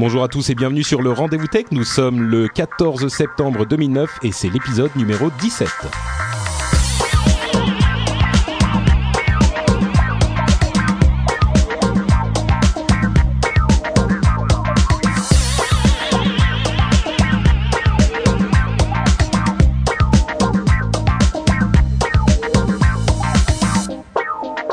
[0.00, 1.64] Bonjour à tous et bienvenue sur le Rendez-vous Tech.
[1.72, 5.68] Nous sommes le 14 septembre 2009 et c'est l'épisode numéro 17.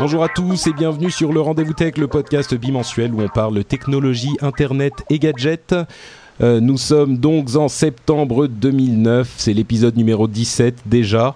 [0.06, 3.64] Bonjour à tous et bienvenue sur le Rendez-vous Tech, le podcast bimensuel où on parle
[3.64, 5.74] technologie, internet et gadgets.
[6.42, 11.36] Euh, nous sommes donc en septembre 2009, c'est l'épisode numéro 17 déjà.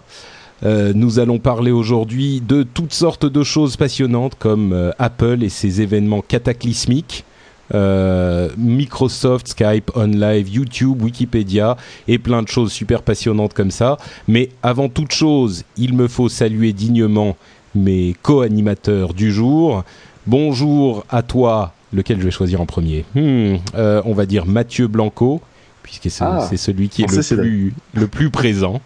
[0.61, 5.49] Euh, nous allons parler aujourd'hui de toutes sortes de choses passionnantes comme euh, Apple et
[5.49, 7.25] ses événements cataclysmiques.
[7.71, 13.97] Microsoft, Skype, OnLive, YouTube, Wikipédia et plein de choses super passionnantes comme ça.
[14.27, 17.35] Mais avant toute chose, il me faut saluer dignement
[17.79, 19.83] mes co-animateurs du jour.
[20.27, 24.87] Bonjour à toi, lequel je vais choisir en premier Hmm, euh, On va dire Mathieu
[24.87, 25.41] Blanco,
[25.81, 26.47] puisque c'est Ah.
[26.55, 28.81] celui qui est le plus, le plus présent.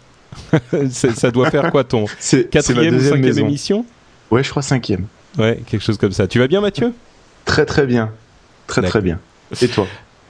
[0.90, 2.06] Ça doit faire quoi ton
[2.50, 3.46] quatrième ou cinquième maison.
[3.46, 3.84] émission?
[4.30, 5.06] Ouais, je crois cinquième.
[5.38, 6.26] Ouais, quelque chose comme ça.
[6.26, 6.92] Tu vas bien Mathieu?
[7.44, 8.10] Très très bien.
[8.66, 9.18] Très très bien.
[9.60, 9.86] Et toi?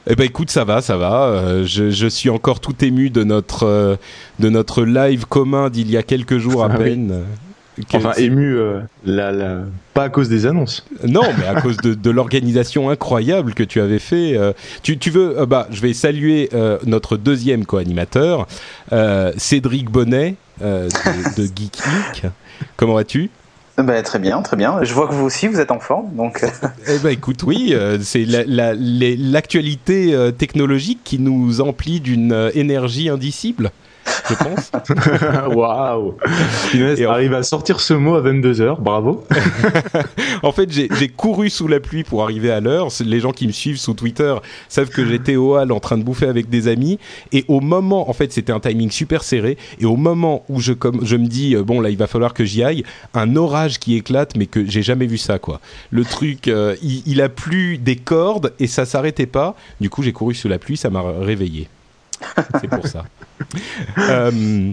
[0.07, 1.23] Eh ben écoute, ça va, ça va.
[1.29, 3.97] Euh, je, je suis encore tout ému de notre euh,
[4.41, 6.85] de notre live commun d'il y a quelques jours à Ah oui.
[6.85, 7.23] peine.
[7.93, 9.59] Enfin, ému, euh, la, la...
[9.95, 10.87] pas à cause des annonces.
[11.07, 14.37] Non, mais à cause de, de l'organisation incroyable que tu avais fait.
[14.37, 18.47] euh, tu, tu veux euh, Bah, je vais saluer euh, notre deuxième co-animateur,
[18.93, 20.89] euh, Cédric Bonnet euh,
[21.37, 22.31] de, de Geek Inc.
[22.77, 23.31] Comment vas-tu?
[23.77, 24.85] Ben, très bien, très bien.
[24.85, 26.45] Je vois que vous aussi, vous êtes en forme, donc
[26.89, 31.99] Eh ben écoute, oui, euh, c'est la- la- les- l'actualité euh, technologique qui nous emplit
[31.99, 33.73] d'une euh, énergie indicible,
[34.29, 34.71] je pense.
[35.55, 36.17] Waouh
[36.75, 39.25] Inès en- arrive à sortir ce mot à 22h, bravo.
[40.43, 42.89] En fait, j'ai couru sous la pluie pour arriver à l'heure.
[43.05, 44.35] Les gens qui me suivent sous Twitter
[44.69, 46.99] savent que j'étais au hall en train de bouffer avec des amis.
[47.33, 49.57] Et au moment, en fait, c'était un timing super serré.
[49.79, 52.35] Et au moment où je, comme, je me dis, euh, bon, là, il va falloir
[52.35, 52.85] que j'y aille,
[53.15, 55.61] un orage qui éclate, mais que j'ai jamais vu ça, quoi.
[55.91, 59.55] Le truc, euh, il, il a plu des cordes et ça s'arrêtait pas.
[59.81, 61.69] Du coup, j'ai couru sous la pluie, ça m'a réveillé.
[62.61, 63.05] C'est pour ça.
[63.99, 64.73] Euh,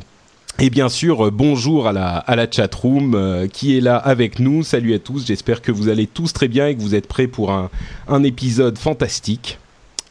[0.60, 4.40] et bien sûr, euh, bonjour à la, à la chatroom euh, qui est là avec
[4.40, 4.64] nous.
[4.64, 7.28] Salut à tous, j'espère que vous allez tous très bien et que vous êtes prêts
[7.28, 7.70] pour un,
[8.08, 9.58] un épisode fantastique.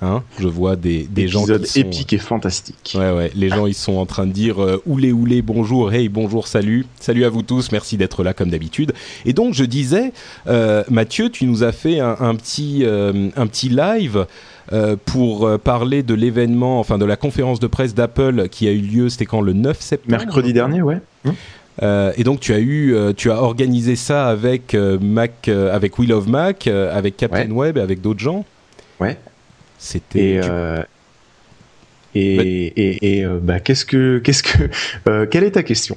[0.02, 1.80] Hein Je vois des, des gens Épisode qui sont...
[1.80, 2.92] épique et fantastique.
[2.94, 6.08] Ouais, ouais, les gens ils sont en train de dire euh, oulé oulé bonjour, hey
[6.08, 8.94] bonjour, salut, salut à vous tous, merci d'être là comme d'habitude.
[9.26, 10.12] Et donc je disais,
[10.46, 14.26] euh, Mathieu, tu nous as fait un, un petit, euh, un petit live
[14.72, 18.70] euh, pour euh, parler de l'événement, enfin de la conférence de presse d'Apple qui a
[18.72, 20.16] eu lieu, c'était quand le 9 septembre?
[20.18, 20.98] Mercredi dernier, ouais.
[21.82, 25.98] euh, et donc tu as eu, euh, tu as organisé ça avec euh, Mac, avec
[25.98, 28.44] Will of Mac, avec Captain Web et avec d'autres gens?
[29.00, 29.18] Ouais.
[29.78, 30.34] C'était.
[30.36, 30.48] Et, tu-
[32.16, 34.64] euh, et, et, et, euh, bah, qu'est-ce que, qu'est-ce que,
[35.08, 35.96] euh, quelle est ta question?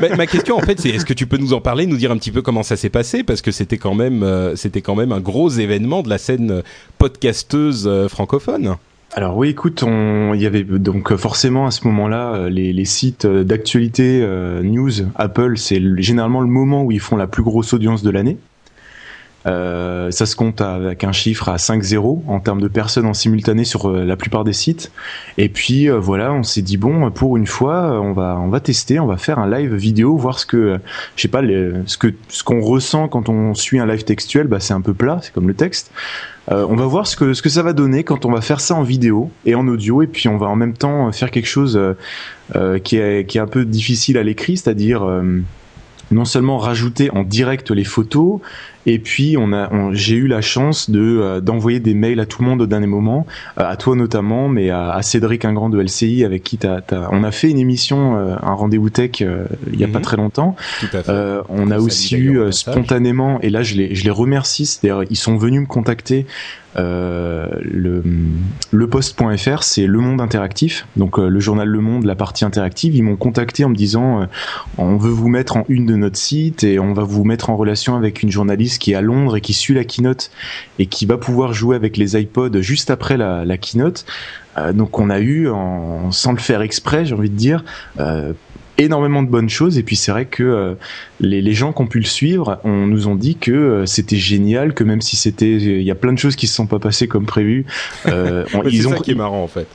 [0.00, 2.10] Ma- ma question en fait, c'est est-ce que tu peux nous en parler, nous dire
[2.12, 4.94] un petit peu comment ça s'est passé, parce que c'était quand même, euh, c'était quand
[4.94, 6.62] même un gros événement de la scène
[6.98, 8.76] podcasteuse euh, francophone.
[9.14, 13.26] Alors oui, écoute, on, il y avait donc forcément à ce moment-là les, les sites
[13.26, 17.72] d'actualité euh, news Apple, c'est le- généralement le moment où ils font la plus grosse
[17.72, 18.36] audience de l'année.
[19.46, 23.64] Euh, ça se compte avec un chiffre à 5-0 en termes de personnes en simultané
[23.64, 24.90] sur euh, la plupart des sites.
[25.36, 28.60] Et puis euh, voilà, on s'est dit bon, pour une fois, on va on va
[28.60, 30.78] tester, on va faire un live vidéo, voir ce que
[31.14, 31.42] je sais pas
[31.86, 34.94] ce que ce qu'on ressent quand on suit un live textuel, bah c'est un peu
[34.94, 35.92] plat, c'est comme le texte.
[36.50, 38.74] On va voir ce que, ce que ça va donner quand on va faire ça
[38.74, 41.78] en vidéo et en audio, et puis on va en même temps faire quelque chose
[42.84, 45.04] qui, est, qui est un peu difficile à l'écrit, c'est-à-dire
[46.10, 48.40] non seulement rajouter en direct les photos,
[48.90, 52.42] et puis on a, j'ai eu la chance de euh, d'envoyer des mails à tout
[52.42, 53.26] le monde au dernier moment,
[53.60, 56.80] euh, à toi notamment, mais à, à Cédric Ingrand de LCI avec qui t'as,
[57.12, 59.92] on a fait une émission, euh, un rendez-vous tech il y a Mhm.
[59.92, 60.56] pas très longtemps.
[60.80, 61.10] Tout à fait.
[61.12, 65.16] Euh, on a aussi eu spontanément, et là je les, je les remercie, c'est-à-dire ils
[65.16, 66.26] sont venus me contacter.
[66.76, 68.02] Euh, le,
[68.70, 72.94] le post.fr, c'est Le Monde Interactif, donc euh, le journal Le Monde, la partie interactive.
[72.94, 74.26] Ils m'ont contacté en me disant euh,
[74.76, 77.56] on veut vous mettre en une de notre site et on va vous mettre en
[77.56, 80.30] relation avec une journaliste qui est à Londres et qui suit la keynote
[80.78, 84.04] et qui va pouvoir jouer avec les iPods juste après la, la keynote.
[84.56, 87.64] Euh, donc on a eu, en, sans le faire exprès, j'ai envie de dire,
[88.00, 88.32] euh,
[88.78, 90.74] énormément de bonnes choses et puis c'est vrai que euh,
[91.20, 94.16] les, les, gens qui ont pu le suivre on nous ont dit que euh, c'était
[94.16, 96.78] génial que même si c'était il y a plein de choses qui se sont pas
[96.78, 97.66] passées comme prévu
[98.06, 99.66] euh, ils ont ça qui est marrant en fait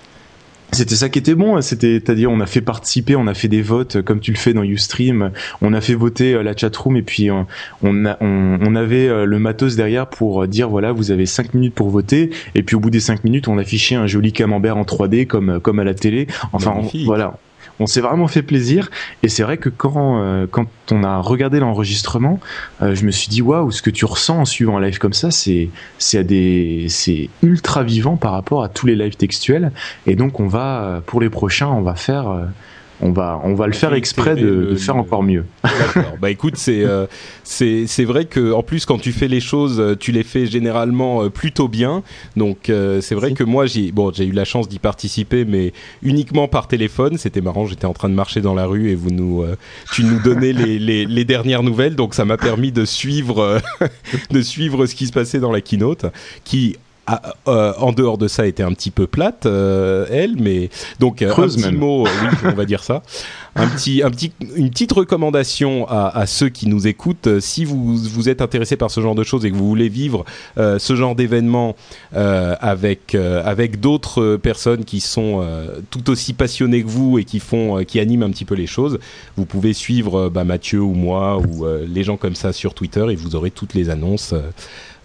[0.74, 3.62] c'était ça qui était bon, c'était, c'est-à-dire on a fait participer, on a fait des
[3.62, 5.32] votes comme tu le fais dans Ustream,
[5.62, 7.46] on a fait voter la chatroom et puis on,
[7.82, 11.76] on, a, on, on avait le matos derrière pour dire voilà vous avez 5 minutes
[11.76, 12.32] pour voter.
[12.56, 15.60] Et puis au bout des 5 minutes on affichait un joli camembert en 3D comme
[15.60, 16.28] comme à la télé.
[16.52, 17.38] Enfin on, voilà,
[17.80, 18.90] on s'est vraiment fait plaisir.
[19.24, 22.40] Et c'est vrai que quand, euh, quand on a regardé l'enregistrement,
[22.82, 25.14] euh, je me suis dit, waouh, ce que tu ressens en suivant un live comme
[25.14, 29.72] ça, c'est, c'est ultra vivant par rapport à tous les lives textuels.
[30.08, 32.46] Et donc, on va, pour les prochains, on va faire, euh,
[33.04, 35.46] on va on va le faire exprès de, de faire encore mieux.
[35.64, 36.16] D'accord.
[36.22, 37.06] bah écoute, c'est euh,
[37.44, 41.24] c'est c'est vrai que en plus quand tu fais les choses, tu les fais généralement
[41.24, 42.02] euh, plutôt bien.
[42.38, 45.74] Donc euh, c'est vrai que moi j'ai bon j'ai eu la chance d'y participer, mais
[46.02, 47.18] uniquement par téléphone.
[47.18, 47.66] C'était marrant.
[47.66, 49.44] J'étais en train de marcher dans la rue et vous nous
[49.92, 53.62] tu nous donnais les, les, les dernières nouvelles, donc ça m'a permis de suivre
[54.32, 56.06] de suivre ce qui se passait dans la keynote,
[56.46, 60.70] qui ah, euh, en dehors de ça, était un petit peu plate, euh, elle, mais
[61.02, 63.04] donc euh, un petit mot, oui, on va dire ça.
[63.56, 67.42] Un petit, un petit, une petite recommandation à, à ceux qui nous écoutent.
[67.42, 70.26] Si vous vous êtes intéressé par ce genre de choses et que vous voulez vivre
[70.58, 71.76] ce genre d'événement
[72.14, 75.46] avec avec d'autres personnes qui sont
[75.92, 78.98] tout aussi passionnées que vous et qui font, qui animent un petit peu les choses,
[79.38, 83.16] vous pouvez suivre bah, Mathieu ou moi ou les gens comme ça sur Twitter et
[83.16, 84.34] vous aurez toutes les annonces.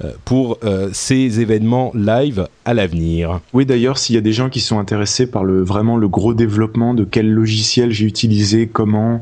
[0.04, 3.40] Euh, pour euh, ces événements live à l'avenir.
[3.52, 6.34] Oui, d'ailleurs, s'il y a des gens qui sont intéressés par le vraiment le gros
[6.34, 9.20] développement de quel logiciel j'ai utilisé, comment,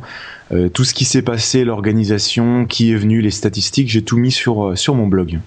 [0.52, 4.30] euh, tout ce qui s'est passé, l'organisation, qui est venu, les statistiques, j'ai tout mis
[4.30, 5.38] sur sur mon blog.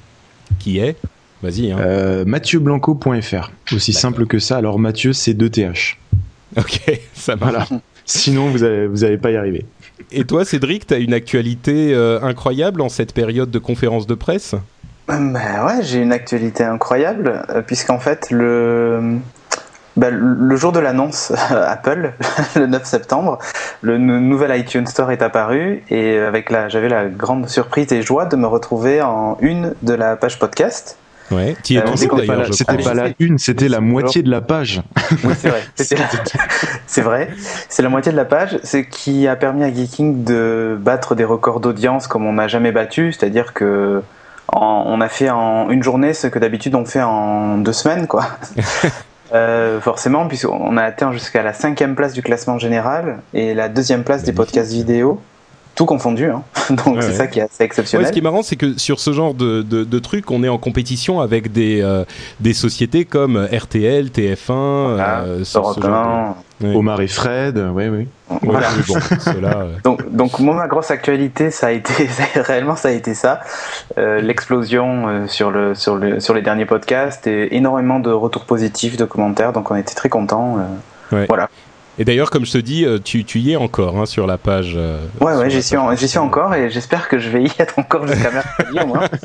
[0.57, 0.95] Qui est?
[1.43, 1.71] Vas-y.
[1.71, 1.77] Hein.
[1.79, 3.51] Euh, MathieuBlanco.fr.
[3.71, 4.57] Aussi simple que ça.
[4.57, 5.97] Alors Mathieu, c'est 2TH.
[6.57, 6.81] Ok,
[7.13, 7.69] ça marche.
[7.69, 7.81] Voilà.
[8.03, 9.65] Sinon, vous n'allez vous pas y arriver.
[10.11, 11.93] Et toi, Cédric, tu as une actualité
[12.23, 14.55] incroyable en cette période de conférence de presse?
[15.09, 19.17] Bah ouais, j'ai une actualité incroyable, euh, puisqu'en fait, le,
[19.95, 22.13] bah, le jour de l'annonce Apple,
[22.55, 23.39] le 9 septembre,
[23.81, 28.25] le nouvel iTunes Store est apparu et avec la, j'avais la grande surprise et joie
[28.25, 30.97] de me retrouver en une de la page podcast.
[31.31, 31.95] Ouais, qui est euh,
[32.51, 34.81] C'était pas la une, c'était la moitié de la page.
[35.23, 35.63] Oui, c'est vrai.
[36.87, 37.29] c'est vrai.
[37.67, 38.59] C'est la moitié de la page.
[38.63, 42.71] C'est qui a permis à Geeking de battre des records d'audience comme on n'a jamais
[42.71, 43.11] battu.
[43.11, 44.01] C'est-à-dire que
[44.53, 48.25] on a fait en une journée ce que d'habitude on fait en deux semaines, quoi.
[49.33, 54.03] euh, forcément, puisqu'on a atteint jusqu'à la cinquième place du classement général et la deuxième
[54.03, 55.21] place des podcasts vidéo
[55.75, 56.25] tout confondu.
[56.25, 56.43] Hein.
[56.69, 57.13] Donc ouais, c'est ouais.
[57.13, 58.03] ça qui est assez exceptionnel.
[58.03, 60.43] Ouais, ce qui est marrant, c'est que sur ce genre de, de, de trucs, on
[60.43, 62.03] est en compétition avec des, euh,
[62.41, 66.48] des sociétés comme RTL, TF1, voilà, euh, ce, ce genre de...
[66.63, 68.07] Omar et Fred, oui, oui.
[68.41, 68.67] Voilà.
[68.87, 68.95] bon,
[69.41, 73.13] là, donc, donc moi, ma grosse actualité, ça a été ça, réellement, ça a été
[73.13, 73.41] ça,
[73.97, 78.45] euh, l'explosion euh, sur le sur le sur les derniers podcasts et énormément de retours
[78.45, 79.53] positifs, de commentaires.
[79.53, 80.57] Donc on était très contents.
[81.11, 81.49] Euh, voilà.
[81.99, 84.73] Et d'ailleurs, comme je te dis, tu, tu y es encore hein, sur la page.
[84.77, 87.51] Euh, ouais, ouais, j'y suis, en, j'y suis encore et j'espère que je vais y
[87.59, 89.01] être encore jusqu'à mercredi au moins.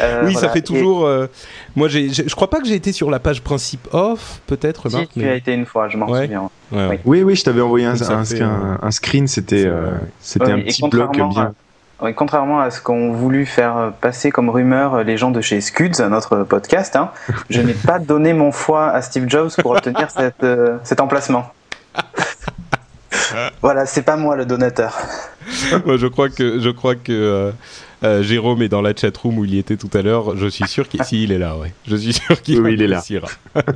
[0.00, 0.40] euh, oui, voilà.
[0.40, 1.06] ça fait toujours.
[1.06, 1.28] Euh,
[1.76, 4.88] moi, j'ai, je crois pas que j'ai été sur la page principe off, peut-être.
[4.88, 5.28] Si, Marc, tu mais...
[5.28, 6.22] as été une fois, je m'en ouais.
[6.22, 6.50] souviens.
[6.72, 6.96] Ouais, oui.
[7.04, 10.58] oui, oui, je t'avais envoyé un, un, fait, un, un, screen, c'était, euh, c'était un
[10.58, 11.54] petit bloc bien.
[12.02, 16.02] Oui, contrairement à ce qu'ont voulu faire passer comme rumeur les gens de chez Scuds,
[16.10, 17.10] notre podcast, hein,
[17.48, 21.50] je n'ai pas donné mon foie à Steve Jobs pour obtenir cette, euh, cet emplacement.
[23.62, 24.96] Voilà, c'est pas moi le donateur.
[25.86, 27.52] moi, je crois que je crois que euh,
[28.04, 30.36] euh, Jérôme est dans la chat room où il y était tout à l'heure.
[30.36, 31.72] Je suis sûr qu'il si, il est là, ouais.
[31.86, 33.02] Je suis sûr qu'il oui, il est là.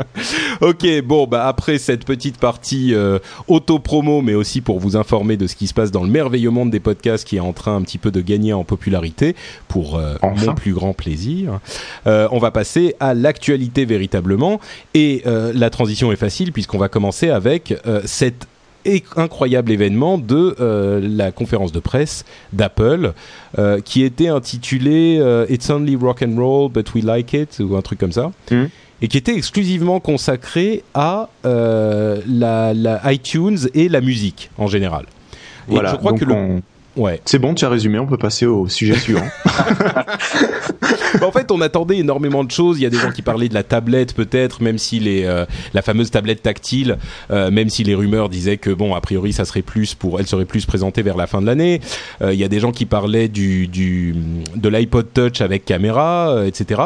[0.61, 3.19] ok, bon, bah après cette petite partie euh,
[3.49, 6.71] auto-promo, mais aussi pour vous informer de ce qui se passe dans le merveilleux monde
[6.71, 9.35] des podcasts qui est en train un petit peu de gagner en popularité,
[9.69, 10.47] pour euh, enfin.
[10.47, 11.61] mon plus grand plaisir.
[12.07, 14.61] Euh, on va passer à l'actualité véritablement,
[14.95, 18.47] et euh, la transition est facile puisqu'on va commencer avec euh, cette
[19.17, 23.13] incroyable événement de euh, la conférence de presse d'Apple
[23.59, 27.77] euh, qui était intitulé euh, It's only rock and roll but we like it ou
[27.77, 28.65] un truc comme ça mm.
[29.03, 35.07] et qui était exclusivement consacré à la, la, iTunes et la musique en général.
[35.69, 36.35] Et voilà, je crois que le...
[36.35, 36.63] on...
[36.97, 37.21] Ouais.
[37.25, 39.27] C'est bon, tu as résumé, on peut passer au sujet suivant.
[41.19, 42.79] Bah, en fait, on attendait énormément de choses.
[42.79, 45.45] Il y a des gens qui parlaient de la tablette, peut-être, même si les, euh,
[45.75, 46.99] la fameuse tablette tactile,
[47.31, 50.27] euh, même si les rumeurs disaient que bon, a priori, ça serait plus pour, elle
[50.27, 51.81] serait plus présentée vers la fin de l'année.
[52.23, 54.15] Euh, il y a des gens qui parlaient du, du
[54.55, 56.81] de l'iPod Touch avec caméra, euh, etc.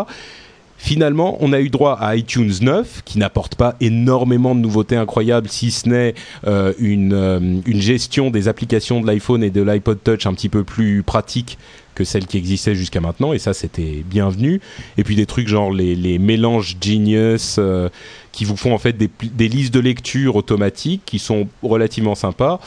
[0.76, 5.48] Finalement, on a eu droit à iTunes 9, qui n'apporte pas énormément de nouveautés incroyables,
[5.48, 6.14] si ce n'est
[6.46, 10.48] euh, une, euh, une gestion des applications de l'iPhone et de l'iPod Touch un petit
[10.48, 11.58] peu plus pratique
[11.94, 14.60] que celle qui existait jusqu'à maintenant, et ça c'était bienvenu.
[14.98, 17.88] Et puis des trucs genre les, les mélanges Genius euh,
[18.32, 22.60] qui vous font en fait des, des listes de lecture automatiques qui sont relativement sympas.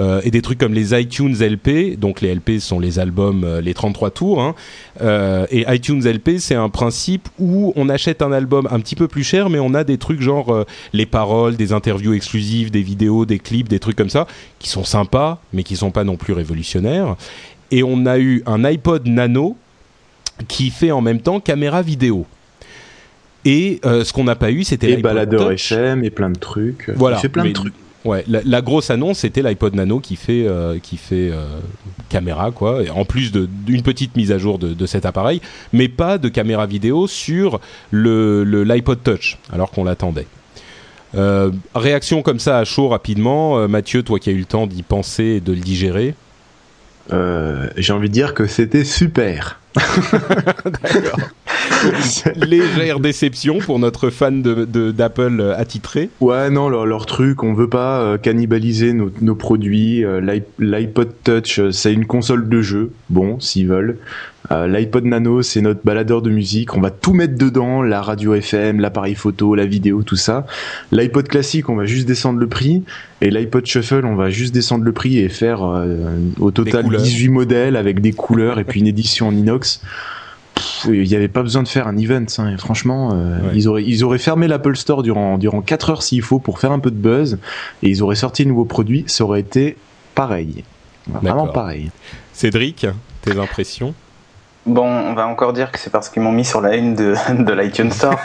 [0.00, 3.60] Euh, et des trucs comme les iTunes LP, donc les LP sont les albums, euh,
[3.60, 4.54] les 33 tours, hein.
[5.02, 9.08] Euh, et iTunes LP c'est un principe où on achète un album un petit peu
[9.08, 12.82] plus cher, mais on a des trucs genre euh, les paroles, des interviews exclusives, des
[12.82, 14.26] vidéos, des clips, des trucs comme ça,
[14.58, 17.16] qui sont sympas, mais qui sont pas non plus révolutionnaires.
[17.70, 19.56] Et on a eu un iPod Nano
[20.48, 22.26] qui fait en même temps caméra vidéo.
[23.44, 25.50] Et euh, ce qu'on n'a pas eu, c'était Et baladeur.
[25.52, 26.90] FM et plein de trucs.
[26.94, 27.74] Voilà, Il fait plein de trucs.
[28.06, 31.44] Ouais, la, la grosse annonce c'était l'iPod Nano qui fait euh, qui fait euh,
[32.08, 35.42] caméra quoi, en plus d'une petite mise à jour de, de cet appareil,
[35.74, 40.26] mais pas de caméra vidéo sur le le- l'iPod Touch alors qu'on l'attendait.
[41.14, 44.66] Euh, réaction comme ça à chaud rapidement, Euh, Mathieu, toi qui as eu le temps
[44.66, 46.14] d'y penser et de le digérer.
[47.12, 49.59] Euh, J'ai envie de dire que c'était super.
[52.36, 56.10] Légère déception pour notre fan de de- d'Apple euh, attitré.
[56.20, 60.04] Ouais, non, leur, leur truc, on veut pas euh, cannibaliser nos, nos produits.
[60.04, 62.92] Euh, l'i- L'iPod Touch, c'est une console de jeu.
[63.08, 63.98] Bon, s'ils veulent.
[64.50, 66.74] Euh, L'iPod Nano, c'est notre baladeur de musique.
[66.76, 70.46] On va tout mettre dedans, la radio FM, l'appareil photo, la vidéo, tout ça.
[70.92, 72.82] L'iPod classique, on va juste descendre le prix.
[73.20, 77.02] Et l'iPod Shuffle, on va juste descendre le prix et faire euh, au total couleurs.
[77.02, 79.82] 18 modèles avec des couleurs et puis une édition en inox.
[80.86, 82.56] Il n'y avait pas besoin de faire un event, hein.
[82.58, 83.10] franchement.
[83.14, 83.50] euh, Ouais.
[83.54, 86.72] ils, auraient, ils auraient fermé l'Apple Store durant, durant 4 heures s'il faut pour faire
[86.72, 87.38] un peu de buzz
[87.82, 89.76] et ils auraient sorti de nouveaux produits, ça aurait été
[90.14, 90.64] pareil.
[91.06, 91.90] Vraiment pareil.
[92.32, 92.86] Cédric,
[93.22, 93.94] tes impressions?
[94.66, 97.14] Bon, on va encore dire que c'est parce qu'ils m'ont mis sur la une de,
[97.42, 98.16] de l'iTunes Store.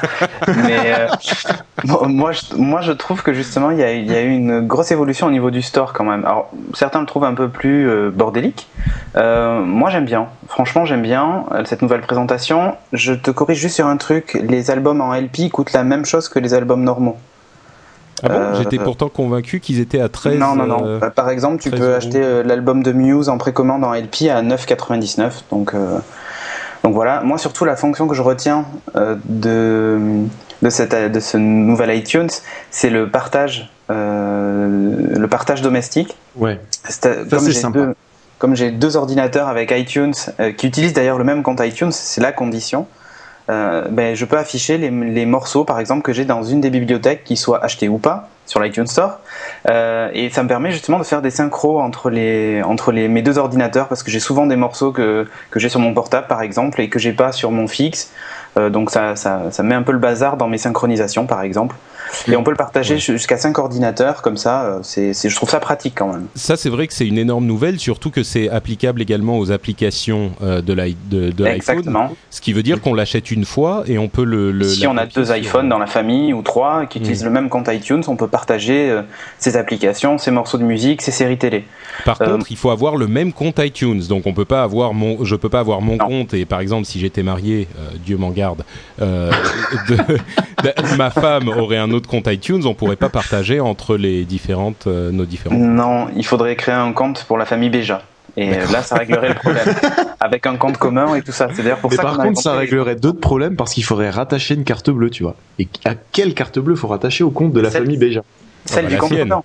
[0.48, 1.08] Mais euh,
[1.86, 4.32] bon, moi, je, moi, je trouve que justement, il y, a, il y a eu
[4.32, 6.26] une grosse évolution au niveau du store quand même.
[6.26, 8.68] Alors, certains le trouvent un peu plus euh, bordélique.
[9.16, 10.28] Euh, moi, j'aime bien.
[10.48, 12.76] Franchement, j'aime bien euh, cette nouvelle présentation.
[12.92, 14.38] Je te corrige juste sur un truc.
[14.42, 17.18] Les albums en LP coûtent la même chose que les albums normaux.
[18.24, 20.86] Ah bon Euh, J'étais pourtant convaincu qu'ils étaient à 13 non, non, non.
[20.86, 21.96] euh, Bah, Par exemple, tu 13 peux euros.
[21.98, 25.32] acheter euh, l'album de Muse en précommande en LP à 9,99.
[25.52, 25.98] Donc, euh,
[26.84, 27.22] donc voilà.
[27.22, 30.00] Moi, surtout, la fonction que je retiens euh, de,
[30.62, 32.30] de, cette, de ce nouvel iTunes,
[32.72, 36.16] c'est le partage, euh, le partage domestique.
[36.36, 36.60] Ouais.
[36.88, 37.80] C'est- Ça, c'est j'ai sympa.
[37.80, 37.96] deux-
[38.38, 42.22] comme j'ai deux ordinateurs avec iTunes euh, qui utilisent d'ailleurs le même compte iTunes, c'est
[42.22, 42.86] la condition.
[43.50, 46.70] Euh, ben, je peux afficher les, les morceaux, par exemple, que j'ai dans une des
[46.70, 49.20] bibliothèques, qui soient achetés ou pas sur l'iTunes Store.
[49.68, 53.22] Euh, et ça me permet justement de faire des synchros entre les entre les mes
[53.22, 56.42] deux ordinateurs parce que j'ai souvent des morceaux que que j'ai sur mon portable par
[56.42, 58.12] exemple et que j'ai pas sur mon fixe.
[58.58, 61.76] Euh, donc ça, ça ça met un peu le bazar dans mes synchronisations par exemple.
[62.28, 64.64] Et on peut le partager jusqu'à 5 ordinateurs comme ça.
[64.66, 66.28] euh, C'est je trouve ça pratique quand même.
[66.36, 70.32] Ça, c'est vrai que c'est une énorme nouvelle, surtout que c'est applicable également aux applications
[70.42, 71.56] euh, de l'i- de- de l'iPhone.
[71.78, 72.12] Exactement.
[72.30, 74.52] Ce qui veut dire qu'on l'achète une fois et on peut le.
[74.52, 77.50] le si on a deux iPhones dans la famille ou trois qui utilisent le même
[77.50, 79.02] compte iTunes, on peut partager euh,
[79.40, 81.66] ses applications, ses morceaux de musique, ses séries télé.
[82.04, 84.02] Par Euh, contre, il faut avoir le même compte iTunes.
[84.10, 86.06] Donc, on peut pas avoir mon, je peux pas avoir mon Non.
[86.08, 87.68] compte et par exemple, si j'étais marié,
[88.06, 88.64] Dieu m'en garde,
[89.00, 94.24] de- de- ma femme aurait un autre compte iTunes, on pourrait pas partager entre les
[94.26, 95.56] différentes, euh, nos différents.
[95.56, 98.02] Non, il faudrait créer un compte pour la famille Béja.
[98.38, 99.64] Et euh, là, ça réglerait le problème.
[100.20, 101.48] Avec un compte commun et tout ça.
[101.54, 104.56] C'est d'ailleurs pour Mais ça par contre, ça réglerait d'autres problèmes parce qu'il faudrait rattacher
[104.56, 105.36] une carte bleue, tu vois.
[105.58, 108.22] Et à quelle carte bleue faut rattacher au compte de la Celle- famille Béja
[108.66, 109.42] celle Ah bah, du compte commun.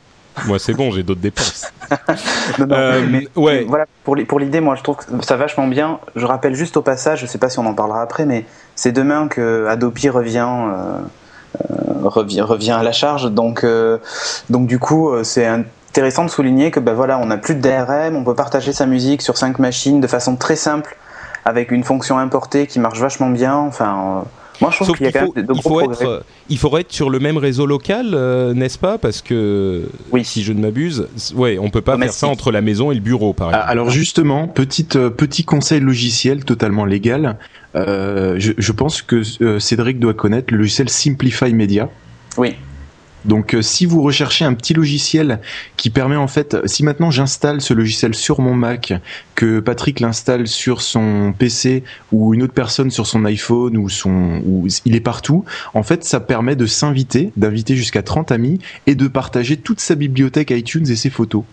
[0.47, 1.71] Moi, c'est bon, j'ai d'autres dépenses.
[2.59, 3.59] Non, non, Euh, mais, ouais.
[3.61, 5.99] mais voilà, pour, li- pour l'idée, moi je trouve que ça vachement bien.
[6.17, 8.45] Je rappelle juste au passage, je sais pas si on en parlera après, mais
[8.77, 10.99] c'est demain que Adopi revient, euh,
[12.03, 13.31] revient, revient à la charge.
[13.31, 13.99] Donc, euh,
[14.49, 17.61] donc du coup, euh, c'est intéressant de souligner que ben voilà, on n'a plus de
[17.61, 20.97] DRM, on peut partager sa musique sur cinq machines de façon très simple,
[21.45, 23.57] avec une fonction importée qui marche vachement bien.
[23.57, 24.29] Enfin, euh,
[24.61, 26.05] moi je trouve qu'il y a quand faut, même de, il faut progrès.
[26.05, 28.99] être, euh, il faudrait être sur le même réseau local, euh, n'est-ce pas?
[28.99, 30.25] Parce que Oui.
[30.25, 32.21] si je ne m'abuse, ouais, on peut pas faire Domestique.
[32.21, 33.71] ça entre la maison et le bureau, par Ah, exemple.
[33.73, 37.37] Alors justement, petite, euh, petit conseil logiciel totalement légal.
[37.77, 41.89] Euh, je, je pense que euh, Cédric doit connaître le logiciel Simplify Media.
[42.37, 42.55] Oui.
[43.25, 45.41] Donc euh, si vous recherchez un petit logiciel
[45.77, 48.95] qui permet en fait, si maintenant j'installe ce logiciel sur mon Mac,
[49.35, 54.41] que Patrick l'installe sur son PC ou une autre personne sur son iPhone ou son,
[54.47, 58.95] ou il est partout, en fait ça permet de s'inviter, d'inviter jusqu'à 30 amis et
[58.95, 61.45] de partager toute sa bibliothèque iTunes et ses photos.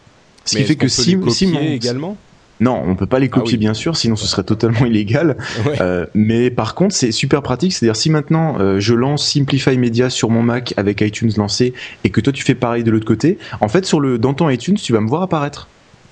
[0.45, 1.59] Ce qui fait que si, si mon...
[1.59, 2.17] également?
[2.59, 5.37] Non, on peut pas les copier ah bien sûr, sinon ce serait totalement illégal.
[5.79, 7.73] Euh, mais par contre, c'est super pratique.
[7.73, 11.73] C'est-à-dire si maintenant euh, je lance Simplify Media sur mon Mac avec iTunes lancé
[12.03, 14.49] et que toi tu fais pareil de l'autre côté, en fait sur le dans ton
[14.49, 15.67] iTunes tu vas me voir apparaître.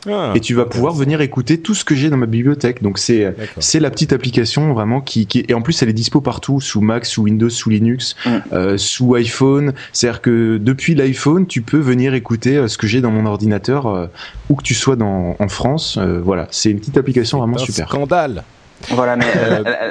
[0.09, 2.81] Ah, et tu vas pouvoir venir écouter tout ce que j'ai dans ma bibliothèque.
[2.81, 6.21] Donc c'est c'est la petite application vraiment qui, qui et en plus elle est dispo
[6.21, 8.29] partout sous Mac, sous Windows, sous Linux, mm.
[8.53, 9.73] euh, sous iPhone.
[9.93, 13.87] C'est-à-dire que depuis l'iPhone tu peux venir écouter euh, ce que j'ai dans mon ordinateur
[13.87, 14.07] euh,
[14.49, 15.97] où que tu sois dans en France.
[15.97, 17.87] Euh, voilà, c'est une petite application vraiment un super.
[17.87, 18.43] Scandale.
[18.89, 19.25] Voilà, mais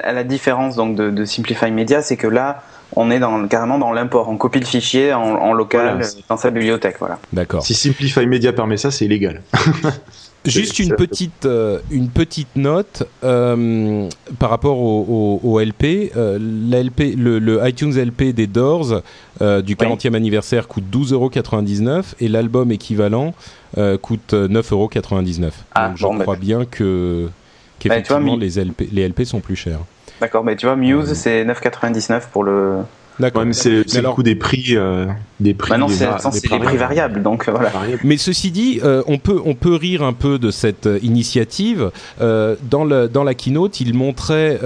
[0.05, 2.63] à, la différence donc de, de Simplify Media, c'est que là
[2.97, 4.29] on est dans, carrément dans l'import.
[4.29, 6.97] On copie le fichier en, local dans sa bibliothèque.
[6.99, 7.19] Voilà.
[7.33, 7.65] D'accord.
[7.65, 9.43] Si Simplify Media permet ça, c'est illégal.
[10.47, 16.13] Juste une petite, euh, une petite note euh, par rapport au, LP.
[16.17, 19.01] Euh, le, iTunes LP des Doors
[19.41, 23.35] du 40e anniversaire coûte 12,99€ et l'album équivalent
[24.03, 25.51] coûte 9,99€.
[25.75, 27.33] Ah, Donc je bah, crois bien que bah,
[27.79, 29.81] qu'effectivement les, LP, les LP sont plus chers.
[30.21, 32.79] D'accord, mais tu vois, Muse, euh, c'est 9,99 pour le.
[33.19, 33.45] D'accord.
[33.45, 35.07] mais c'est le coût des prix, euh,
[35.45, 35.71] des prix.
[35.79, 35.87] Bah
[36.33, 37.71] c'est des, prix variables, donc euh, voilà.
[38.03, 41.91] Mais ceci dit, on peut on peut rire un peu de cette initiative.
[42.19, 44.59] dans le dans la keynote, il montrait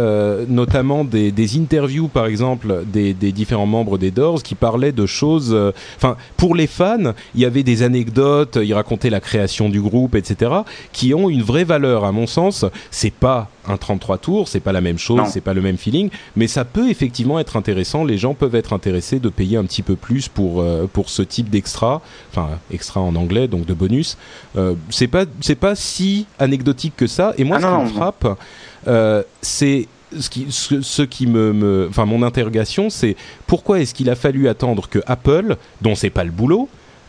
[0.48, 5.06] notamment des, des interviews, par exemple, des, des différents membres des Doors qui parlaient de
[5.06, 5.56] choses.
[5.96, 10.14] Enfin, pour les fans, il y avait des anecdotes, ils racontaient la création du groupe,
[10.14, 10.52] etc.,
[10.92, 12.04] qui ont une vraie valeur.
[12.04, 15.54] À mon sens, c'est pas un 33 tours, c'est pas la même chose, c'est pas
[15.54, 18.04] le même feeling, mais ça peut effectivement être intéressant.
[18.04, 21.22] Les gens peuvent être intéressés de payer un petit peu plus pour euh, pour ce
[21.22, 24.16] type d'extra, enfin extra en anglais, donc de bonus.
[24.56, 27.34] Euh, c'est pas c'est pas si anecdotique que ça.
[27.38, 28.38] Et moi, ah ce qui me frappe,
[28.86, 33.14] euh, c'est ce qui, ce, qui me, enfin mon interrogation, c'est
[33.46, 36.68] pourquoi est-ce qu'il a fallu attendre que Apple, dont c'est pas le boulot,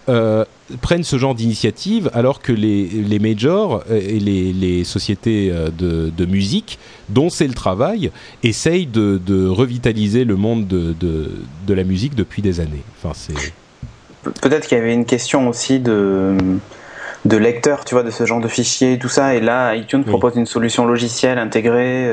[0.10, 0.44] euh,
[0.82, 5.70] prennent ce genre d'initiative alors que les, les majors euh, et les, les sociétés euh,
[5.70, 8.12] de, de, musique, dont c'est le travail,
[8.44, 12.84] essayent de, de revitaliser le monde de, de, la musique depuis des années.
[13.04, 13.14] Enfin.
[14.42, 16.36] Peut-être qu'il y avait une question aussi de,
[17.26, 19.36] de lecteur, tu vois, de ce genre de fichiers et tout ça.
[19.36, 22.12] Et là, iTunes propose une solution logicielle intégrée.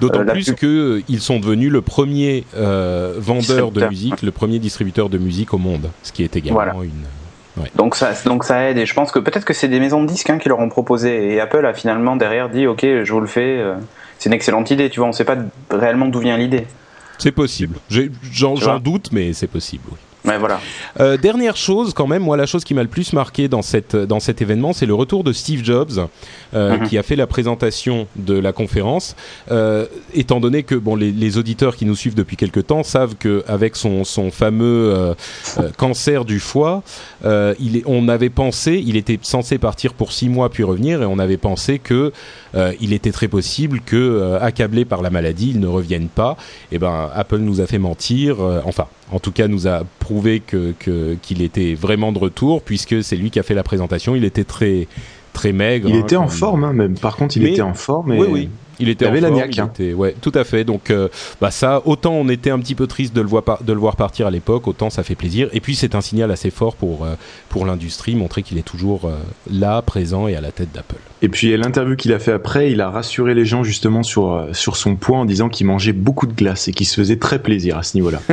[0.00, 5.52] D'autant plus qu'ils sont devenus le premier vendeur de musique, le premier distributeur de musique
[5.52, 7.04] au monde, ce qui est également une
[7.74, 10.06] donc, ça, donc ça aide et je pense que peut-être que c'est des maisons de
[10.06, 13.20] disques hein, qui leur ont proposé et Apple a finalement derrière dit ok je vous
[13.20, 13.76] le fais, euh,
[14.18, 15.36] c'est une excellente idée, tu vois, on sait pas
[15.70, 16.66] réellement d'où vient l'idée.
[17.18, 17.76] C'est possible,
[18.32, 19.98] j'en doute mais c'est possible, oui
[20.38, 20.60] voilà.
[21.00, 23.94] Euh, dernière chose, quand même, moi, la chose qui m'a le plus marqué dans, cette,
[23.94, 26.08] dans cet événement, c'est le retour de Steve Jobs,
[26.54, 26.88] euh, mhm.
[26.88, 29.14] qui a fait la présentation de la conférence.
[29.50, 33.14] Euh, étant donné que bon, les, les, auditeurs qui nous suivent depuis quelques temps savent
[33.16, 35.14] qu'avec son, son fameux
[35.76, 36.82] cancer du foie,
[37.24, 41.06] il est, on avait pensé, il était censé partir pour six mois puis revenir, et
[41.06, 42.12] on avait pensé que
[42.80, 46.36] il était très possible que, accablé par la maladie, il ne revienne pas.
[46.72, 48.38] Et eh ben, Apple nous a fait mentir.
[48.64, 50.74] enfin, en tout cas, nous a prouvé que
[51.22, 54.16] qu'il était vraiment de retour, puisque c'est lui qui a fait la présentation.
[54.16, 54.88] Il était très
[55.32, 55.88] très maigre.
[55.88, 56.98] Il était en forme, hein, même.
[56.98, 58.12] Par contre, il était en forme.
[58.12, 58.18] Et...
[58.18, 58.48] Oui, oui.
[58.78, 59.70] Il était en forme, il hein.
[59.72, 60.64] était, ouais, tout à fait.
[60.64, 61.08] Donc, euh,
[61.40, 63.96] bah ça, autant on était un petit peu triste de le voir, de le voir
[63.96, 65.48] partir à l'époque, autant ça fait plaisir.
[65.52, 67.14] Et puis c'est un signal assez fort pour euh,
[67.48, 69.16] pour l'industrie, montrer qu'il est toujours euh,
[69.50, 70.96] là, présent et à la tête d'Apple.
[71.22, 74.76] Et puis l'interview qu'il a fait après, il a rassuré les gens justement sur sur
[74.76, 77.78] son poids en disant qu'il mangeait beaucoup de glace et qu'il se faisait très plaisir
[77.78, 78.20] à ce niveau-là.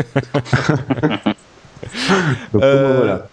[2.54, 3.28] Donc, voilà.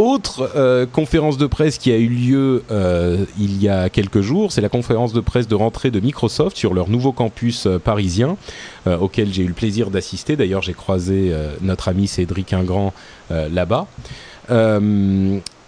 [0.00, 4.50] Autre euh, conférence de presse qui a eu lieu euh, il y a quelques jours,
[4.50, 8.38] c'est la conférence de presse de rentrée de Microsoft sur leur nouveau campus euh, parisien,
[8.86, 10.36] auquel j'ai eu le plaisir d'assister.
[10.36, 12.94] D'ailleurs, j'ai croisé notre ami Cédric Ingrand
[13.28, 13.86] là-bas.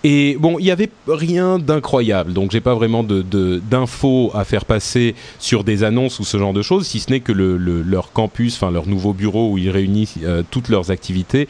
[0.03, 5.15] Et bon, il n'y avait rien d'incroyable, donc j'ai pas vraiment d'infos à faire passer
[5.39, 8.57] sur des annonces ou ce genre de choses, si ce n'est que le, leur campus,
[8.57, 10.19] enfin leur nouveau bureau où ils réunissent
[10.51, 11.49] toutes leurs activités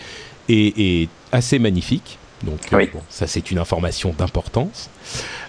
[0.49, 2.19] est assez magnifique.
[2.43, 2.59] Donc
[3.09, 4.91] ça c'est une information d'importance.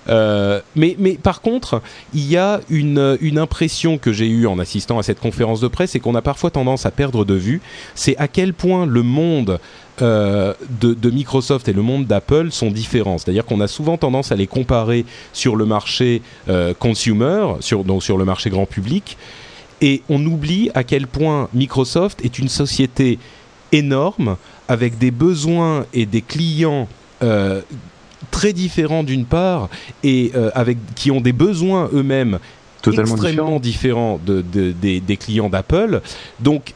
[0.09, 1.81] Euh, mais, mais par contre,
[2.13, 5.67] il y a une, une impression que j'ai eue en assistant à cette conférence de
[5.67, 7.61] presse et qu'on a parfois tendance à perdre de vue,
[7.95, 9.59] c'est à quel point le monde
[10.01, 13.17] euh, de, de, Microsoft et le monde d'Apple sont différents.
[13.17, 18.03] C'est-à-dire qu'on a souvent tendance à les comparer sur le marché euh, consumer, sur, donc
[18.03, 19.17] sur le marché grand public,
[19.81, 23.19] et on oublie à quel point Microsoft est une société
[23.73, 26.87] énorme avec des besoins et des clients
[27.21, 27.61] euh,
[28.31, 29.69] très différents d'une part
[30.03, 32.39] et euh, avec qui ont des besoins eux-mêmes
[32.81, 36.01] Totalement extrêmement différents de, de- des, des clients d'Apple.
[36.41, 36.73] Donc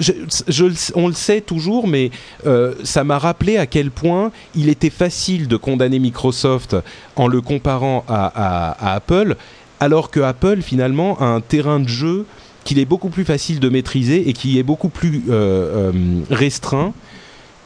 [0.00, 0.12] je,
[0.48, 2.10] je le- on le sait toujours, mais
[2.46, 6.76] euh, ça m'a rappelé à quel point il était facile de condamner Microsoft
[7.16, 9.36] en le comparant à, à- à Apple,
[9.80, 12.26] alors que Apple finalement a un terrain de jeu
[12.64, 16.92] qu'il est beaucoup plus facile de maîtriser et qui est beaucoup plus euh, euh, restreint.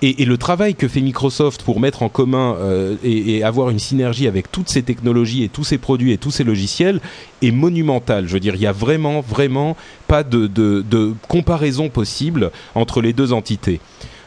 [0.01, 4.29] Et, le travail que fait Microsoft pour mettre en commun euh, et, avoir une synergie
[4.29, 7.01] avec toutes ces technologies et tous ces produits et tous ces logiciels
[7.43, 8.29] est monumental.
[8.29, 13.01] Je veux dire, il y a vraiment, vraiment pas de, de, de comparaison possible entre
[13.01, 13.81] les deux entités.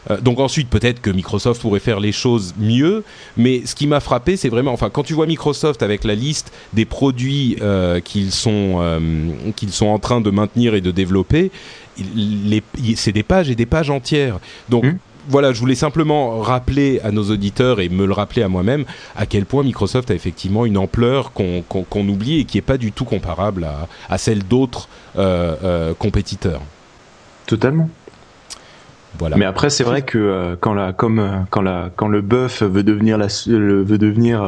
[0.09, 3.03] Euh, donc ensuite, peut-être que Microsoft pourrait faire les choses mieux,
[3.37, 6.51] mais ce qui m'a frappé, c'est vraiment, enfin, quand tu vois Microsoft avec la liste
[6.73, 8.99] des produits euh, qu'ils sont euh,
[9.55, 11.51] qu'ils sont en train de maintenir et de développer,
[12.95, 14.39] c'est des pages et des pages entières.
[14.69, 14.97] Donc Mhm.
[15.29, 18.85] voilà, je voulais simplement rappeler à nos auditeurs et me le rappeler à moi-même
[19.15, 22.77] à quel point Microsoft a effectivement une ampleur qu'on qu'on oublie et qui n'est pas
[22.77, 26.61] du tout comparable à, à celle d'autres euh, euh, compétiteurs.
[27.45, 27.89] Totalement.
[29.19, 29.37] Voilà.
[29.37, 32.63] Mais après, c'est vrai que euh, quand la, comme euh, quand la, quand le bœuf
[32.63, 34.43] veut devenir la, le- veut devenir,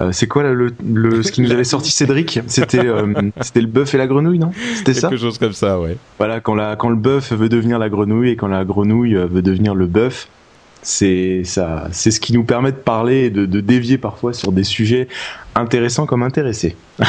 [0.00, 2.40] euh, c'est quoi là, le, le, ce qui nous avait sorti Cédric?
[2.46, 4.50] C'était, euh, c'était le bœuf et la grenouille, non?
[4.74, 5.08] C'était ça?
[5.08, 5.96] Quelque chose comme ça, ouais.
[6.18, 9.42] Voilà, quand la, quand le bœuf veut devenir la grenouille et quand la grenouille veut
[9.42, 10.28] devenir le bœuf,
[10.82, 14.64] c'est ça, c'est ce qui nous permet de parler et de, dévier parfois sur des
[14.64, 15.08] sujets
[15.54, 16.76] intéressants comme intéressés.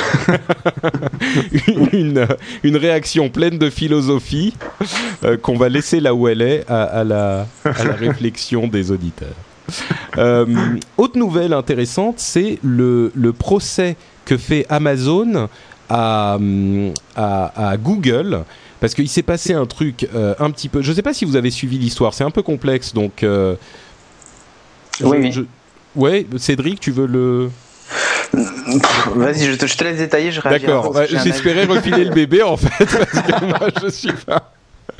[1.94, 2.28] une,
[2.78, 4.54] réaction pleine de philosophie
[5.24, 7.46] euh, qu'on va laisser là où elle est à, la,
[7.98, 9.36] réflexion des auditeurs.
[10.18, 10.46] Euh,
[10.98, 15.48] autre nouvelle intéressante, c'est le, procès que fait Amazon
[15.90, 16.38] à
[17.78, 18.44] Google.
[18.82, 20.82] Parce qu'il s'est passé un truc euh, un petit peu.
[20.82, 23.24] Je ne sais pas si vous avez suivi l'histoire, c'est un peu complexe, donc.
[23.24, 23.56] euh,
[25.00, 25.32] je- Oui, oui.
[25.32, 25.42] je-
[25.96, 27.50] ouais, Cédric, tu veux le.
[29.16, 30.66] Vas-y, je te, je te laisse détailler, je réagis.
[30.66, 34.52] D'accord, j'espérais refiler le bébé en fait, parce que moi je suis pas.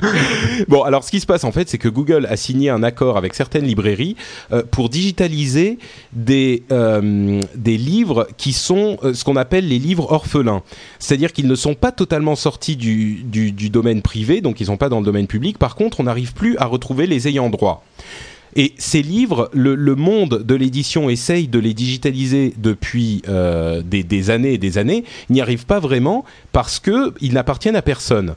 [0.68, 3.16] Bon, alors ce qui se passe en fait, c'est que Google a signé un accord
[3.16, 4.16] avec certaines librairies
[4.52, 5.78] euh, pour digitaliser
[6.12, 10.62] des, euh, des livres qui sont euh, ce qu'on appelle les livres orphelins.
[10.98, 14.76] C'est-à-dire qu'ils ne sont pas totalement sortis du, du, domaine privé, donc ils ne sont
[14.76, 15.58] pas dans le domaine public.
[15.58, 17.84] Par contre, on n'arrive plus à retrouver les ayants droit.
[18.54, 24.52] Et ces livres, le, monde de l'édition essaye de les digitaliser depuis des, des années
[24.52, 28.34] et des années, n'y arrive pas vraiment parce que ils n'appartiennent à personne.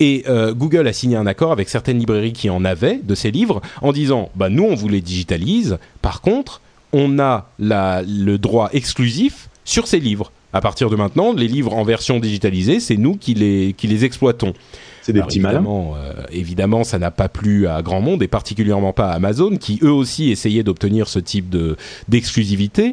[0.00, 3.30] Et euh, Google a signé un accord avec certaines librairies qui en avaient de ces
[3.30, 5.78] livres en disant bah nous on vous les digitalise.
[6.02, 6.60] Par contre,
[6.92, 10.32] on a la, le droit exclusif sur ces livres.
[10.52, 14.04] À partir de maintenant, les livres en version digitalisée, c'est nous qui les, qui les
[14.04, 14.54] exploitons.
[15.08, 15.60] C'est des Alors, petits malins.
[15.60, 19.56] évidemment, euh, évidemment, ça n'a pas plu à grand monde et particulièrement pas à Amazon,
[19.56, 22.92] qui eux aussi essayaient d'obtenir ce type de d'exclusivité.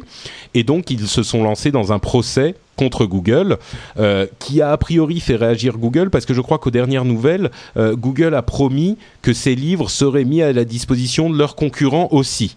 [0.54, 3.58] Et donc, ils se sont lancés dans un procès contre Google,
[3.98, 7.50] euh, qui a a priori fait réagir Google, parce que je crois qu'aux dernières nouvelles,
[7.76, 12.08] euh, Google a promis que ces livres seraient mis à la disposition de leurs concurrents
[12.12, 12.54] aussi.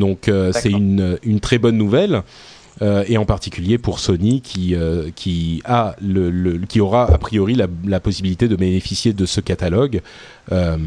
[0.00, 2.22] Donc, euh, c'est une, une très bonne nouvelle.
[2.82, 7.18] Euh, et en particulier pour Sony qui, euh, qui, a le, le- qui aura a
[7.18, 10.00] priori la, la possibilité de bénéficier de ce catalogue
[10.50, 10.78] euh,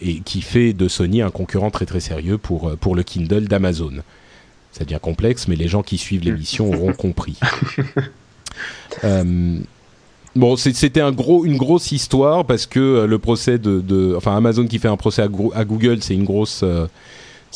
[0.00, 3.94] et qui fait de Sony un concurrent très très sérieux pour, pour le Kindle d'Amazon.
[4.70, 7.38] Ça devient complexe, mais les gens qui suivent l'émission auront compris.
[10.36, 14.66] Bon, c'était un gros, une grosse histoire parce que le procès de, de- enfin Amazon
[14.66, 15.28] qui fait un procès à,
[15.64, 16.62] Google, c'est une grosse,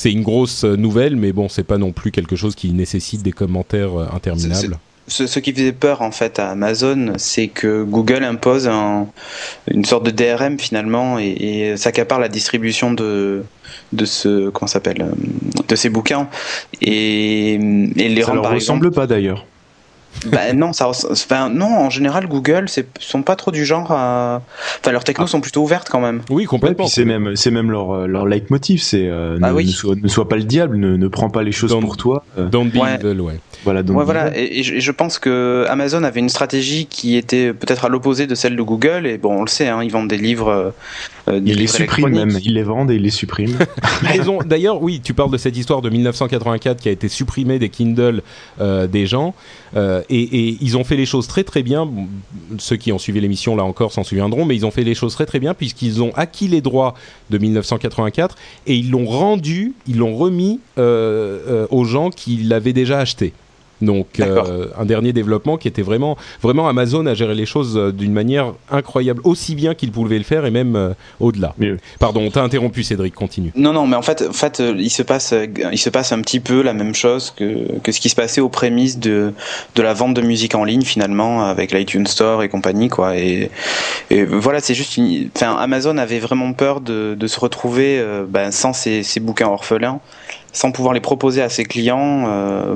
[0.00, 3.22] c'est une grosse euh, nouvelle, mais bon, c'est pas non plus quelque chose qui nécessite
[3.22, 4.78] des commentaires euh, interminables.
[5.08, 9.08] Ce, ce qui faisait peur en fait à Amazon, c'est que Google impose un-
[9.70, 11.26] une sorte de DRM finalement et,
[11.72, 13.42] et s'accapare la distribution de
[13.92, 16.28] de ce comment ça s'appelle euh, de ces bouquins
[16.80, 18.94] et, et les Ça rend leur par ressemble exemple.
[18.94, 19.46] pas d'ailleurs.
[20.26, 23.90] Bah, non, ça, res- enfin, non, en général Google c'est sont pas trop du genre
[23.90, 24.42] à.
[24.80, 26.20] Enfin leurs technos sont plutôt ouvertes quand même.
[26.28, 26.84] Oui, complètement.
[26.84, 29.66] puis c'est même, c'est même leur, euh, leur leitmotiv, c'est euh, Ah ne, oui.
[29.66, 31.96] ne, sois, ne sois pas le diable, ne, ne prends pas les choses Don't- pour
[31.96, 32.24] toi.
[32.38, 32.96] euh, Don't be Ouais.
[33.02, 33.40] evil, ouais.
[33.64, 34.36] Voilà, donc Ouais, voilà.
[34.38, 37.88] Et, et je, et je pense que Amazon avait une stratégie qui était peut-être à
[37.88, 39.06] l'opposé de celle de Google.
[39.06, 40.48] Et bon, on le sait, hein, ils vendent des livres.
[41.28, 43.56] euh, des ils les suppriment même, ils les vendent et ils les suppriment.
[44.14, 47.58] Ils ont- D'ailleurs, oui, tu parles de cette histoire de 1984 qui a été supprimée
[47.58, 48.22] des Kindle
[48.60, 49.34] euh, des gens,
[49.76, 51.88] euh, et, et ils ont fait les choses très très bien.
[52.58, 55.14] Ceux qui ont suivi l'émission là encore s'en souviendront, mais ils ont fait les choses
[55.14, 56.94] très très bien puisqu'ils ont acquis les droits
[57.30, 62.72] de 1984 et ils l'ont rendu, ils l'ont remis euh, euh, aux gens qui l'avaient
[62.72, 63.32] déjà acheté.
[63.82, 67.92] Donc euh, un dernier développement qui était vraiment, vraiment Amazon a géré les choses euh,
[67.92, 71.54] d'une manière incroyable, aussi bien qu'il pouvait le faire et même euh, au-delà.
[71.98, 73.52] Pardon, on t'a interrompu, Cédric, continue.
[73.54, 75.34] Non, non, mais en fait, en fait, il se passe,
[75.72, 78.40] il se passe un petit peu la même chose que, que ce qui se passait
[78.40, 79.32] aux prémices de
[79.74, 83.16] de la vente de musique en ligne finalement avec l'iTunes Store et compagnie, quoi.
[83.16, 83.50] Et,
[84.10, 85.30] et voilà, c'est juste, une...
[85.34, 90.00] enfin, Amazon avait vraiment peur de, de se retrouver ben, sans ses, ses, bouquins orphelins,
[90.52, 92.28] sans pouvoir les proposer à ses clients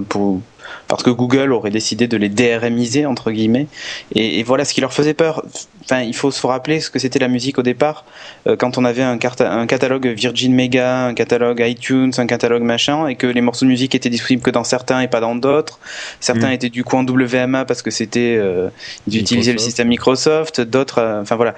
[0.09, 0.41] pour
[0.89, 3.67] parce que Google aurait décidé de les DRMiser entre guillemets.
[4.15, 5.43] Et, voilà ce qui leur faisait peur.
[5.85, 8.05] Enfin, il faut se rappeler ce que c'était la musique au départ,
[8.47, 13.07] euh, quand on avait un, un, catalogue Virgin Mega, un catalogue iTunes, un catalogue machin,
[13.07, 15.79] et que les morceaux de musique étaient disponibles que dans certains et pas dans d'autres.
[16.21, 16.55] Certains mm.
[16.55, 18.71] étaient du coup en WMA parce que c'était euh,
[19.07, 21.55] ils utilisaient le système Microsoft, d'autres, euh, enfin voilà.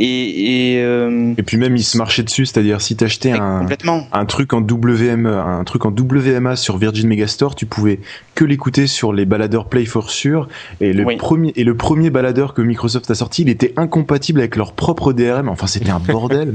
[0.00, 3.66] Et, et, euh, et, puis même il se marchait dessus, c'est-à-dire si t'achetais un,
[4.12, 7.98] un truc en WMA, un truc en WMA sur Virgin Megastore, tu pouvais
[8.36, 10.48] que l'écouter sur les baladeurs Play for Sure.
[10.80, 14.54] Et le premier et le premier baladeur que Microsoft a sorti, il était incompatible avec
[14.54, 15.48] leur propre DRM.
[15.48, 16.54] Enfin c'était un bordel.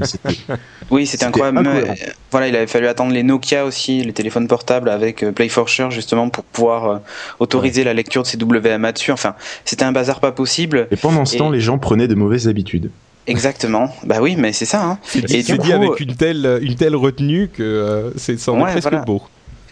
[0.90, 1.68] oui, c'était incroyable.
[2.32, 5.68] Voilà, il avait fallu attendre les Nokia aussi, les téléphones portables avec euh, Play for
[5.68, 6.98] Sure justement pour pouvoir euh,
[7.40, 9.12] autoriser la lecture de ces WMA dessus.
[9.12, 10.88] Enfin, c'était un bazar pas possible.
[10.92, 12.90] Et pendant ce temps, les gens prenaient de mauvaises habitudes.
[13.28, 13.90] Exactement.
[14.04, 14.84] Bah oui, mais c'est ça.
[14.84, 15.00] Hein.
[15.16, 19.06] Et tu dis avec une telle, une telle retenue que euh, c'est ça en presque
[19.06, 19.22] beau.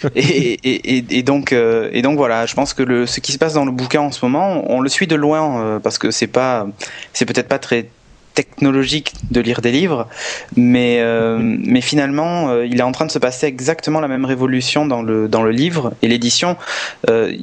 [0.16, 3.38] et, et, et, donc, euh, et donc voilà, je pense que le, ce qui se
[3.38, 6.10] passe dans le bouquin en ce moment, on le suit de loin euh, parce que
[6.10, 6.68] c'est pas,
[7.14, 7.88] c'est peut-être pas très
[8.34, 10.08] technologique de lire des livres,
[10.56, 14.26] mais, euh, mais finalement, euh, il est en train de se passer exactement la même
[14.26, 16.58] révolution dans le, dans le livre et l'édition.
[17.10, 17.34] Euh,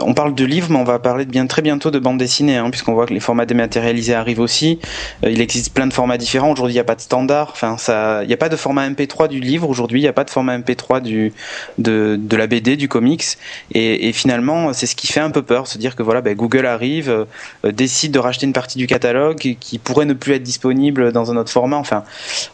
[0.00, 2.56] on parle de livres, mais on va parler de bien très bientôt de bande dessinée,
[2.56, 4.78] hein, puisqu'on voit que les formats dématérialisés arrivent aussi.
[5.22, 6.52] il existe plein de formats différents.
[6.52, 7.50] Aujourd'hui, il n'y a pas de standard.
[7.52, 9.68] Enfin, ça, il n'y a pas de format MP3 du livre.
[9.68, 11.32] Aujourd'hui, il n'y a pas de format MP3 du,
[11.78, 13.24] de, de la BD, du comics.
[13.72, 16.34] Et, et finalement, c'est ce qui fait un peu peur, se dire que voilà, ben,
[16.34, 17.26] Google arrive,
[17.64, 21.36] décide de racheter une partie du catalogue qui pourrait ne plus être disponible dans un
[21.36, 21.76] autre format.
[21.76, 22.04] Enfin,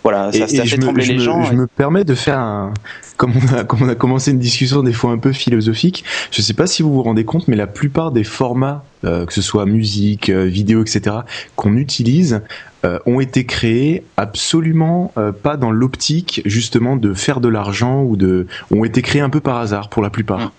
[0.02, 1.42] voilà, ça, fait trembler les gens.
[1.44, 2.72] Je me permets de faire un,
[3.16, 6.40] comme on, a, comme on a commencé une discussion des fois un peu philosophique, je
[6.40, 9.32] ne sais pas si vous vous rendez compte, mais la plupart des formats, euh, que
[9.32, 11.16] ce soit musique, euh, vidéo, etc.,
[11.54, 12.42] qu'on utilise,
[12.84, 18.48] euh, ont été créés absolument pas dans l'optique justement de faire de l'argent ou de,
[18.72, 20.52] ont été créés un peu par hasard pour la plupart.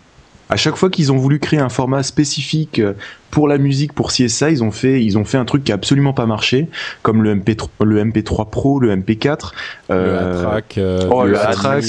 [0.54, 2.94] À chaque fois qu'ils ont voulu créer un format spécifique euh,
[3.32, 5.76] pour la musique, pour ça, ils ont fait, ils ont fait un truc qui a
[5.76, 6.68] absolument pas marché,
[7.02, 9.52] comme le MP3, le MP3 Pro, le MP4,
[9.90, 11.86] euh, le A-Track, euh, oh, le A-Track.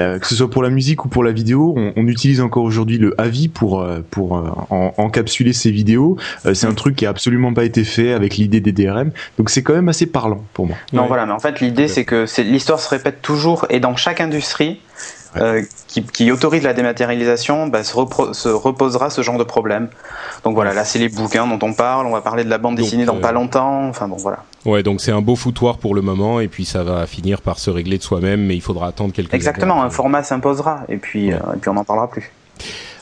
[0.00, 2.64] Euh, que ce soit pour la musique ou pour la vidéo, on, on utilise encore
[2.64, 6.18] aujourd'hui le AVI pour pour en, encapsuler ces vidéos.
[6.52, 9.62] c'est un truc qui a absolument pas été fait avec l'idée des DRM, donc c'est
[9.62, 10.76] quand même assez parlant pour moi.
[10.92, 14.20] Non, voilà, mais en fait l'idée c'est que l'histoire se répète toujours et dans chaque
[14.20, 14.80] industrie,
[15.36, 17.94] euh, qui, qui, autorise la dématérialisation bah, se,
[18.32, 19.88] se, reposera ce genre de problème.
[20.44, 22.76] Donc voilà, là c'est les bouquins dont on parle, on va parler de la bande
[22.76, 24.44] dessinée dans euh, pas longtemps, enfin bon voilà.
[24.64, 27.58] Ouais, donc c'est un beau foutoir pour le moment et puis ça va finir par
[27.58, 31.32] se régler de soi-même, mais il faudra attendre quelques Exactement, un format s'imposera et puis,
[31.32, 32.32] euh, et puis on n'en parlera plus.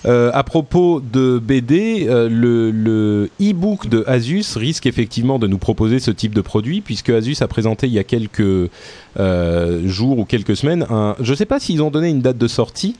[0.05, 6.01] Euh, à propos de BD, euh, le e-book de Asus risque effectivement de nous proposer
[6.01, 8.71] ce type de produit, puisque Asus a présenté il y a quelques
[9.21, 12.38] euh, jours ou quelques semaines, un, je ne sais pas s'ils ont donné une date
[12.38, 12.97] de sortie,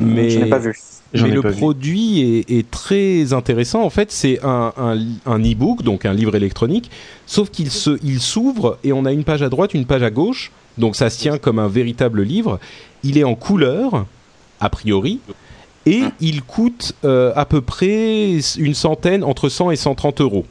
[0.00, 0.74] mais je n'ai pas vu.
[1.14, 3.84] Mais le produit est, est, très intéressant.
[3.84, 6.90] En fait, c'est un, un, un e-book, donc un livre électronique,
[7.26, 10.10] sauf qu'il se, il s'ouvre et on a une page à droite, une page à
[10.10, 10.50] gauche.
[10.76, 12.58] Donc ça se tient comme un véritable livre.
[13.04, 14.06] Il est en couleur,
[14.58, 15.20] a priori,
[15.86, 20.46] et il coûte euh, à peu près une centaine, entre 100 et 130 euros.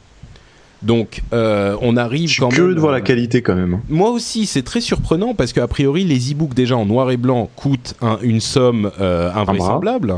[0.82, 2.74] Donc, euh, on arrive Je quand même.
[2.74, 3.74] de voir la qualité quand même.
[3.74, 3.80] Hein.
[3.88, 7.48] Moi aussi, c'est très surprenant parce qu'a priori, les e-books déjà en noir et blanc
[7.56, 10.16] coûtent une somme euh, invraisemblable.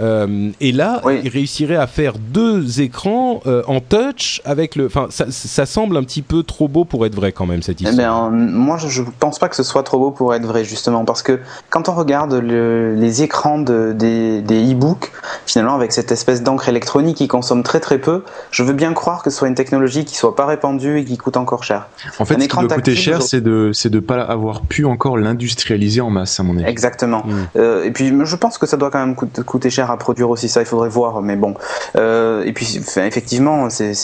[0.00, 4.86] Euh, et là, il réussirait à faire deux écrans euh, en touch avec le.
[4.86, 7.80] Enfin, ça, ça, semble un petit peu trop beau pour être vrai quand même cette
[7.80, 8.30] eh histoire.
[8.30, 11.04] Ben, moi, je, ne pense pas que ce soit trop beau pour être vrai justement
[11.04, 15.12] parce que quand on regarde le, les écrans de, des, des e-books,
[15.46, 19.22] finalement avec cette espèce d'encre électronique qui consomme très très peu, je veux bien croire
[19.22, 21.88] que ce soit une technologie qui soit pas répandue et qui coûte encore cher.
[22.18, 25.18] En fait, ce qui doit coûter cher, c'est de c'est de pas avoir pu encore
[25.18, 26.66] l'industrialiser en masse à mon avis.
[26.66, 27.22] Exactement.
[27.26, 27.46] Hmm.
[27.56, 30.48] Euh, et puis, je pense que ça doit quand même coûter cher à produire aussi
[30.48, 31.54] ça il faudrait voir mais bon.
[31.96, 33.94] Euh, et puis effectivement c'est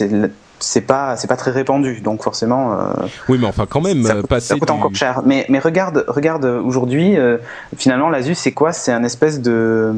[0.58, 2.92] c'est pas c'est pas très répandu donc forcément euh,
[3.28, 5.22] oui mais enfin quand même ça coûte, passer ça encore cher.
[5.24, 7.38] Mais mais regarde regarde aujourd'hui euh,
[7.76, 8.72] finalement l'Asus c'est quoi?
[8.72, 9.94] C'est un espèce de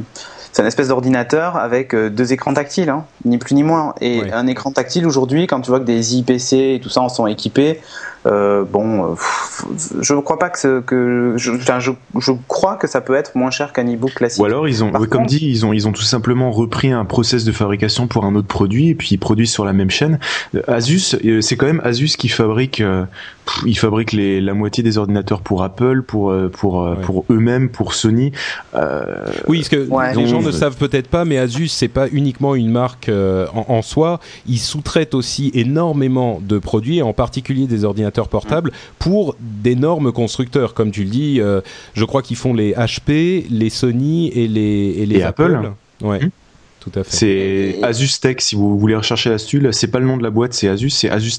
[0.53, 3.95] c'est un espèce d'ordinateur avec deux écrans tactiles, hein, ni plus ni moins.
[4.01, 7.11] Et un écran tactile aujourd'hui, quand tu vois que des IPC et tout ça en
[7.11, 7.81] sont équipés,
[8.29, 9.15] Euh, bon, euh,
[10.01, 13.37] je ne crois pas que, ce, que je, je, je, crois que ça peut être
[13.37, 14.43] moins cher qu'un e-book classique.
[14.43, 17.45] Ou alors ils ont, comme dit, ils ont ils ont tout simplement repris un process
[17.45, 20.19] de fabrication pour un autre produit et puis ils produisent sur la même chaîne.
[20.55, 22.83] Euh, Asus, c'est quand même Asus qui fabrique,
[23.65, 28.33] ils fabriquent les, la moitié des ordinateurs pour Apple, pour pour pour eux-mêmes, pour Sony.
[29.47, 32.71] oui, parce que les gens ne savent peut-être pas, mais Asus c'est pas uniquement une
[32.71, 34.21] marque en, en, soi.
[34.47, 40.75] Ils sous-traitent aussi énormément de produits, en particulier des ordinateurs portables, pour d'énormes constructeurs.
[40.75, 41.61] Comme tu le dis, euh,
[41.95, 45.71] je crois qu'ils font les HP, les Sony et les, et les Apple.
[46.03, 46.25] Ouais.
[46.25, 46.31] Mmh.
[46.81, 47.11] Tout à fait.
[47.11, 50.31] C'est Asus Tech, si vous voulez rechercher la stule, c'est pas le nom de la
[50.31, 51.39] boîte, c'est Asus, c'est Asus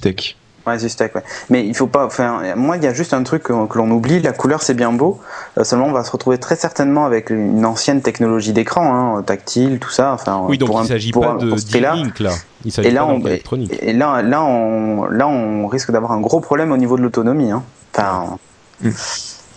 [0.69, 1.23] Ouais.
[1.49, 2.05] Mais il faut pas.
[2.05, 4.19] Enfin, moi, il y a juste un truc que, l'on oublie.
[4.21, 5.19] La couleur, c'est bien beau.
[5.57, 9.79] Euh, seulement, on va se retrouver très certainement avec une ancienne technologie d'écran, hein, tactile,
[9.79, 10.13] tout ça.
[10.13, 11.47] Enfin, oui, donc il ne s'agit pas de
[11.79, 12.31] link là.
[12.65, 16.73] Il et là, on, et là, là, on, là, on risque d'avoir un gros problème
[16.73, 17.51] au niveau de l'autonomie.
[17.51, 17.63] Hein.
[17.95, 18.37] Enfin,
[18.81, 18.89] mm.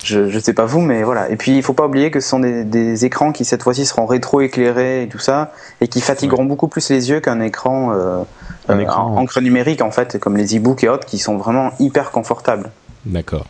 [0.04, 1.30] Je, ne sais pas vous, mais voilà.
[1.30, 4.06] Et puis, il faut pas oublier que ce sont des, écrans qui cette fois-ci seront
[4.06, 7.92] rétro-éclairés et tout ça, et qui fatigueront beaucoup plus les yeux qu'un écran.
[7.92, 8.22] Euh,
[8.68, 11.72] un euh, écran encre numérique en fait, comme les e-books et autres, qui sont vraiment
[11.80, 12.70] hyper confortables.
[13.04, 13.46] D'accord.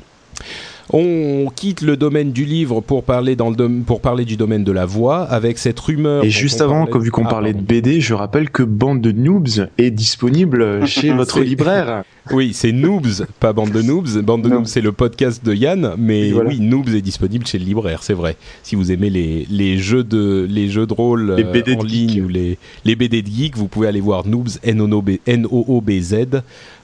[0.90, 4.72] On quitte le domaine du livre pour parler, dans le pour parler du domaine de
[4.72, 6.24] la voix avec cette rumeur.
[6.24, 9.12] Et juste avant, comme vu qu'on ah, parlait de BD, je rappelle que Bande de
[9.12, 12.04] Noobs est disponible chez votre libraire.
[12.30, 14.20] Oui, c'est Noobs, pas Bande de Noobs.
[14.22, 17.64] Bande de Noobs, c'est le podcast de Yann, mais oui, Noobs est disponible chez le
[17.64, 18.36] libraire, c'est vrai.
[18.62, 22.28] Si vous aimez les, les jeux de les jeux de rôle euh, en ligne ou
[22.28, 26.42] les, les BD de geek, vous pouvez aller voir Noobs N-O-O-B-Z.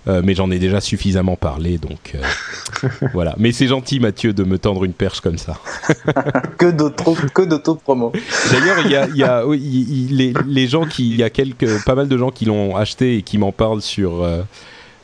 [0.08, 3.34] Euh, mais j'en ai déjà suffisamment parlé, donc euh, voilà.
[3.38, 5.58] Mais c'est gentil, Mathieu, de me tendre une perche comme ça.
[6.58, 8.12] que d'auto, que d'auto-promo.
[8.50, 11.94] D'ailleurs, il y a, y a les, les, gens qui, il y a quelques, pas
[11.94, 14.26] mal de gens qui l'ont acheté et qui m'en parlent sur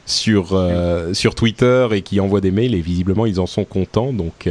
[0.06, 4.12] sur, euh, sur Twitter et qui envoient des mails et visiblement ils en sont contents.
[4.12, 4.48] Donc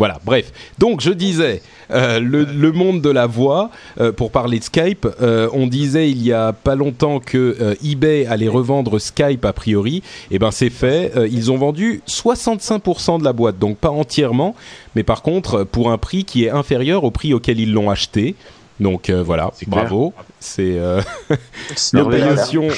[0.00, 0.50] voilà, bref.
[0.78, 1.60] Donc je disais,
[1.90, 3.70] euh, le, monde de la voix,
[4.16, 8.98] pour parler de Skype, on disait il y a pas longtemps que eBay allait revendre
[8.98, 9.98] Skype a priori.
[10.30, 14.54] Et eh ben c'est fait, ils ont vendu 65% de la boîte, donc pas entièrement,
[14.94, 18.36] mais par contre pour un prix qui est inférieur au prix auquel ils l'ont acheté.
[18.80, 20.14] Donc euh, voilà, bravo.
[20.40, 21.02] C'est euh,
[21.92, 22.68] l'opération.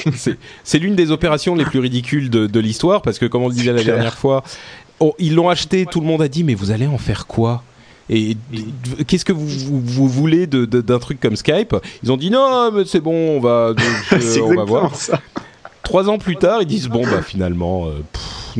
[0.63, 3.71] c'est l'une des opérations les plus ridicules de, l'histoire parce que, comme on le disait
[3.71, 4.43] la dernière fois,
[5.03, 5.85] oh, ils l'ont acheté.
[5.85, 7.63] Tout le monde a dit mais vous allez en faire quoi
[8.09, 8.35] et
[9.07, 11.73] qu'est-ce que vous, vous, voulez d'un truc comme Skype?
[12.03, 13.75] Ils ont dit non, mais c'est bon, on va, euh,
[14.43, 14.91] on va voir.
[15.83, 17.87] Trois ans plus tard, ils disent bon bah finalement.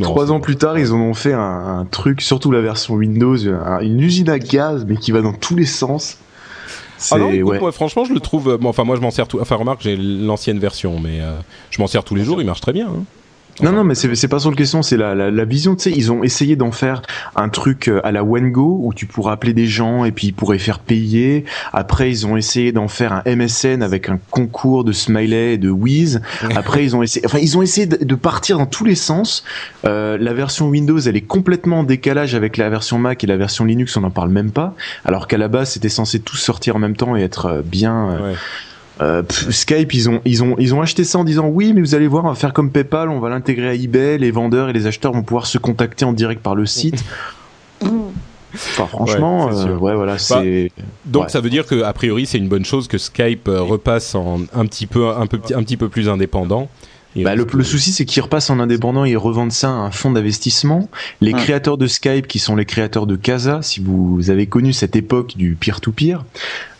[0.00, 3.36] Trois ans plus tard, ils en ont fait un, un, truc, surtout la version Windows,
[3.36, 6.16] une usine à gaz, mais qui va dans tous les sens.
[7.10, 8.48] Ah non, moi, franchement, je le trouve.
[8.50, 9.38] Euh, enfin, moi, je m'en sers tout.
[9.40, 11.36] Enfin, remarque, j'ai l'ancienne version, mais euh,
[11.70, 12.40] je m'en sers tous les jours.
[12.40, 12.86] Il marche très bien.
[12.86, 13.04] Hein
[13.62, 15.76] non, non, mais c'est pas sur le question, c'est la, la, la, vision.
[15.76, 17.02] Tu sais, ils ont essayé d'en faire
[17.36, 20.32] un truc euh, à la Wengo où tu pourrais appeler des gens et puis ils
[20.32, 21.44] pourraient faire payer.
[21.72, 25.70] Après, ils ont essayé d'en faire un MSN avec un concours de smiley et de
[25.70, 26.20] whiz.
[26.56, 29.44] Après, ils ont essayé, enfin, ils ont essayé de, partir dans tous les sens.
[29.84, 33.36] Euh, la version Windows, elle est complètement en décalage avec la version Mac et la
[33.36, 34.74] version Linux, on n'en parle même pas.
[35.04, 38.10] Alors qu'à la base, c'était censé tous sortir en même temps et être euh, bien.
[38.10, 38.36] Euh, ouais
[39.00, 41.94] euh, Skype, ils ont, ils ont, ils ont acheté ça en disant oui, mais vous
[41.94, 44.72] allez voir, on va faire comme PayPal, on va l'intégrer à eBay, les vendeurs et
[44.72, 47.04] les acheteurs vont pouvoir se contacter en direct par le site.
[48.54, 50.70] Enfin, franchement, ouais, euh, voilà, bah, c'est.
[51.06, 54.14] donc ça veut dire que a priori c'est une bonne chose que Skype euh, repasse
[54.14, 56.68] en un petit peu, un peu, un petit peu plus indépendant.
[57.16, 60.88] Bah, le, souci, c'est qu'ils repassent en indépendant et revendent ça à un fonds d'investissement.
[61.20, 64.96] Les créateurs de Skype, qui sont les créateurs de Casa, si vous avez connu cette
[64.96, 66.24] époque du peer-to-peer,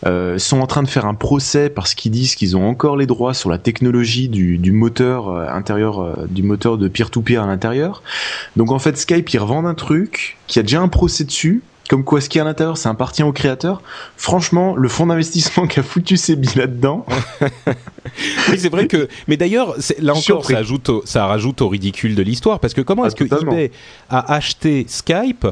[0.05, 3.05] euh, sont en train de faire un procès parce qu'ils disent qu'ils ont encore les
[3.05, 7.47] droits sur la technologie du, du moteur euh, intérieur, euh, du moteur de peer-to-peer à
[7.47, 8.03] l'intérieur.
[8.55, 12.03] Donc en fait, Skype, ils revendent un truc qui a déjà un procès dessus comme
[12.03, 13.81] quoi ce qui est à l'intérieur, ça appartient au créateur.
[14.17, 17.05] Franchement, le fonds d'investissement qui a foutu ses billes là-dedans.
[18.49, 19.07] oui, c'est vrai que.
[19.27, 23.03] Mais d'ailleurs, là encore, ça, ajoute ça rajoute au ridicule de l'histoire parce que comment
[23.03, 23.71] ah, est-ce que eBay
[24.09, 25.47] a acheté Skype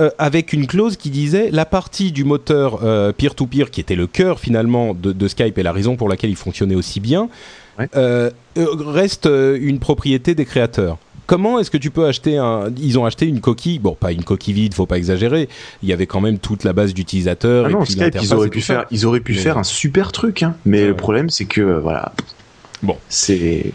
[0.00, 4.06] euh, avec une clause qui disait la partie du moteur euh, peer-to-peer qui était le
[4.06, 7.28] cœur finalement de, Skype et la raison pour laquelle il fonctionnait aussi bien
[7.96, 10.98] euh, reste une propriété des créateurs
[11.28, 14.24] comment est-ce que tu peux acheter un Ils ont acheté une coquille, bon, pas une
[14.24, 15.48] coquille vide, faut pas exagérer.
[15.84, 17.66] Il y avait quand même toute la base d'utilisateurs.
[17.66, 20.56] Ah non, Skype, ils auraient pu faire, ils auraient pu faire un super truc, hein.
[20.66, 22.12] Mais le problème, c'est que voilà.
[22.82, 23.72] Bon, c'est.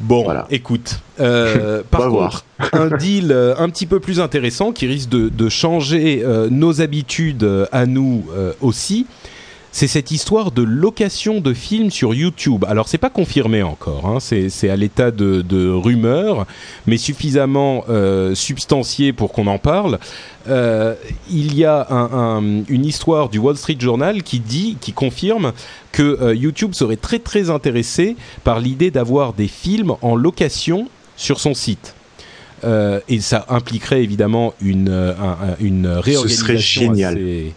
[0.00, 0.46] Bon, voilà.
[0.50, 5.48] écoute, euh, par contre, un deal euh, un petit peu plus intéressant qui risque de,
[5.50, 8.24] changer euh, nos habitudes à nous
[8.62, 9.06] aussi,
[9.72, 12.64] c'est cette histoire de location de films sur YouTube.
[12.68, 16.46] Alors c'est pas confirmé encore, hein, c'est à l'état de, de, rumeur,
[16.86, 19.98] mais suffisamment euh, substantié pour qu'on en parle.
[20.48, 20.94] Euh,
[21.30, 25.52] il y a un, un, une histoire du Wall Street Journal qui dit, qui confirme
[25.92, 31.38] que euh, YouTube serait très très intéressé par l'idée d'avoir des films en location sur
[31.38, 31.94] son site.
[32.64, 36.28] Euh, et ça impliquerait évidemment une, un, une réorganisation.
[36.28, 37.14] Ce serait génial.
[37.14, 37.54] Assez,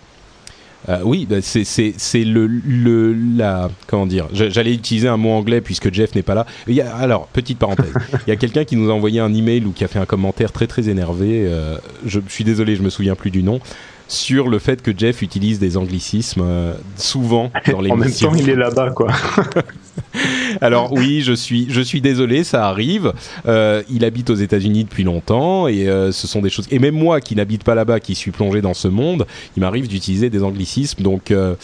[0.89, 4.27] euh, oui, bah c'est le le la comment dire.
[4.33, 6.45] J'allais utiliser un mot anglais puisque Jeff n'est pas là.
[6.67, 7.93] Il y a, alors petite parenthèse.
[8.27, 10.05] il y a quelqu'un qui nous a envoyé un email ou qui a fait un
[10.05, 11.45] commentaire très très énervé.
[11.47, 13.59] Euh, je suis désolé, je me souviens plus du nom
[14.07, 18.35] sur le fait que Jeff utilise des anglicismes euh, souvent dans les En même temps,
[18.35, 19.07] il est là-bas, quoi.
[20.61, 23.13] Alors oui, je suis, je suis désolé, ça arrive.
[23.47, 26.67] Euh, il habite aux États-Unis depuis longtemps et euh, ce sont des choses.
[26.71, 29.25] Et même moi, qui n'habite pas là-bas, qui suis plongé dans ce monde,
[29.57, 31.01] il m'arrive d'utiliser des anglicismes.
[31.03, 31.55] Donc euh,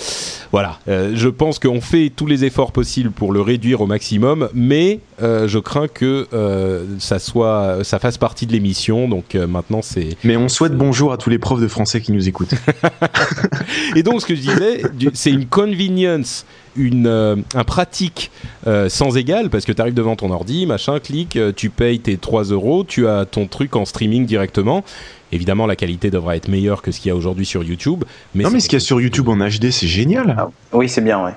[0.51, 4.99] voilà, je pense qu'on fait tous les efforts possibles pour le réduire au maximum, mais
[5.21, 6.27] je crains que
[6.99, 9.07] ça soit, ça fasse partie de l'émission.
[9.07, 10.17] Donc maintenant, c'est.
[10.23, 12.38] Mais on souhaite bonjour à tous les profs de français qui nous écoutent.
[13.95, 14.81] et donc, ce que je disais,
[15.13, 18.31] c'est une convenience une, euh, un pratique
[18.67, 21.99] euh, sans égal parce que tu arrives devant ton ordi, machin, clic, euh, tu payes
[21.99, 24.83] tes 3 euros, tu as ton truc en streaming directement.
[25.31, 28.03] Évidemment, la qualité devra être meilleure que ce qu'il y a aujourd'hui sur YouTube.
[28.33, 30.35] Mais non, mais ce qu'il y a sur YouTube en HD, c'est génial.
[30.37, 31.33] Ah, oui, c'est bien, ouais.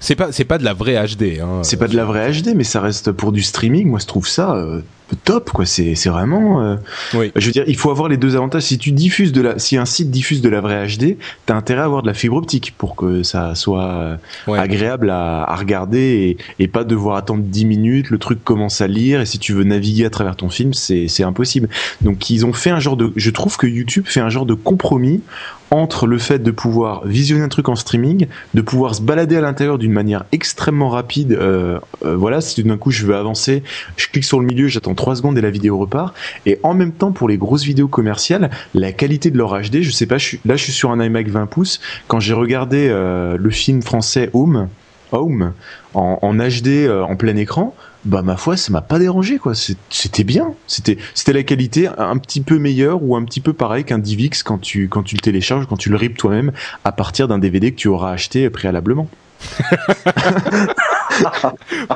[0.00, 1.40] C'est pas, c'est pas de la vraie HD.
[1.40, 1.60] Hein.
[1.62, 3.88] C'est pas de la vraie HD, mais ça reste pour du streaming.
[3.88, 4.80] Moi, je trouve ça euh,
[5.24, 5.66] top, quoi.
[5.66, 6.62] C'est, c'est vraiment.
[6.62, 6.76] Euh...
[7.14, 7.32] Oui.
[7.36, 8.62] Je veux dire, il faut avoir les deux avantages.
[8.62, 11.80] Si tu diffuses de la, si un site diffuse de la vraie HD, t'as intérêt
[11.82, 14.58] à avoir de la fibre optique pour que ça soit euh, Ouais.
[14.58, 18.10] agréable à, à regarder et, et pas devoir attendre 10 minutes.
[18.10, 21.08] Le truc commence à lire et si tu veux naviguer à travers ton film, c'est,
[21.08, 21.68] c'est impossible.
[22.00, 23.12] Donc, ils ont fait un genre de.
[23.16, 25.22] Je trouve que YouTube fait un genre de compromis
[25.70, 29.40] entre le fait de pouvoir visionner un truc en streaming, de pouvoir se balader à
[29.40, 31.32] l'intérieur d'une manière extrêmement rapide.
[31.32, 33.62] Euh, euh, voilà, si d'un coup je veux avancer,
[33.96, 36.14] je clique sur le milieu, j'attends 3 secondes et la vidéo repart.
[36.46, 39.90] Et en même temps, pour les grosses vidéos commerciales, la qualité de leur HD, je
[39.90, 41.80] sais pas, je là je suis sur un iMac 20 pouces.
[42.06, 44.68] Quand j'ai regardé euh, le film français Home,
[45.12, 45.52] Home
[45.94, 47.74] en, en HD en plein écran,
[48.04, 52.16] bah ma foi ça m'a pas dérangé quoi c'était bien c'était c'était la qualité un
[52.18, 55.20] petit peu meilleure ou un petit peu pareil qu'un DivX quand tu quand tu le
[55.20, 56.52] télécharges quand tu le ripes toi-même
[56.84, 59.08] à partir d'un DVD que tu auras acheté préalablement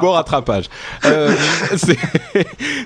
[0.01, 0.67] bon rattrapage.
[1.05, 1.35] Euh,
[1.77, 1.99] c'est-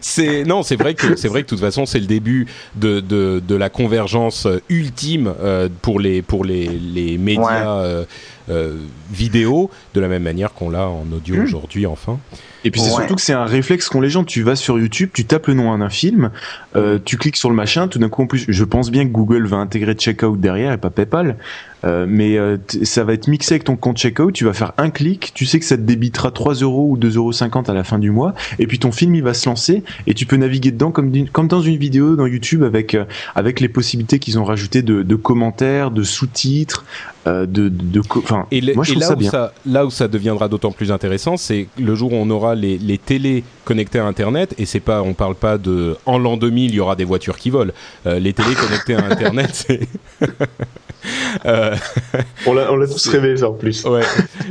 [0.00, 3.00] c'est non, c'est vrai que c'est vrai que de toute façon c'est le début de,
[3.00, 7.62] de, de la convergence ultime euh, pour les pour les, les médias Ouais.
[7.64, 8.04] euh,
[8.48, 8.76] euh,
[9.12, 12.18] vidéo de la même manière qu'on l'a en audio aujourd'hui enfin.
[12.64, 12.94] Et puis c'est Ouais.
[12.96, 14.24] surtout que c'est un réflexe qu'ont les gens.
[14.24, 16.30] Tu vas sur YouTube, tu tapes le nom d'un film,
[16.74, 19.10] euh, tu cliques sur le machin, tout d'un coup en plus, je pense bien que
[19.12, 21.36] Google va intégrer Checkout derrière et pas PayPal,
[21.84, 24.32] euh, mais euh, ça va être mixé avec ton compte Checkout.
[24.32, 27.16] Tu vas faire un clic, tu sais que ça te débitera 3 euros ou 2,50
[27.16, 30.14] euros à la fin du mois, et puis ton film il va se lancer et
[30.14, 33.04] tu peux naviguer dedans comme, dans une vidéo dans YouTube avec euh,
[33.36, 36.84] avec les possibilités qu'ils ont rajoutées de, de commentaires, de sous-titres,
[37.28, 39.30] euh, de, de, de enfin, Et, le- moi je et trouve là, ça où bien.
[39.30, 42.78] ça, là où ça deviendra d'autant plus intéressant, c'est le jour où on aura les,
[42.78, 46.70] les télés connectées à Internet, et c'est pas, on parle pas de en l'an 2000,
[46.70, 47.72] il y aura des voitures qui volent.
[48.06, 49.80] Euh, les télés connectées à Internet, c'est
[51.44, 51.74] Euh,
[52.46, 53.84] On l'a on l'a tous rêvé ça en plus.
[53.84, 54.02] ouais.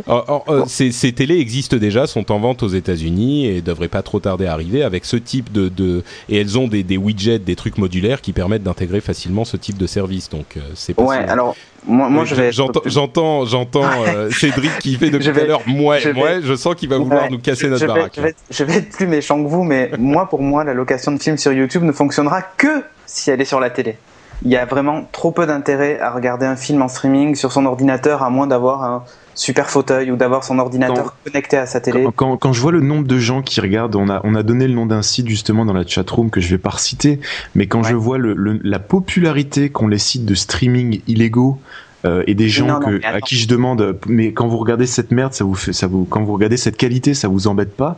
[0.08, 4.20] Euh, ces, ces télés existent déjà, sont en vente aux États-Unis et devraient pas trop
[4.20, 7.56] tarder à arriver avec ce type de, de et elles ont des, des widgets, des
[7.56, 10.30] trucs modulaires qui permettent d'intégrer facilement ce type de service.
[10.30, 11.56] Donc euh, c'est pas Ouais, alors,
[11.88, 12.52] moi, je vais.
[12.52, 15.62] J'entends, j'entends, j'entends euh, Cédric qui fait depuis tout à l'heure.
[15.68, 17.94] Moi, je moi, vais- je sens qu'il va vouloir Ouais, nous casser notre je vais,
[17.94, 18.14] baraque.
[18.16, 20.74] je, vais, être- je vais être plus méchant que vous, mais moi, pour moi, la
[20.74, 23.98] location de films sur YouTube ne fonctionnera que si elle est sur la télé.
[24.44, 27.66] Il y a vraiment trop peu d'intérêt à regarder un film en streaming sur son
[27.66, 32.04] ordinateur, à moins d'avoir un super fauteuil ou d'avoir son ordinateur connecté à sa télé.
[32.04, 34.44] Quand, quand, quand je vois le nombre de gens qui regardent, on a, on a
[34.44, 37.20] donné le nom d'un site justement dans la chatroom que je vais pas reciter,
[37.54, 37.90] mais quand Ouais.
[37.90, 41.60] je vois le, le- la popularité qu'ont les sites de streaming illégaux
[42.06, 44.58] euh, et des gens Non, non, que, mais à qui je demande, mais quand vous
[44.58, 47.48] regardez cette merde, ça vous fait, ça vous, quand vous regardez cette qualité, ça vous
[47.48, 47.98] embête pas?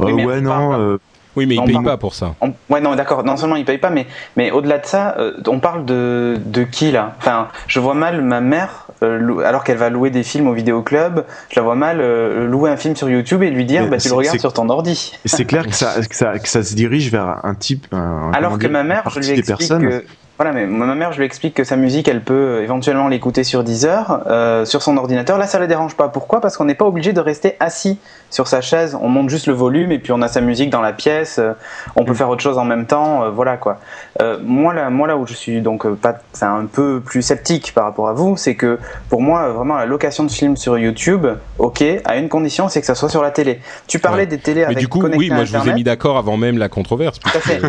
[0.00, 0.72] Euh, Ouais, on non.
[0.74, 0.96] euh,
[1.38, 2.34] Oui, mais il On paye parle- pas pour ça.
[2.40, 3.22] On- Ouais, non, d'accord.
[3.22, 6.64] Non seulement il paye pas, mais, mais au-delà de ça, euh, on parle de, de
[6.64, 7.14] qui là?
[7.18, 10.52] Enfin, je vois mal ma mère, euh, lou- alors qu'elle va louer des films au
[10.52, 11.20] vidéoclub,
[11.50, 13.96] je la vois mal euh, louer un film sur YouTube et lui dire Mais bah,
[13.98, 15.12] tu le regardes sur ton ordi.
[15.24, 17.86] c'est clair que ça, que ça, que ça se dirige vers un type.
[17.92, 20.04] Un, Alors que ma mère, je lui explique que
[20.38, 23.64] Voilà, mais ma mère, je lui explique que sa musique, elle peut éventuellement l'écouter sur
[23.64, 25.36] Deezer, euh, sur son ordinateur.
[25.36, 26.08] Là, ça la dérange pas.
[26.08, 26.40] Pourquoi?
[26.40, 27.98] Parce qu'on n'est pas obligé de rester assis
[28.30, 28.96] sur sa chaise.
[29.00, 31.40] On monte juste le volume et puis on a sa musique dans la pièce.
[31.40, 31.54] Euh,
[31.96, 33.24] on peut faire autre chose en même temps.
[33.24, 33.78] euh, voilà quoi.
[34.22, 37.82] Euh, moi, là, moi, là où je suis donc pas, un peu plus sceptique par
[37.82, 38.78] rapport à vous, c'est que
[39.08, 41.26] pour moi, vraiment, la location de films sur YouTube,
[41.58, 43.60] ok, à une condition, c'est que ça soit sur la télé.
[43.88, 44.26] Tu parlais Ouais.
[44.26, 46.58] des télés Mais avec du coup, oui, moi je vous ai mis d'accord avant même
[46.58, 47.18] la controverse.
[47.18, 47.60] Tout à fait.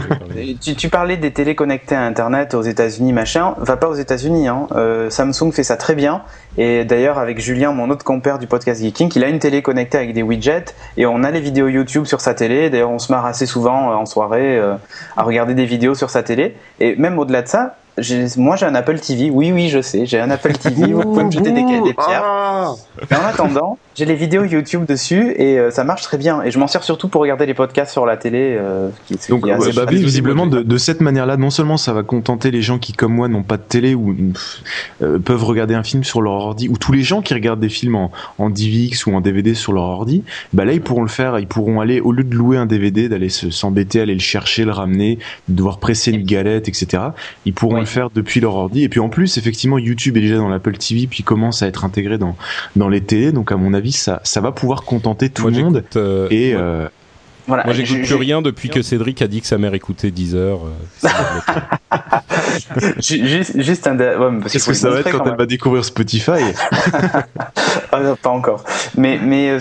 [0.62, 3.56] Tu, tu parlais des télés connectées à Internet aux États-Unis, machin.
[3.58, 4.48] Va pas aux États-Unis.
[4.48, 4.68] Hein.
[4.76, 6.22] Euh, Samsung fait ça très bien.
[6.58, 9.98] Et d'ailleurs, avec Julien, mon autre compère du podcast Geeking, il a une télé connectée
[9.98, 12.70] avec des widgets et on a les vidéos YouTube sur sa télé.
[12.70, 14.76] D'ailleurs, on se marre assez souvent euh, en soirée euh,
[15.18, 16.56] à regarder des vidéos sur sa télé.
[16.80, 17.78] Et même au-delà de ça,
[18.38, 19.30] moi j'ai un Apple TV.
[19.30, 20.94] Oui, oui, je sais, j'ai un Apple TV.
[20.94, 22.24] Vous pouvez me jeter des, des pierres.
[22.24, 22.74] Ah
[23.10, 26.42] Mais en attendant, j'ai les vidéos YouTube dessus et euh, ça marche très bien.
[26.44, 28.56] Et je m'en sers surtout pour regarder les podcasts sur la télé.
[28.60, 32.52] Euh, qui, Donc, ouais, bah, visiblement, de, de cette manière-là, non seulement ça va contenter
[32.52, 34.16] les gens qui, comme moi, n'ont pas de télé ou
[35.02, 37.70] euh, peuvent regarder un film sur leur ordi, ou tous les gens qui regardent des
[37.70, 40.24] films en, en DivX ou en DVD sur leur ordi,
[40.54, 41.38] bah là, ils pourront le faire.
[41.40, 44.66] Ils pourront aller, au lieu de louer un DVD, d'aller se- s'embêter, aller le chercher,
[44.66, 47.04] le ramener, de devoir presser une galette, etc.
[47.46, 47.80] Ils pourront Oui.
[47.82, 48.84] le faire depuis leur ordi.
[48.84, 51.84] Et puis en plus, effectivement, YouTube est déjà dans l'Apple TV, puis commence à être
[51.86, 52.36] intégré dans,
[52.76, 53.32] dans les télés.
[53.32, 55.84] Donc, à mon avis, ça, ça va pouvoir contenter tout Moi, le monde.
[55.96, 56.62] euh, Et, ouais.
[56.62, 56.88] euh,
[57.48, 57.64] Voilà.
[57.66, 60.58] Moi, j'écoute plus rien depuis que Cédric a dit que sa mère écoutait Deezer.
[60.58, 60.70] euh,
[61.00, 61.10] ça
[61.90, 62.04] m'a
[62.84, 63.02] bloqué.
[63.02, 63.98] Ju- Juste, juste un.
[63.98, 66.32] ouais, parce Qu'est-ce que ça va être quand elle va découvrir Spotify?
[67.92, 68.64] Ah, non, pas encore.
[68.98, 69.60] Mais, mais euh,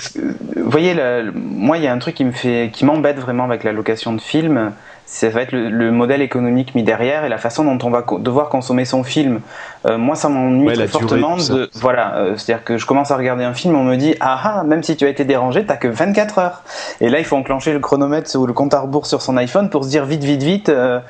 [0.56, 3.44] vous voyez, là, moi, il y a un truc qui me fait, qui m'embête vraiment
[3.44, 4.72] avec la location de films.
[5.10, 8.02] Ça va être le, le modèle économique mis derrière et la façon dont on va
[8.02, 9.40] co- devoir consommer son film.
[9.86, 11.36] Euh, moi, ça m'ennuie Ouais, fortement.
[11.36, 14.38] De, voilà, euh, c'est-à-dire que je commence à regarder un film, on me dit ah
[14.44, 16.62] ah, même si tu as été dérangé, t'as que 24 heures.
[17.00, 19.70] Et là, il faut enclencher le chronomètre ou le compte à rebours sur son iPhone
[19.70, 20.68] pour se dire vite, vite, vite.
[20.68, 21.00] euh,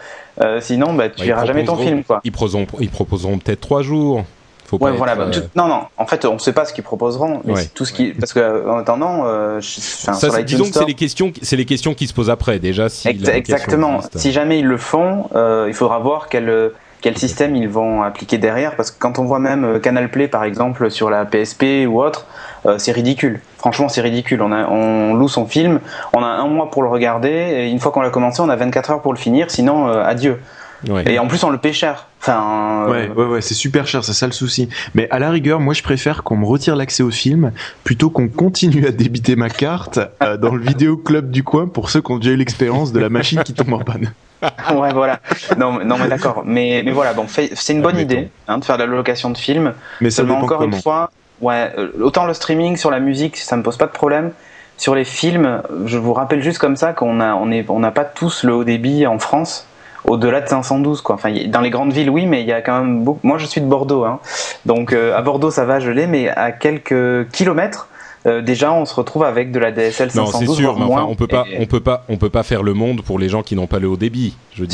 [0.40, 2.20] euh, sinon, bah, tu verras jamais ton film, quoi.
[2.22, 4.22] Ils proposeront, ils proposeront peut-être trois jours.
[4.68, 5.14] Faut Ouais, voilà.
[5.16, 5.80] bah, euh, non, non.
[5.96, 7.64] En fait, on ne sait pas ce qu'ils proposeront, mais Ouais.
[7.74, 10.74] tout ce qui, parce que euh, en attendant, euh, je- enfin, ça, sur disons que
[10.74, 12.90] c'est les questions, c'est les questions qui se posent après déjà.
[12.90, 14.00] Si Ex- exactement.
[14.14, 16.68] Si jamais ils le font, euh, il faudra voir quel euh,
[17.00, 20.42] quel système ils vont appliquer derrière, parce que quand on voit même Canal Play par
[20.44, 22.26] exemple sur la PSP ou autre,
[22.66, 23.40] euh, c'est ridicule.
[23.56, 24.42] Franchement, c'est ridicule.
[24.42, 25.78] On, a, on loue son film,
[26.12, 28.56] on a un mois pour le regarder, et une fois qu'on l'a commencé, on a
[28.56, 29.48] 24 heures pour le finir.
[29.50, 30.40] Sinon, euh, adieu.
[30.86, 31.10] Ouais.
[31.10, 32.06] Et en plus, on le paie cher.
[32.20, 34.68] Enfin, euh, Ouais, ouais, ouais, c'est super cher, c'est ça le souci.
[34.94, 37.52] Mais à la rigueur, moi je préfère qu'on me retire l'accès au film
[37.84, 41.90] plutôt qu'on continue à débiter ma carte euh, dans le vidéo club du coin pour
[41.90, 44.12] ceux qui ont déjà eu l'expérience de la machine qui tombe en panne.
[44.42, 45.18] ouais, voilà.
[45.56, 46.42] Non, mais- non, mais d'accord.
[46.44, 48.20] Mais, mais voilà, bon, c'est une bonne Admettons.
[48.20, 49.72] idée hein, de faire de la location de films.
[50.00, 50.76] Mais ça dépend encore comment.
[50.76, 51.10] une fois,
[51.40, 54.30] ouais, euh, autant le streaming sur la musique, ça me pose pas de problème.
[54.76, 57.90] Sur les films, je vous rappelle juste comme ça qu'on a, on est, on n'a
[57.90, 59.66] pas tous le haut débit en France
[60.08, 61.14] au-delà de 512 quoi.
[61.14, 63.26] Enfin, dans les grandes villes, oui, mais il y a quand même beaucoup.
[63.26, 64.20] Moi, je suis de Bordeaux, hein.
[64.66, 67.88] donc euh, à Bordeaux, ça va, je l'ai, mais à quelques kilomètres.
[68.26, 70.94] Euh, déjà, on se retrouve avec de la DSL Non, 512 c'est sûr, voire mais
[70.94, 71.04] moins.
[71.04, 73.28] on peut pas, Et- on peut pas, on peut pas faire le monde pour les
[73.28, 74.34] gens qui n'ont pas le haut débit.
[74.54, 74.64] Je.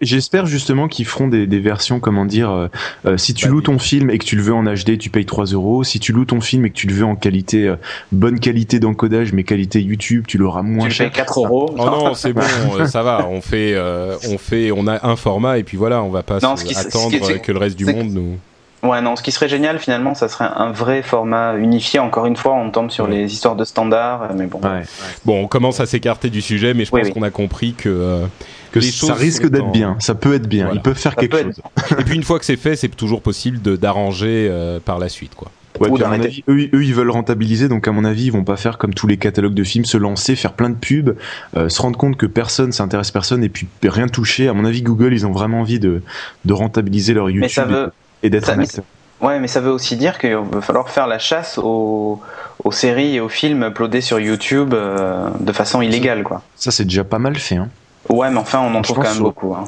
[0.00, 2.68] J'espère justement qu'ils feront des, des versions, comment dire, euh,
[3.06, 3.62] euh, si tu Bah, loues oui.
[3.64, 5.82] ton film et que tu le veux en HD, tu payes 3 euros.
[5.84, 7.76] Si tu loues ton film et que tu le veux en qualité, euh,
[8.12, 11.06] bonne qualité d'encodage, mais qualité YouTube, tu l'auras moins tu cher.
[11.10, 11.74] payes 4 euros.
[11.78, 12.42] Oh non, c'est bon,
[12.78, 13.26] euh, ça va.
[13.30, 16.38] On fait, euh, on fait, on a un format et puis voilà, on va pas
[16.42, 18.36] Non, attendre qui- que le reste du monde nous.
[18.82, 22.00] Ouais, non, ce qui serait génial finalement, ça serait un vrai format unifié.
[22.00, 23.10] Encore une fois, on tombe sur Ouais.
[23.12, 24.60] les histoires de standards, mais bon.
[24.60, 24.82] Ouais.
[25.24, 27.14] Bon, on commence à s'écarter du sujet, mais je Oui, pense oui.
[27.14, 27.88] qu'on a compris que.
[27.88, 28.26] euh,
[28.72, 30.64] Que les ça risque d'être en- bien, ça peut être bien.
[30.64, 30.80] Voilà.
[30.80, 31.60] Ils peuvent faire Ça quelque peut chose.
[31.90, 34.98] être- Et puis une fois que c'est fait, c'est toujours possible de d'arranger euh, par
[34.98, 35.50] la suite, quoi.
[35.80, 38.56] Ouais, Ou avis, eux, eux, ils veulent rentabiliser, donc à mon avis, ils vont pas
[38.56, 41.16] faire comme tous les catalogues de films, se lancer, faire plein de pubs,
[41.56, 44.48] euh, se rendre compte que personne s'intéresse personne et puis rien toucher.
[44.48, 46.02] À mon avis, Google, ils ont vraiment envie de,
[46.44, 47.90] de rentabiliser leur YouTube Mais ça veut,
[48.22, 48.84] et, d'être un acteur.
[49.20, 52.20] ouais, mais ça veut aussi dire qu'il va falloir faire la chasse aux,
[52.64, 56.42] aux séries et aux films uploadés sur YouTube euh, de façon illégale, quoi.
[56.56, 57.56] Ça, c'est déjà pas mal fait.
[57.56, 57.68] Hein.
[58.08, 59.54] Ouais, mais enfin, on en trouve quand même sur- beaucoup.
[59.54, 59.64] Hein.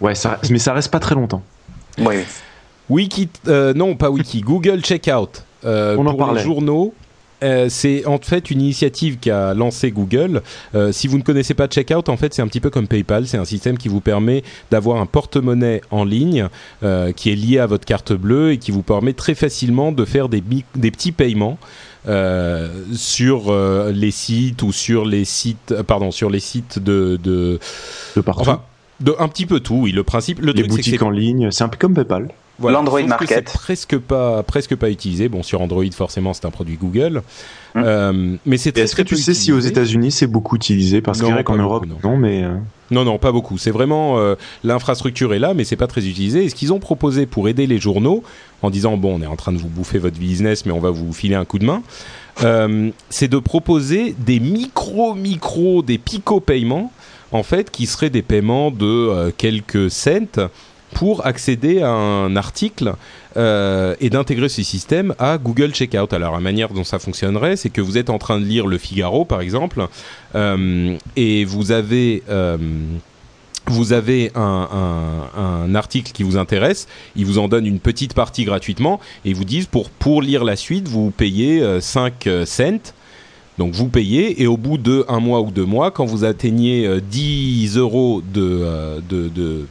[0.00, 1.42] Ouais, ça, mais ça reste pas très longtemps.
[1.98, 2.24] Oui, oui.
[2.90, 5.42] Wiki, euh, non pas Wiki, Google Checkout.
[5.64, 6.42] Euh, On en pour les parlait.
[6.42, 6.94] journaux.
[7.42, 10.42] Euh, c'est en fait une initiative qu'a lancé Google.
[10.74, 13.26] Euh, si vous ne connaissez pas Checkout, en fait, c'est un petit peu comme PayPal.
[13.26, 16.48] C'est un système qui vous permet d'avoir un porte-monnaie en ligne
[16.82, 20.04] euh, qui est lié à votre carte bleue et qui vous permet très facilement de
[20.04, 21.58] faire des, petits paiements
[22.94, 23.52] sur
[23.92, 27.58] les sites ou sur les sites, pardon, sur les sites de, de
[28.16, 28.40] De partout.
[28.40, 28.62] enfin,
[29.00, 29.74] de un petit peu tout.
[29.74, 32.28] Oui, le principe, le les truc, boutiques en ligne, c'est un peu comme PayPal.
[32.58, 33.28] Voilà, L'Android Market.
[33.28, 35.28] c'est presque pas presque pas utilisé.
[35.28, 37.22] Bon, sur Android forcément c'est un produit Google,
[37.74, 37.82] Hum.
[37.86, 39.60] Euh, mais c'est Est-ce que tu sais si aux.
[39.60, 41.00] États-Unis c'est beaucoup utilisé?
[41.02, 42.42] Parce que Non, c'est vrai qu'en Europe, beaucoup, non, mais.
[42.42, 42.56] euh,
[42.90, 43.58] Non, non, pas beaucoup.
[43.58, 44.34] C'est vraiment euh,
[44.64, 46.44] l'infrastructure est là, mais c'est pas très utilisé.
[46.44, 48.22] Et ce qu'ils ont proposé pour aider les journaux,
[48.62, 50.90] en disant bon, on est en train de vous bouffer votre business, mais on va
[50.90, 51.82] vous filer un coup de main,
[52.42, 56.90] euh, c'est de proposer des micro micro, des pico paiements,
[57.32, 60.48] en fait, qui seraient des paiements de euh, quelques cents
[60.94, 62.94] pour accéder à un article
[63.36, 66.12] euh, et d'intégrer ce système à Google Checkout.
[66.12, 68.78] Alors la manière dont ça fonctionnerait, c'est que vous êtes en train de lire Le
[68.78, 69.86] Figaro, par exemple,
[70.34, 72.56] euh, et vous avez euh,
[73.70, 79.00] vous avez un, article qui vous intéresse, ils vous en donnent une petite partie gratuitement
[79.24, 82.94] et ils vous disent pour pour lire la suite, vous payez euh, 5 euh, cents.
[83.58, 86.86] Donc vous payez et au bout de un mois ou deux mois, quand vous atteignez
[86.86, 89.66] euh, 10 euros de, de,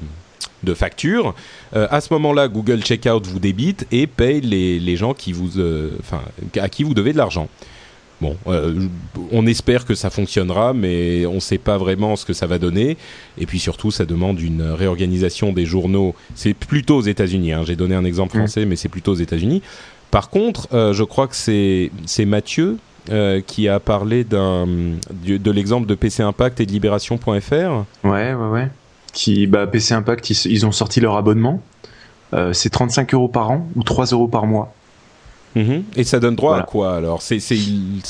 [0.64, 1.36] de facture,
[1.76, 5.60] euh, à ce moment-là, Google Checkout vous débite et paye les, les gens qui vous,
[5.60, 6.22] euh, enfin,
[6.60, 7.48] à qui vous devez de l'argent.
[8.20, 8.74] Bon, euh,
[9.32, 12.58] on espère que ça fonctionnera, mais on ne sait pas vraiment ce que ça va
[12.58, 12.98] donner.
[13.38, 16.16] Et puis surtout, ça demande une réorganisation des journaux.
[16.34, 17.54] C'est plutôt aux États-Unis.
[17.54, 17.62] hein.
[17.66, 18.40] J'ai donné un exemple Mm.
[18.40, 19.62] français, mais c'est plutôt aux États-Unis.
[20.10, 21.92] Par contre, je crois que c'est
[22.26, 22.78] Mathieu
[23.12, 27.22] euh, qui a parlé d'un de l'exemple de PC Impact et de Libération.fr.
[28.04, 28.68] Ouais, ouais, ouais.
[29.14, 31.62] Qui, bah, PC Impact, ils, ont sorti leur abonnement.
[32.34, 34.74] Euh, c'est 35 euros par an ou 3 euros par mois.
[35.56, 35.84] Mhm.
[35.96, 36.64] Et ça donne droit Voilà.
[36.64, 37.22] à quoi alors?
[37.24, 37.40] C'est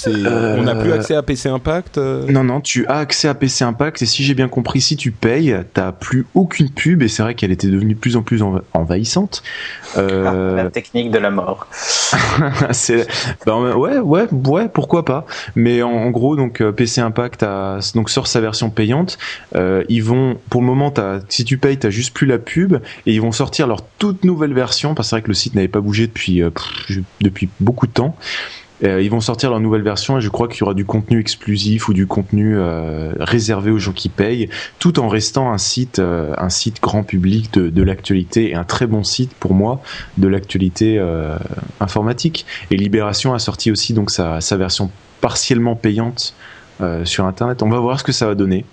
[0.07, 1.97] Euh, on n'a plus accès à PC Impact.
[1.97, 2.25] euh?
[2.29, 5.11] Non, non, tu as accès à PC Impact et si j'ai bien compris, si tu
[5.11, 8.41] payes, t'as plus aucune pub et c'est vrai qu'elle était devenue de plus en plus
[8.43, 9.43] enva- envahissante.
[9.97, 11.67] Euh, La technique de la mort.
[13.45, 15.25] ben, ouais, ouais, ouais, pourquoi pas.
[15.55, 19.17] Mais en, en gros, donc euh, PC Impact a, donc sort sa version payante.
[19.55, 20.93] Euh, ils vont, pour le moment,
[21.29, 22.75] si tu payes, t'as juste plus la pub
[23.05, 24.93] et ils vont sortir leur toute nouvelle version.
[24.93, 27.87] Parce que c'est vrai que le site n'avait pas bougé depuis euh, pff, depuis beaucoup
[27.87, 28.15] de temps.
[28.83, 31.19] Euh, ils vont sortir leur nouvelle version et je crois qu'il y aura du contenu
[31.19, 35.97] exclusif ou du contenu euh, réservé aux gens qui payent, tout en restant un site,
[35.99, 39.81] euh, un site grand public de, l'actualité et un très bon site pour moi
[40.17, 40.99] de l'actualité
[41.79, 42.45] informatique.
[42.69, 46.35] Et Libération a sorti aussi donc sa, version partiellement payante
[47.05, 47.63] sur Internet.
[47.63, 48.65] On va voir ce que ça va donner.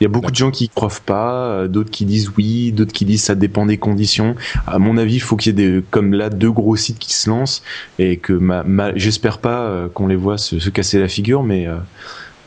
[0.00, 2.92] Il y a beaucoup de gens qui croient pas, euh, d'autres qui disent oui, d'autres
[2.92, 4.36] qui disent ça dépend des conditions.
[4.66, 7.28] À mon avis, il faut qu'il y ait comme là deux gros sites qui se
[7.28, 7.62] lancent
[7.98, 8.38] et que
[8.94, 11.66] j'espère pas euh, qu'on les voit se, se casser la figure, mais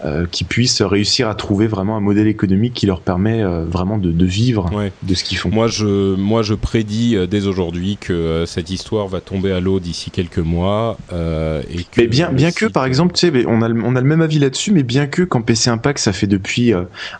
[0.06, 3.98] euh, qu'ils puissent réussir à trouver vraiment un modèle économique qui leur permet euh, vraiment
[3.98, 4.92] de, de vivre Ouais.
[5.04, 5.50] de ce qu'ils font.
[5.50, 9.80] Moi, je, moi, je prédis euh, dès aujourd'hui que cette histoire va tomber à l'eau
[9.80, 10.98] d'ici quelques mois.
[11.12, 14.02] et que Mais bien, bien que, par exemple, tu sais, on a, le- on a
[14.02, 16.74] le même avis là-dessus, mais bien que quand PC Impact, ça fait depuis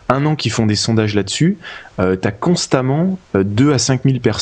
[0.08, 1.58] un an qu'ils font des sondages là-dessus,
[2.00, 4.41] euh, t'as constamment euh, 2 à 5 000 personnes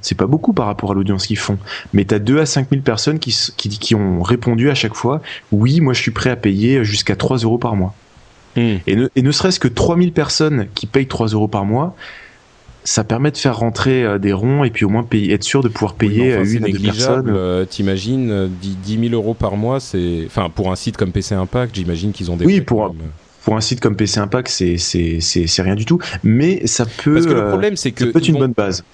[0.00, 1.58] C'est pas beaucoup par rapport à l'audience qu'ils font.
[1.92, 5.22] Mais t'as 2 à 5 000 personnes qui, qui, qui ont répondu à chaque fois,
[5.52, 7.94] oui, moi je suis prêt à payer jusqu'à 3 euros par mois.
[8.56, 8.76] Hmm.
[8.86, 11.94] Et ne, et ne serait-ce que 3000 personnes qui payent 3 euros par mois,
[12.82, 15.62] ça permet de faire rentrer euh, des ronds et puis au moins payer, être sûr
[15.62, 17.32] de pouvoir Oui, payer mais enfin, euh, une à deux personnes.
[17.34, 21.12] euh, T'imagines euh, 10, 10 000 euros par mois, c'est, enfin, pour un site comme
[21.12, 22.44] PC Impact, j'imagine qu'ils ont des.
[22.44, 23.02] Oui, pour même.
[23.44, 25.98] Pour un site comme PC Impact, c'est rien du tout.
[26.22, 27.12] Mais ça peut.
[27.14, 28.84] Parce que le euh, problème, c'est que ça peut être une vont- bonne base.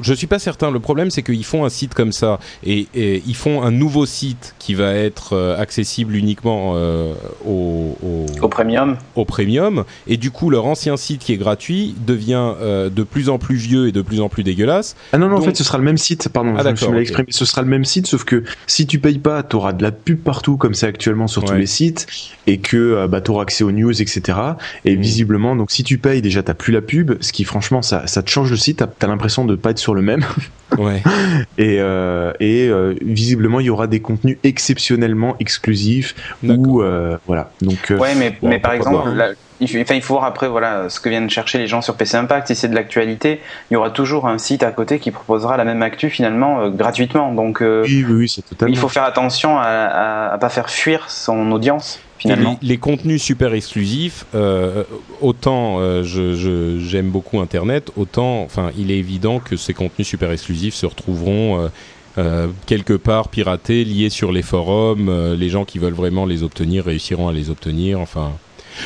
[0.00, 0.70] Je suis pas certain.
[0.70, 4.06] Le problème, c'est qu'ils font un site comme ça et, et, ils font un nouveau
[4.06, 7.14] site qui va être euh, accessible uniquement euh,
[7.44, 8.96] au, au, au, premium.
[9.14, 9.84] Au premium.
[10.06, 13.56] Et du coup, leur ancien site qui est gratuit devient euh, de plus en plus
[13.56, 14.96] vieux et de plus en plus dégueulasse.
[15.12, 15.42] Ah non, non, Donc...
[15.42, 16.28] en fait, ce sera le même site.
[16.28, 17.24] Pardon, ah, je, me okay.
[17.30, 19.92] Ce sera le même site, sauf que si tu payes pas, tu auras de la
[19.92, 21.48] pub partout, comme c'est actuellement sur ouais.
[21.48, 22.06] tous les sites,
[22.46, 24.38] et que bah, tu auras accès aux news, etc.
[24.84, 25.00] Et mmh.
[25.00, 28.22] visiblement, donc si tu payes, déjà, t'as plus la pub, ce qui, franchement, ça, ça
[28.22, 28.78] te change le site.
[28.78, 30.24] T'as as, l'impression de pas être sur le même.
[30.78, 31.02] Ouais.
[31.58, 37.50] et euh, et euh, visiblement, il y aura des contenus exceptionnellement exclusifs ou euh, voilà.
[37.62, 37.92] Donc.
[37.96, 39.28] ouais, mais bon, mais par exemple, là,
[39.60, 41.94] il, faut, enfin, il faut voir après voilà ce que viennent chercher les gens sur
[41.94, 42.48] PC Impact.
[42.48, 43.40] Si c'est de l'actualité,
[43.70, 46.70] il y aura toujours un site à côté qui proposera la même actu finalement euh,
[46.70, 47.32] gratuitement.
[47.32, 48.74] Donc oui, oui, c'est totalement.
[48.74, 52.00] Il faut faire attention à, à, à pas faire fuir son audience.
[52.18, 52.58] Finalement.
[52.62, 54.84] Les, les, contenus super exclusifs, euh,
[55.20, 60.08] autant euh, je, je, j'aime beaucoup Internet, autant, enfin, il est évident que ces contenus
[60.08, 61.70] super exclusifs se retrouveront
[62.16, 65.34] euh, quelque part piratés, liés sur les forums.
[65.34, 68.00] Les gens qui veulent vraiment les obtenir réussiront à les obtenir.
[68.00, 68.32] Enfin,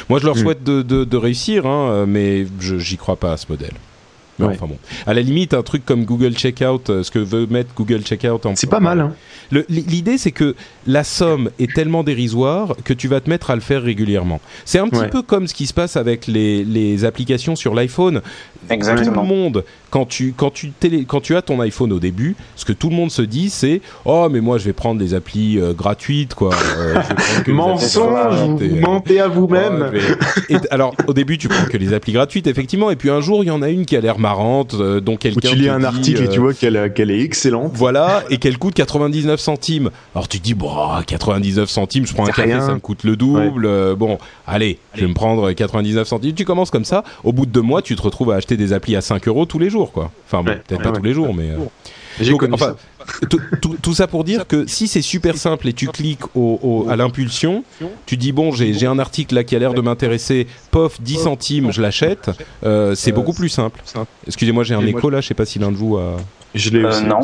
[0.09, 3.37] moi, je leur souhaite de, de, de réussir, hein, mais je, j'y crois pas à
[3.37, 3.75] ce modèle.
[4.41, 4.55] Ouais.
[4.55, 4.79] enfin bon.
[5.07, 8.57] À la limite, un truc comme Google Checkout, ce que veut mettre Google Checkout en.
[8.57, 9.01] C'est pas mal.
[9.01, 9.15] Hein.
[9.69, 10.55] L'idée, c'est que
[10.87, 14.41] la somme est tellement dérisoire que tu vas te mettre à le faire régulièrement.
[14.65, 15.09] C'est un petit ouais.
[15.09, 18.23] peu comme ce qui se passe avec les, les applications sur l'iPhone.
[18.69, 19.13] Exactement.
[19.13, 22.37] Tout le monde, quand tu, quand, tu télé, quand tu as ton iPhone au début,
[22.57, 25.15] ce que tout le monde se dit, c'est Oh, mais moi, je vais prendre des
[25.15, 26.55] applis euh, gratuites, quoi.
[26.79, 27.01] Euh,
[27.49, 29.91] Mensonge, vous mentez à vous-même.
[30.51, 33.45] Ouais, alors, au début, tu prends que les applis gratuites, effectivement, et puis un jour,
[33.45, 35.51] il y en a une qui a l'air marrante, euh, dont quelqu'un.
[35.51, 37.73] Tu lis un dit, article et tu vois qu'elle qu est excellente.
[37.75, 39.91] Voilà, et qu'elle coûte 99 centimes.
[40.15, 40.70] Alors tu te dis, bon,
[41.07, 42.61] 99 centimes, je prends un café, rien.
[42.61, 43.67] ça me coûte le double.
[43.67, 43.73] Ouais.
[43.73, 46.35] Euh, bon, allez, je vais me prendre 99 centimes.
[46.35, 47.05] Tu commences comme ça.
[47.25, 49.47] Au bout de deux mois, tu te retrouves à acheter des applis à 5 euros
[49.47, 50.11] tous les jours, quoi.
[50.27, 51.51] Enfin, bon, ouais, peut-être pas tous les jours, mais.
[51.51, 51.59] Euh...
[52.21, 53.27] J'ai connu enfin, ça.
[53.29, 56.59] Tout, tout, tout, ça pour dire que si c'est super simple et tu cliques au,
[56.63, 57.65] au, à l'impulsion,
[58.07, 61.73] tu dis bon j'ai un article là qui a l'air de m'intéresser, pof 10 centimes
[61.73, 62.31] je l'achète,
[62.65, 63.83] euh, c'est beaucoup plus simple.
[64.27, 66.17] Excusez-moi j'ai un écho là, je sais pas si l'un de vous a...
[66.55, 67.21] Je l'ai euh, Non.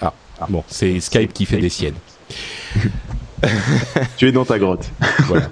[0.00, 1.96] Ah bon c'est Skype qui fait des siennes.
[4.16, 4.90] Tu es dans ta grotte.
[5.26, 5.48] Voilà.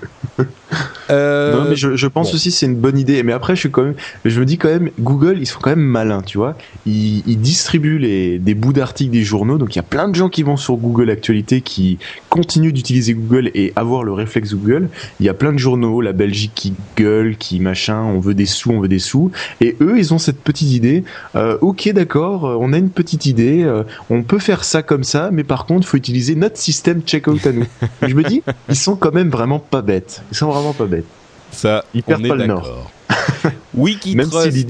[1.11, 2.35] Euh, non, mais je, je pense bon.
[2.35, 3.23] aussi c'est une bonne idée.
[3.23, 3.95] Mais après, je suis quand même,
[4.25, 6.57] je me dis quand même, Google, ils sont quand même malins, tu vois.
[6.87, 10.15] Ils, ils distribuent les, des bouts d'articles des journaux, donc il y a plein de
[10.15, 11.99] gens qui vont sur Google Actualité qui
[12.29, 14.89] continuent d'utiliser Google et avoir le réflexe Google.
[15.21, 18.47] Il y a plein de journaux, la Belgique qui gueule, qui machin, on veut des
[18.47, 19.31] sous, on veut des sous.
[19.61, 21.05] Et eux, ils ont cette petite idée.
[21.37, 25.31] Euh, ok, d'accord, on a une petite idée, euh, on peut faire ça comme ça,
[25.33, 27.67] mais par contre, faut utiliser notre système checkout à nous.
[28.03, 30.23] je me dis, ils sont quand même vraiment pas bêtes.
[30.33, 31.07] Ils sont vraiment pas bêtes.
[31.51, 32.91] Ça, Ils on est d'accord.
[33.75, 34.67] Wikitrust, si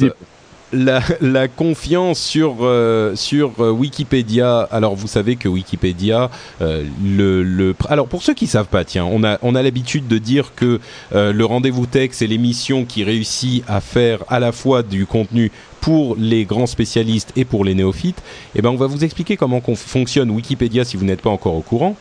[0.73, 4.61] la, la confiance sur, euh, sur euh, Wikipédia.
[4.71, 6.31] Alors, vous savez que Wikipédia,
[6.61, 7.75] euh, le, le.
[7.89, 10.81] Alors, pour ceux qui savent pas, tiens, on a, on a l'habitude de dire que
[11.13, 16.17] le rendez-vous tech, c'est l'émission qui réussit à faire à la fois du contenu pour
[16.19, 18.23] les grands spécialistes et pour les néophytes.
[18.55, 21.63] Eh ben, on va vous expliquer comment fonctionne Wikipédia si vous n'êtes pas encore au
[21.63, 21.97] courant.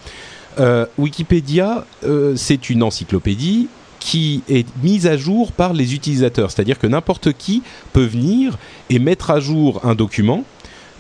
[0.60, 3.68] Euh, Wikipédia, euh, c'est une encyclopédie
[4.00, 8.58] qui est mise à jour par les utilisateurs, c'est-à-dire que n'importe qui peut venir
[8.90, 10.44] et mettre à jour un document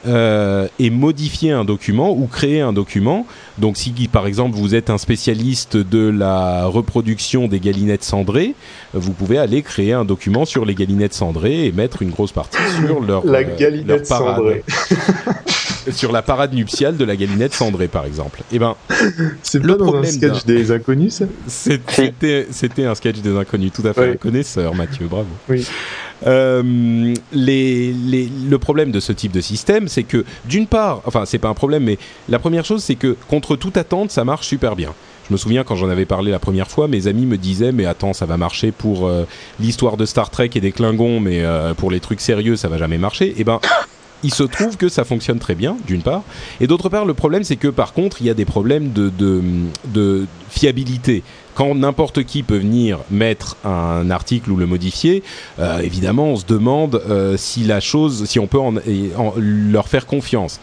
[0.05, 3.25] euh, et modifier un document ou créer un document.
[3.57, 8.53] Donc si par exemple vous êtes un spécialiste de la reproduction des galinettes cendrées,
[8.93, 12.57] vous pouvez aller créer un document sur les galinettes cendrées et mettre une grosse partie
[12.85, 14.35] sur leur, La euh, galinette leur parade.
[14.35, 14.63] cendrée.
[15.91, 18.41] sur la parade nuptiale de la galinette cendrée par exemple.
[18.51, 18.75] Eh ben
[19.41, 21.25] C'est Le pas dans un problème sketch d'un- des inconnus, ça?
[21.47, 24.11] C'était c'était un sketch des inconnus, tout à fait Ouais.
[24.11, 25.27] un connaisseur Mathieu, bravo.
[25.49, 25.65] Oui.
[26.25, 31.49] Euh, le problème de ce type de système, c'est que d'une part, enfin c'est pas
[31.49, 31.97] un problème, mais
[32.29, 34.93] la première chose, c'est que contre toute attente, ça marche super bien.
[35.27, 37.85] Je me souviens quand j'en avais parlé la première fois, mes amis me disaient mais
[37.85, 39.25] attends, ça va marcher pour euh,
[39.59, 42.77] l'histoire de Star Trek et des Klingons, mais euh, pour les trucs sérieux, ça va
[42.77, 43.33] jamais marcher.
[43.37, 43.59] Et ben
[44.23, 46.23] il se trouve que ça fonctionne très bien, d'une part.
[46.61, 50.25] Et d'autre part, le problème, c'est que par contre, il y a des problèmes de
[50.49, 51.23] fiabilité.
[51.57, 55.23] Quand n'importe qui peut venir mettre un article ou le modifier,
[55.57, 58.59] euh, évidemment, on se demande euh, si la chose, si on peut
[59.37, 60.59] leur faire confiance.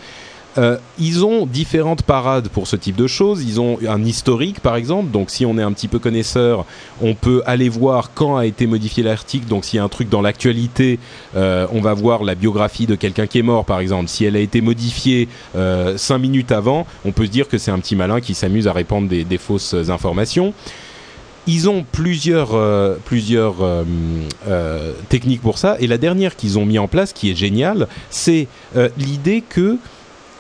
[0.56, 3.42] Euh, ils ont différentes parades pour ce type de choses.
[3.42, 5.10] Ils ont un historique, par exemple.
[5.10, 6.64] Donc, si on est un petit peu connaisseur,
[7.02, 9.48] on peut aller voir quand a été modifié l'article.
[9.48, 11.00] Donc, s'il y a un truc dans l'actualité,
[11.34, 14.08] on va voir la biographie de quelqu'un qui est mort, par exemple.
[14.08, 15.28] Si elle a été modifiée
[15.96, 18.72] cinq minutes avant, on peut se dire que c'est un petit malin qui s'amuse à
[18.72, 20.54] répandre des fausses informations.
[21.46, 23.84] Ils ont plusieurs, euh, plusieurs euh,
[24.48, 25.76] euh, techniques pour ça.
[25.80, 28.48] Et la dernière qu'ils ont mis en place, qui est géniale, c'est
[28.96, 29.78] l'idée que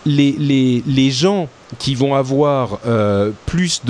[0.06, 1.48] les, les, les gens
[1.78, 3.82] qui vont avoir euh, plus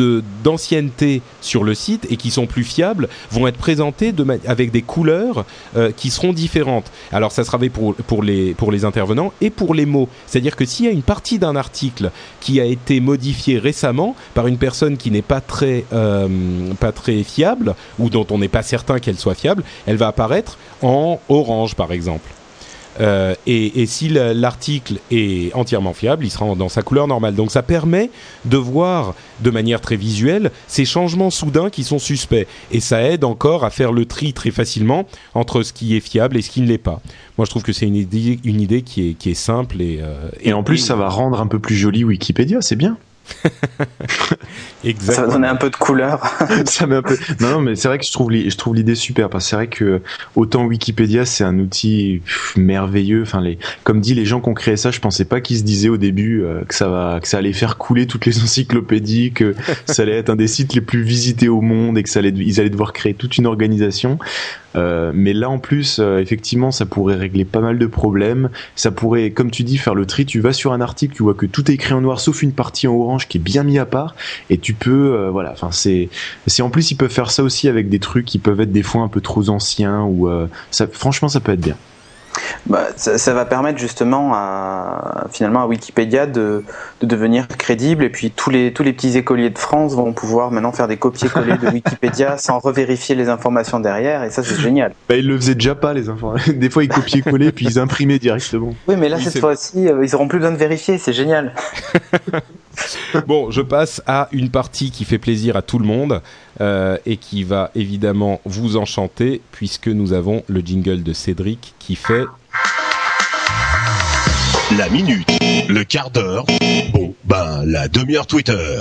[0.43, 4.83] d'ancienneté sur le site et qui sont plus fiables vont être présentés de avec des
[4.83, 5.45] couleurs
[5.77, 6.91] euh, qui seront différentes.
[7.13, 10.09] Alors ça sera vrai pour, pour, les, pour les intervenants et pour les mots.
[10.27, 12.11] C'est-à-dire que s'il y a une partie d'un article
[12.41, 16.29] qui a été modifiée récemment par une personne qui n'est pas très, euh,
[16.81, 20.59] pas très fiable ou dont on n'est pas certain qu'elle soit fiable, elle va apparaître
[20.81, 22.31] en orange par exemple.
[23.01, 27.35] Euh, et, et si le- l'article est entièrement fiable, il sera dans sa couleur normale.
[27.35, 28.11] Donc ça permet
[28.45, 32.47] de voir de manière très visuelle ces changements soudains qui sont suspects.
[32.71, 36.37] Et ça aide encore à faire le tri très facilement entre ce qui est fiable
[36.37, 37.01] et ce qui ne l'est pas.
[37.37, 39.99] Moi je trouve que c'est une idée, une idée qui, est, qui est simple et...
[40.01, 42.97] euh, Et en plus, ça va rendre un peu plus joli Wikipédia, c'est bien.
[45.01, 46.23] Ça va donner un peu de couleur.
[46.67, 47.17] ça met un peu.
[47.41, 49.51] Non, non, mais c'est vrai que je trouve, l'i- je trouve l'idée super parce que
[49.51, 50.03] c'est vrai que
[50.37, 53.23] autant Wikipédia c'est un outil pff, merveilleux.
[53.23, 55.63] Enfin, les, comme dit les gens qui ont créé ça, je pensais pas qu'ils se
[55.63, 59.33] disaient au début euh, que ça va, que ça allait faire couler toutes les encyclopédies,
[59.33, 59.55] que
[59.87, 62.35] ça allait être un des sites les plus visités au monde et que ça allait,
[62.37, 64.19] ils allaient devoir créer toute une organisation.
[64.77, 68.51] Euh, mais là en plus, euh, effectivement, ça pourrait régler pas mal de problèmes.
[68.77, 70.27] Ça pourrait, comme tu dis, faire le tri.
[70.27, 72.53] Tu vas sur un article, tu vois que tout est écrit en noir, sauf une
[72.53, 74.15] partie en orange qui est bien mis à part,
[74.51, 75.53] et tu peux, euh, voilà.
[75.53, 76.09] Enfin, c'est,
[76.47, 78.83] c'est en plus ils peuvent faire ça aussi avec des trucs qui peuvent être des
[78.83, 81.77] fois un peu trop anciens ou euh, ça, franchement, ça peut être bien.
[82.67, 86.65] Bah, ça, ça va permettre justement à finalement à Wikipédia de,
[87.01, 90.51] de devenir crédible et puis tous les tous les petits écoliers de France vont pouvoir
[90.51, 94.95] maintenant faire des copier-coller de Wikipédia sans revérifier les informations derrière et ça c'est génial.
[95.09, 96.35] Bah, ils le faisaient déjà pas les enfants.
[96.49, 98.75] Des fois ils copiaient-collaient puis ils imprimaient directement.
[98.89, 101.55] Oui mais là Oui, cette fois-ci euh, ils auront plus besoin de vérifier, c'est génial.
[103.27, 106.21] Bon, je passe à une partie qui fait plaisir à tout le monde
[106.61, 111.97] euh, et qui va évidemment vous enchanter puisque nous avons le jingle de Cédric qui
[111.97, 112.25] fait
[114.77, 115.29] La minute,
[115.69, 116.45] le quart d'heure,
[116.93, 118.81] bon, ben, la demi-heure Twitter.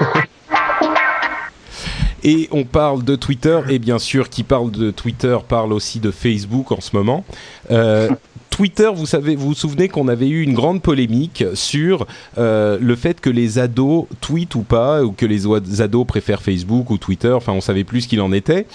[2.24, 6.10] Et on parle de Twitter, et bien sûr, qui parle de Twitter parle aussi de
[6.10, 7.24] Facebook en ce moment.
[7.70, 8.08] Euh,
[8.56, 12.06] Twitter, vous savez, vous vous souvenez qu'on avait eu une grande polémique sur
[12.38, 15.44] euh, le fait que les ados tweetent ou pas, ou que les
[15.82, 17.32] ados préfèrent Facebook ou Twitter.
[17.32, 18.66] Enfin, on savait plus ce qu'il en était,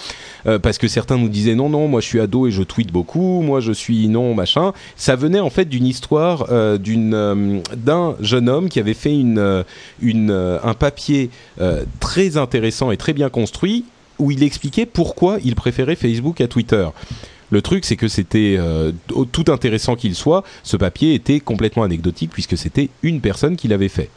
[0.46, 2.92] euh, parce que certains nous disaient non, non, moi je suis ado et je tweete
[2.92, 4.72] beaucoup, moi je suis non, machin.
[4.94, 9.64] Ça venait en fait d'une histoire euh, d'une d'un jeune homme qui avait fait une
[10.00, 10.30] une
[10.62, 11.30] un papier
[11.98, 13.84] très intéressant et très bien construit
[14.20, 16.86] où il expliquait pourquoi il préférait Facebook à Twitter.
[17.52, 18.92] Le truc, c'est que c'était euh,
[19.30, 23.90] tout intéressant qu'il soit, ce papier était complètement anecdotique puisque c'était une personne qui l'avait
[23.90, 24.08] fait.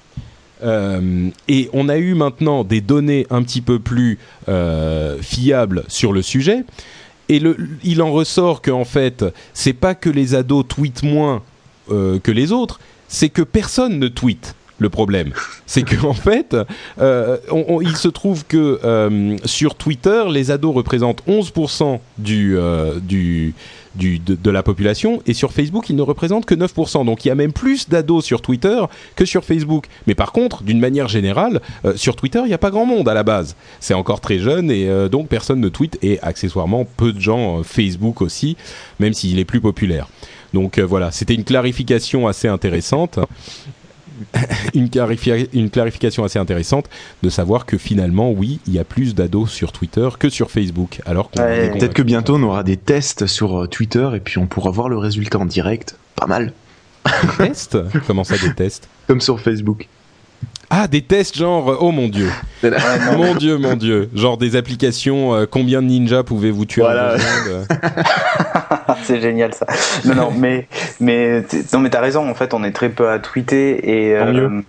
[0.63, 6.13] Euh, et on a eu maintenant des données un petit peu plus euh, fiables sur
[6.13, 6.63] le sujet.
[7.27, 7.41] Et
[7.83, 11.43] il en ressort qu'en fait, c'est pas que les ados tweetent moins
[11.89, 14.55] que les autres, c'est que personne ne tweet.
[14.78, 15.32] Le problème,
[15.65, 16.55] c'est que en fait,
[16.99, 17.38] euh,
[17.82, 24.63] il se trouve que euh, sur Twitter, les ados représentent 11% du, euh, de, la
[24.63, 27.05] population, et sur Facebook, ils ne représentent que 9%.
[27.05, 28.82] Donc il y a même plus d'ados sur Twitter
[29.15, 29.86] que sur Facebook.
[30.07, 31.61] Mais par contre, d'une manière générale,
[31.95, 33.55] sur Twitter, il n'y a pas grand monde à la base.
[33.80, 38.21] C'est encore très jeune, et donc personne ne tweet, et accessoirement, peu de gens Facebook
[38.21, 38.57] aussi,
[38.99, 40.09] même s'il est plus populaire.
[40.53, 43.19] Donc voilà, c'était une clarification assez intéressante.
[44.74, 46.86] une, clarifi- une clarification assez intéressante
[47.24, 51.01] de savoir que finalement, oui, il y a plus d'ados sur Twitter que sur Facebook.
[51.05, 51.72] Alors Ouais.
[51.72, 54.89] Peut-être que bientôt on aura des tests sur euh, Twitter et puis on pourra voir
[54.89, 55.95] le résultat en direct.
[56.16, 56.53] Pas mal.
[57.05, 57.78] Des tests?
[58.07, 58.88] Comment ça, des tests?
[59.07, 59.88] Comme sur Facebook.
[60.72, 62.30] Ah, des tests genre, oh mon dieu,
[63.16, 67.16] mon dieu, mon dieu, genre des applications, euh, combien de ninjas pouvez-vous tuer Voilà.
[67.16, 68.59] en
[69.03, 69.65] c'est génial ça.
[70.05, 70.67] Non non mais
[70.99, 71.43] mais
[71.73, 74.61] non mais t'as raison en fait on est très peu à tweeter et Tant euh,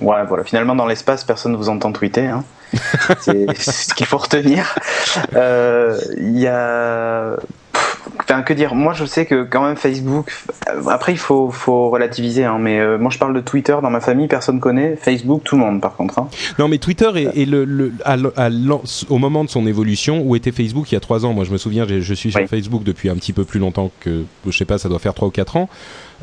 [0.00, 2.44] ouais voilà finalement dans l'espace personne ne vous entend tweeter hein.
[3.20, 4.74] c'est ce qu'il faut retenir.
[5.34, 7.36] Euh, Il y a
[8.20, 10.30] Enfin, que dire Moi, je sais que quand même Facebook.
[10.68, 13.90] euh, Après, il faut, faut relativiser, hein, mais euh, moi, je parle de Twitter dans
[13.90, 14.96] ma famille, personne connaît.
[14.96, 16.18] Facebook, tout le monde, par contre.
[16.18, 16.28] hein.
[16.58, 19.66] Non, mais Twitter est, est le, le- à l- à l'an- au moment de son
[19.66, 21.32] évolution où était Facebook il y a trois ans.
[21.32, 22.46] Moi, je me souviens, je suis sur Oui.
[22.46, 25.28] Facebook depuis un petit peu plus longtemps que, je sais pas, ça doit faire trois
[25.28, 25.68] ou quatre ans.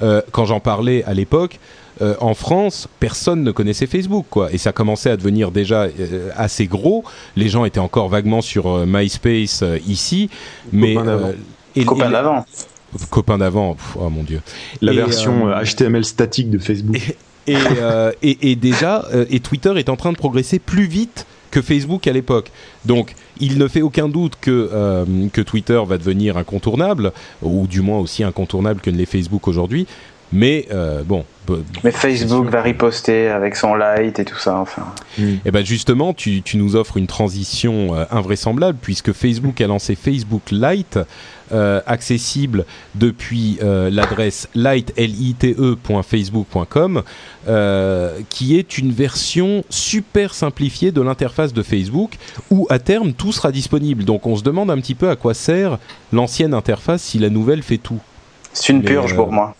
[0.04, 1.60] Euh, quand j'en parlais à l'époque,
[2.02, 4.52] euh, en France, personne ne connaissait Facebook, quoi.
[4.52, 7.04] Et ça commençait à devenir déjà euh, assez gros.
[7.36, 10.30] Les gens étaient encore vaguement sur euh, MySpace euh, ici,
[10.72, 11.34] mais euh,
[11.76, 12.46] et- Copain et- d'avant.
[13.10, 13.74] copains d'avant.
[13.76, 14.42] pff, Oh mon dieu.
[14.82, 17.16] La Et, version euh, euh, HTML statique de Facebook.
[17.48, 21.26] et, euh, et, et déjà, euh, et Twitter est en train de progresser plus vite
[21.52, 22.50] que Facebook à l'époque.
[22.86, 25.04] Donc, il ne fait aucun doute que, euh,
[25.34, 27.12] que Twitter va devenir incontournable,
[27.42, 29.86] ou du moins aussi incontournable que ne l'est Facebook aujourd'hui.
[30.34, 31.26] Mais euh, bon.
[31.84, 34.84] Mais Facebook va riposter avec son light et tout ça, enfin.
[35.20, 39.96] Et ben justement, tu, tu nous offres une transition euh, invraisemblable puisque Facebook a lancé
[39.96, 41.00] Facebook Lite,
[41.52, 42.66] euh, accessible
[42.96, 47.04] depuis l'adresse lite, lite.facebook.com,
[47.48, 52.18] euh, qui est une version super simplifiée de l'interface de Facebook,
[52.50, 54.06] où à terme tout sera disponible.
[54.06, 55.78] Donc on se demande un petit peu à quoi sert
[56.14, 58.00] l'ancienne interface si la nouvelle fait tout.
[58.54, 59.56] C'est une Mais, purge pour moi.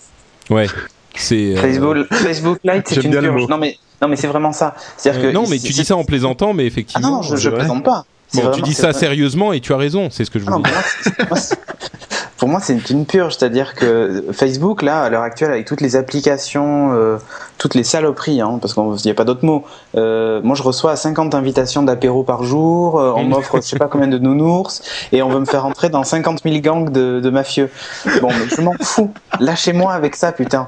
[0.52, 0.68] Ouais.
[1.16, 1.56] C'est.
[1.58, 3.48] euh, Facebook, Facebook Lite, c'est une purge.
[3.50, 4.76] Non mais, non mais c'est vraiment ça.
[4.98, 7.12] C'est-à-dire euh, que non, mais tu dis ça en plaisantant, mais Ah effectivement.
[7.18, 8.06] non, je, je plaisante pas.
[8.34, 10.52] Bon, tu dis ça vrai- sérieusement et tu as raison, c'est ce que je Ah
[10.52, 10.80] non, voulais dire.
[10.80, 11.58] moi, c'est- moi, c'est-
[12.42, 15.96] pour moi, c'est une purge, c'est-à-dire que Facebook, là, à l'heure actuelle, avec toutes les
[15.96, 17.20] applications, euh,
[17.60, 19.64] toutes les saloperies, hein, parce qu'il n'y a pas d'autre mot,
[19.96, 23.86] euh, moi je reçois 50 invitations d'apéro par jour, euh, on m'offre je sais pas
[23.86, 24.82] combien de nounours,
[25.12, 27.70] et on veut me faire entrer dans 50 000 gangs de, de mafieux.
[28.22, 30.66] Bon, mais je m'en fous, lâchez-moi avec ça, putain.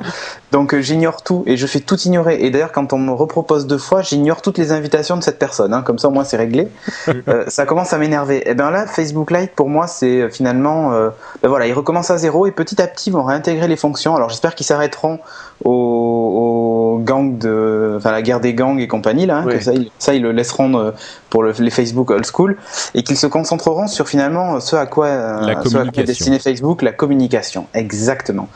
[0.54, 2.38] Donc euh, j'ignore tout, et je fais tout ignorer.
[2.41, 5.74] Et d'ailleurs, quand on me repropose deux fois, j'ignore toutes les invitations de cette personne,
[5.74, 6.70] hein, comme ça au moins c'est réglé.
[7.30, 8.49] Euh, ça commence à m'énerver.
[8.49, 11.10] Et bien là, Facebook Lite, pour moi, c'est euh, finalement, euh,
[11.41, 14.16] ben voilà, ils recommencent à zéro et petit à petit ils vont réintégrer les fonctions.
[14.16, 15.20] Alors j'espère qu'ils s'arrêteront
[15.64, 19.57] au, au gang de, enfin la guerre des gangs et compagnie là, hein, Ouais.
[19.57, 20.91] que ça, ils, ça ils le laisseront euh,
[21.30, 22.57] pour le- les Facebook old school
[22.93, 26.03] et qu'ils se concentreront sur finalement ce à quoi, euh, La ce à quoi est
[26.03, 27.68] destiné Facebook, la communication.
[27.74, 28.47] Exactement.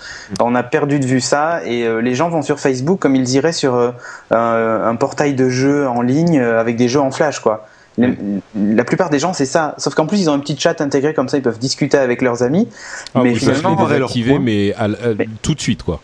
[0.41, 3.30] On a perdu de vue ça et euh, les gens vont sur Facebook comme ils
[3.36, 3.91] iraient sur euh,
[4.32, 7.66] un, un portail de jeux en ligne avec des jeux en flash quoi.
[7.99, 8.16] Les-
[8.55, 9.74] La plupart des gens, c'est ça.
[9.80, 12.22] Sauf qu'en plus, ils ont un petit chat intégré comme ça, ils peuvent discuter avec
[12.22, 12.68] leurs amis.
[13.16, 14.45] Ah, mais finalement, les désactiver, leur point.
[14.45, 15.99] mais à euh, Mais- tout de suite, quoi.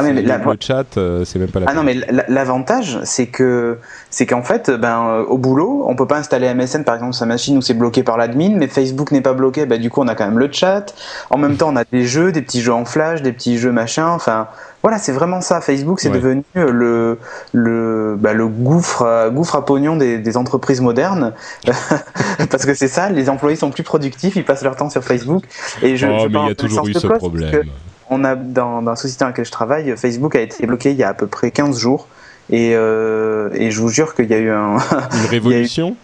[0.00, 1.96] Ah, mais, C'est- mais la- le chat, euh, c'est même pas la Ah non, mais
[2.28, 3.78] l'avantage, c'est que
[4.10, 7.20] c'est qu'en fait, ben euh, au boulot, on peut pas installer MSN par exemple sur
[7.20, 9.66] sa machine où c'est bloqué par l'admin, mais Facebook n'est pas bloqué.
[9.66, 10.94] Ben du coup, on a quand même le chat.
[11.30, 13.72] En même temps, on a des jeux, des petits jeux en flash, des petits jeux
[13.72, 14.08] machin.
[14.08, 14.48] Enfin,
[14.82, 15.60] voilà, c'est vraiment ça.
[15.60, 16.14] Facebook, c'est Ouais.
[16.16, 17.18] devenu euh, le
[17.52, 21.32] le bah, le gouffre à, gouffre à pognon des, des entreprises modernes,
[22.50, 23.10] parce que c'est ça.
[23.10, 25.44] Les employés sont plus productifs, ils passent leur temps sur Facebook.
[25.82, 27.62] Et je, oh, je mais il y a toujours eu de ce problème.
[28.10, 30.96] On a dans, dans la société dans laquelle je travaille, Facebook a été bloqué il
[30.96, 32.08] y a à peu près 15 jours.
[32.52, 34.76] Et, euh, et je vous jure qu'il y a eu un.
[35.22, 35.96] Une révolution?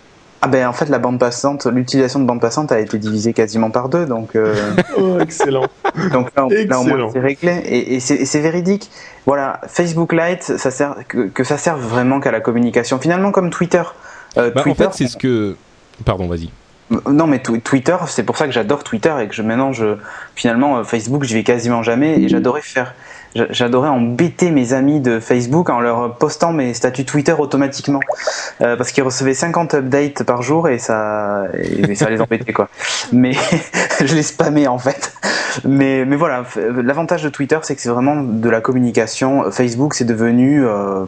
[0.43, 3.71] Ah ben en fait la bande passante, l'utilisation de bande passante a été divisée quasiment
[3.71, 4.55] par deux, donc euh,
[4.99, 5.65] Oh, excellent.
[6.13, 7.11] donc là, on- là, au moins Excellent.
[7.13, 8.91] c'est réglé et, et c'est véridique.
[9.25, 12.99] Voilà, Facebook Lite, ça sert que, que ça serve vraiment qu'à la communication.
[13.01, 13.83] Finalement comme Twitter.
[14.37, 15.57] Euh, Bah, En Twitter, fait, c'est ce que.
[16.05, 16.51] Pardon, vas-y.
[17.11, 19.97] Non mais tw- Twitter, c'est pour ça que j'adore Twitter et que je maintenant je
[20.35, 22.95] finalement euh, Facebook j'y vais quasiment jamais et j'adorais faire
[23.35, 28.01] j'a- j'adorais embêter mes amis de Facebook en leur postant mes statuts Twitter automatiquement
[28.63, 31.45] Euh, parce qu'ils recevaient 50 updates par jour et ça
[31.95, 32.69] ça les embêtait quoi.
[33.13, 33.33] Mais
[34.05, 35.13] je les spammais en fait.
[35.65, 36.45] Mais voilà,
[36.83, 39.51] l'avantage de Twitter c'est que c'est vraiment de la communication.
[39.51, 41.05] Facebook c'est devenu euh,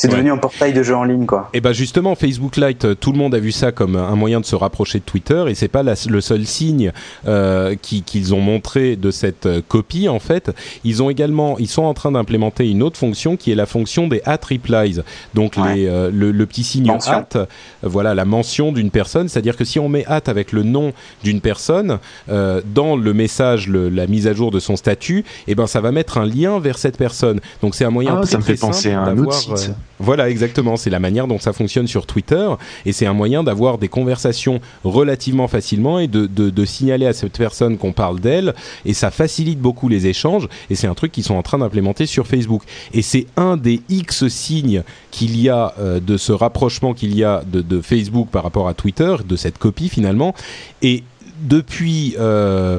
[0.00, 0.14] c'est Ouais.
[0.14, 1.50] devenu un portail de jeux en ligne quoi.
[1.52, 4.40] Et ben justement, Facebook Lite, euh, tout le monde a vu ça comme un moyen
[4.40, 6.92] de se rapprocher de Twitter, et c'est pas la- le seul signe
[7.28, 10.08] euh, qui- qu'ils ont montré de cette euh, copie.
[10.08, 10.50] En fait,
[10.84, 14.08] ils ont également, ils sont en train d'implémenter une autre fonction qui est la fonction
[14.08, 15.00] des at replies.
[15.34, 15.74] Donc Ouais.
[15.74, 17.12] les, euh, le, le petit signe Mention.
[17.12, 17.46] at, euh,
[17.82, 20.92] voilà la mention d'une personne, c'est-à-dire que si on met at avec le nom
[21.22, 21.98] d'une personne
[22.30, 25.80] euh, dans le message, le- la mise à jour de son statut, et ben ça
[25.82, 27.40] va mettre un lien vers cette personne.
[27.62, 29.50] Donc c'est un moyen Ah, très, ça me fait très penser à un autre site,
[29.70, 29.72] euh.
[30.00, 30.76] Voilà, exactement.
[30.76, 32.48] C'est la manière dont ça fonctionne sur Twitter.
[32.86, 37.12] Et c'est un moyen d'avoir des conversations relativement facilement et de, de, de signaler à
[37.12, 38.54] cette personne qu'on parle d'elle.
[38.86, 40.48] Et ça facilite beaucoup les échanges.
[40.70, 42.62] Et c'est un truc qu'ils sont en train d'implémenter sur Facebook.
[42.94, 47.22] Et c'est un des X signes qu'il y a euh, de ce rapprochement qu'il y
[47.22, 50.34] a de, de Facebook par rapport à Twitter, de cette copie finalement.
[50.80, 51.04] Et
[51.42, 52.78] depuis euh,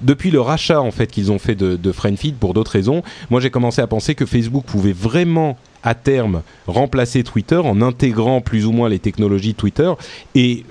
[0.00, 3.40] depuis le rachat en fait qu'ils ont fait de, de Friendfeed pour d'autres raisons, moi
[3.40, 8.66] j'ai commencé à penser que Facebook pouvait vraiment à terme remplacer Twitter en intégrant plus
[8.66, 9.90] ou moins les technologies de Twitter
[10.34, 10.64] et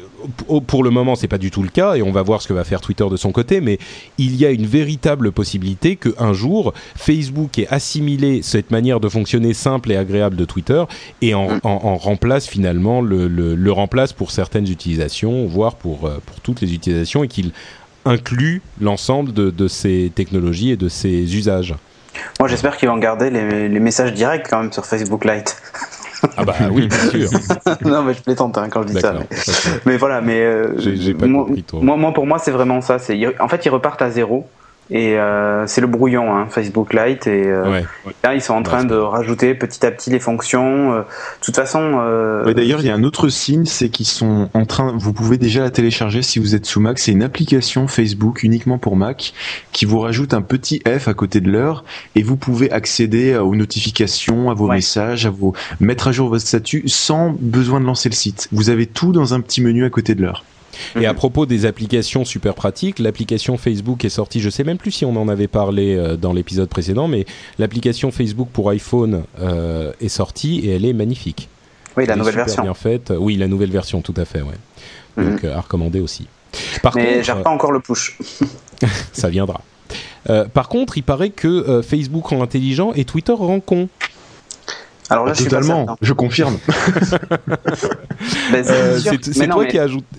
[0.68, 2.54] pour le moment c'est pas du tout le cas et on va voir ce que
[2.54, 3.80] va faire Twitter de son côté mais
[4.20, 9.10] il y a une véritable possibilité que un jour Facebook ait assimilé cette manière de
[9.10, 10.84] fonctionner simple et agréable de Twitter
[11.24, 16.40] et en, remplace finalement le, le- le remplace pour certaines utilisations voire pour, euh, pour
[16.40, 17.52] toutes les utilisations et qu'il
[18.06, 21.76] inclut l'ensemble de, de ces technologies et de ces usages.
[22.40, 25.56] Moi, j'espère qu'ils vont garder les, les messages directs quand même sur Facebook Lite.
[26.38, 27.40] Ah bah oui, bien sûr.
[27.86, 29.14] non, mais je plaisante hein, quand je dis ça.
[29.14, 29.38] Mais,
[29.86, 30.76] mais voilà, mais euh,
[31.20, 32.98] pas moi, compris, moi, moi, pour moi, c'est vraiment ça.
[33.40, 34.48] En fait, ils repartent à zéro.
[34.94, 37.26] Et euh, c'est le brouillon, hein, Facebook Lite.
[37.26, 37.86] Et euh, Ouais.
[38.26, 40.92] là, ils sont en train de rajouter petit à petit les fonctions.
[40.94, 41.06] Euh, De
[41.46, 44.66] toute façon, euh, Ouais, D'ailleurs, il y a un autre signe, c'est qu'ils sont en
[44.66, 44.94] train.
[44.98, 47.00] Vous pouvez déjà la télécharger si vous êtes sous Mac.
[47.00, 49.34] C'est une application Facebook uniquement pour Mac
[49.72, 51.86] qui vous rajoute un petit F à côté de l'heure
[52.16, 54.76] et vous pouvez accéder aux notifications, à vos Ouais.
[54.76, 58.50] messages, à vos mettre à jour votre statut sans besoin de lancer le site.
[58.52, 60.44] Vous avez tout dans un petit menu à côté de l'heure.
[61.00, 64.92] Et à propos des applications super pratiques, l'application Facebook est sortie, je sais même plus
[64.92, 67.26] si on en avait parlé euh, dans l'épisode précédent, mais
[67.60, 71.50] l'application Facebook pour iPhone euh, est sortie et elle est magnifique.
[71.98, 72.64] oui, la Elle est nouvelle super version.
[72.64, 73.14] bien faite.
[73.18, 74.56] Oui, la nouvelle version, tout à fait, ouais.
[75.18, 75.30] Mhm.
[75.30, 76.28] Donc euh, à recommander aussi.
[76.82, 78.18] Par Mais j'ai pas encore le push.
[79.14, 79.62] ça viendra.
[80.30, 83.90] Euh, par contre, il paraît que euh, Facebook rend intelligent et Twitter rend con.
[85.10, 86.58] Alors là, je suis pas Totalement, je confirme.
[88.52, 89.22] Ben, Euh, toi, mais-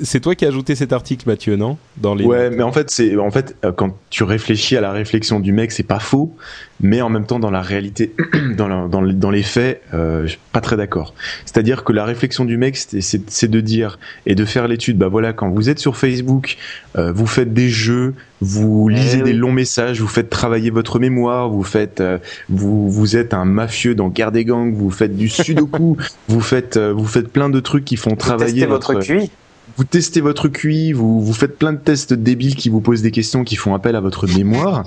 [0.02, 1.78] c'est toi qui as ajouté cet article, Mathieu, non?
[1.96, 4.92] Dans les Ouais, mais en fait, c'est en fait euh, quand tu réfléchis à la
[4.92, 6.34] réflexion du mec, c'est pas faux,
[6.82, 8.12] mais en même temps dans la réalité,
[8.56, 11.14] dans, la- dans, les- dans les faits, euh, je suis pas très d'accord.
[11.44, 14.98] C'est-à-dire que la réflexion du mec, c'est- de dire et de faire l'étude.
[14.98, 16.56] Bah voilà, quand vous êtes sur Facebook,
[16.96, 19.22] euh, vous faites des jeux, vous Eh lisez oui.
[19.24, 22.18] des longs messages, vous faites travailler votre mémoire, vous faites, euh,
[22.48, 25.96] vous vous êtes un mafieux dans Guerre des gangs, vous faites du sudoku,
[26.28, 29.30] vous faites, euh, vous faites plein de trucs qui font Vous travailler testez votre QI.
[29.76, 33.10] vous testez votre QI, vous, vous faites plein de tests débiles qui vous posent des
[33.12, 34.84] questions qui font appel à votre mémoire.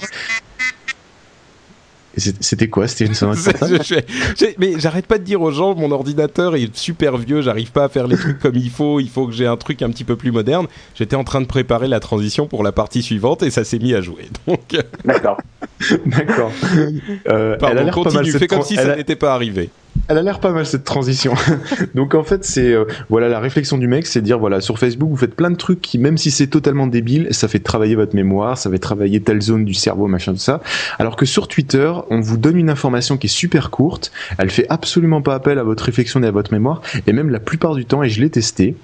[2.18, 5.24] C'était quoi C'était une sonnerie de C'est- portable je- je- je- mais j'arrête pas de
[5.24, 8.56] dire aux gens, mon ordinateur est super vieux, j'arrive pas à faire les trucs comme
[8.56, 10.68] il faut, il faut que j'ai un truc un petit peu plus moderne.
[10.96, 13.94] J'étais en train de préparer la transition pour la partie suivante et ça s'est mis
[13.94, 14.30] à jouer.
[14.48, 15.38] Donc, D'accord.
[16.06, 16.52] D'accord.
[16.74, 16.88] Euh,
[17.28, 19.34] elle a pardon, l'air pas mal continue, fais comme si elle ça a- n'était pas
[19.34, 19.70] arrivé.
[20.08, 21.34] Elle a l'air pas mal cette transition.
[21.96, 25.10] Donc en fait, c'est euh, voilà la réflexion du mec, c'est dire voilà sur Facebook
[25.10, 28.16] vous faites plein de trucs qui même si c'est totalement débile, ça fait travailler votre
[28.16, 30.62] mémoire, ça fait travailler telle zone du cerveau, machin tout ça.
[31.00, 34.68] Alors que sur Twitter, on vous donne une information qui est super courte, elle fait
[34.70, 37.86] absolument pas appel à votre réflexion et à votre mémoire, et même la plupart du
[37.86, 38.76] temps, et je l'ai testé,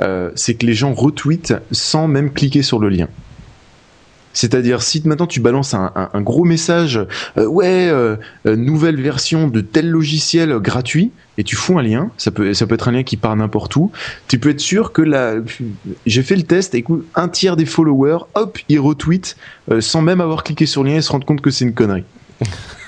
[0.00, 3.08] euh, c'est que les gens retweetent sans même cliquer sur le lien.
[4.38, 7.04] C'est-à-dire, si maintenant tu balances un, gros message,
[7.38, 8.14] euh, ouais, euh,
[8.46, 12.86] euh, nouvelle version de tel logiciel gratuit, et tu fous un lien, ça peut, être
[12.86, 13.90] un lien qui part n'importe où,
[14.28, 15.34] tu peux être sûr que la,
[16.06, 19.36] j'ai fait le test, écoute, un tiers des followers, hop, ils retweetent,
[19.80, 22.04] sans même avoir cliqué sur le lien et se rendre compte que c'est une connerie.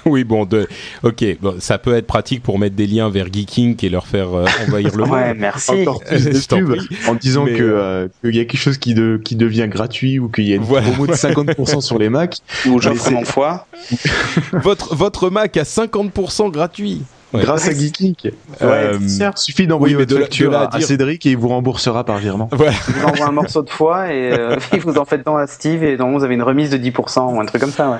[0.06, 0.66] Oui, bon, de...
[1.02, 4.34] ok, bon, ça peut être pratique pour mettre des liens vers Geeking et leur faire
[4.34, 5.36] euh, envahir le Ouais, monde.
[5.38, 5.70] merci.
[5.72, 9.36] Encore plus de en disant que euh, qu'il y a quelque chose qui, de, qui
[9.36, 10.88] devient gratuit ou qu'il y a une Voilà.
[10.88, 12.38] promo de 50% sur les Macs.
[12.66, 13.66] Ou j'offre mon foie.
[14.52, 17.02] votre, votre Mac à 50% gratuit.
[17.32, 17.42] Ouais.
[17.42, 18.28] Grâce à Geekink.
[18.62, 22.02] Euh, Il suffit d'envoyer oui, votre de la- facture à Cédric et il vous remboursera
[22.04, 22.48] par virement.
[22.50, 22.72] Voilà.
[22.88, 25.84] Je vous envoie un morceau de foie et euh, vous en faites don à Steve
[25.84, 27.98] et donc vous avez une remise de 10% ou un truc comme ça, ouais.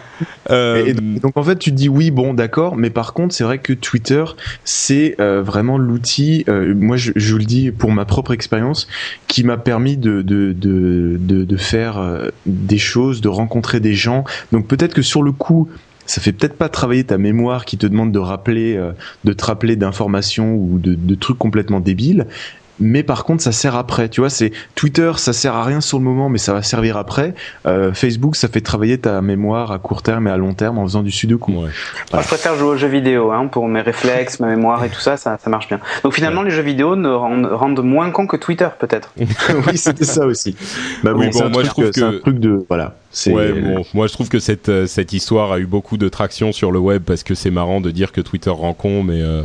[0.51, 3.35] Euh, Et donc, donc, en fait tu te dis oui bon d'accord mais par contre
[3.35, 4.25] c'est vrai que Twitter
[4.65, 8.89] c'est euh, vraiment l'outil euh, moi je, je vous le dis pour ma propre expérience
[9.29, 13.95] qui m'a permis de de, de, de, de faire euh, des choses de rencontrer des
[13.95, 15.69] gens donc peut-être que sur le coup
[16.11, 18.91] ça fait peut-être pas travailler ta mémoire qui te demande de rappeler euh,
[19.23, 22.27] de te rappeler d'informations ou de, de trucs complètement débiles
[22.81, 25.99] mais par contre ça sert après tu vois c'est Twitter ça sert à rien sur
[25.99, 27.35] le moment mais ça va servir après
[27.67, 30.85] Euh, Facebook ça fait travailler ta mémoire à court terme et à long terme en
[30.85, 31.69] faisant du sudoku ouais.
[32.13, 35.01] Moi, je préfère jouer aux jeux vidéo hein, pour mes réflexes, ma mémoire et tout
[35.01, 35.81] ça, ça, ça marche bien.
[36.03, 39.13] Donc finalement, les jeux vidéo ne rendent, rendent moins con que Twitter, peut-être.
[39.19, 40.57] oui c'était ça aussi
[41.05, 42.95] bah Oui, bon, bon, moi, je trouve c'est un que- truc de voilà
[43.27, 46.53] Ouais, bon, moi je trouve que cette, euh, cette histoire a eu beaucoup de traction
[46.53, 49.43] sur le web parce que c'est marrant de dire que Twitter rend con, mais euh.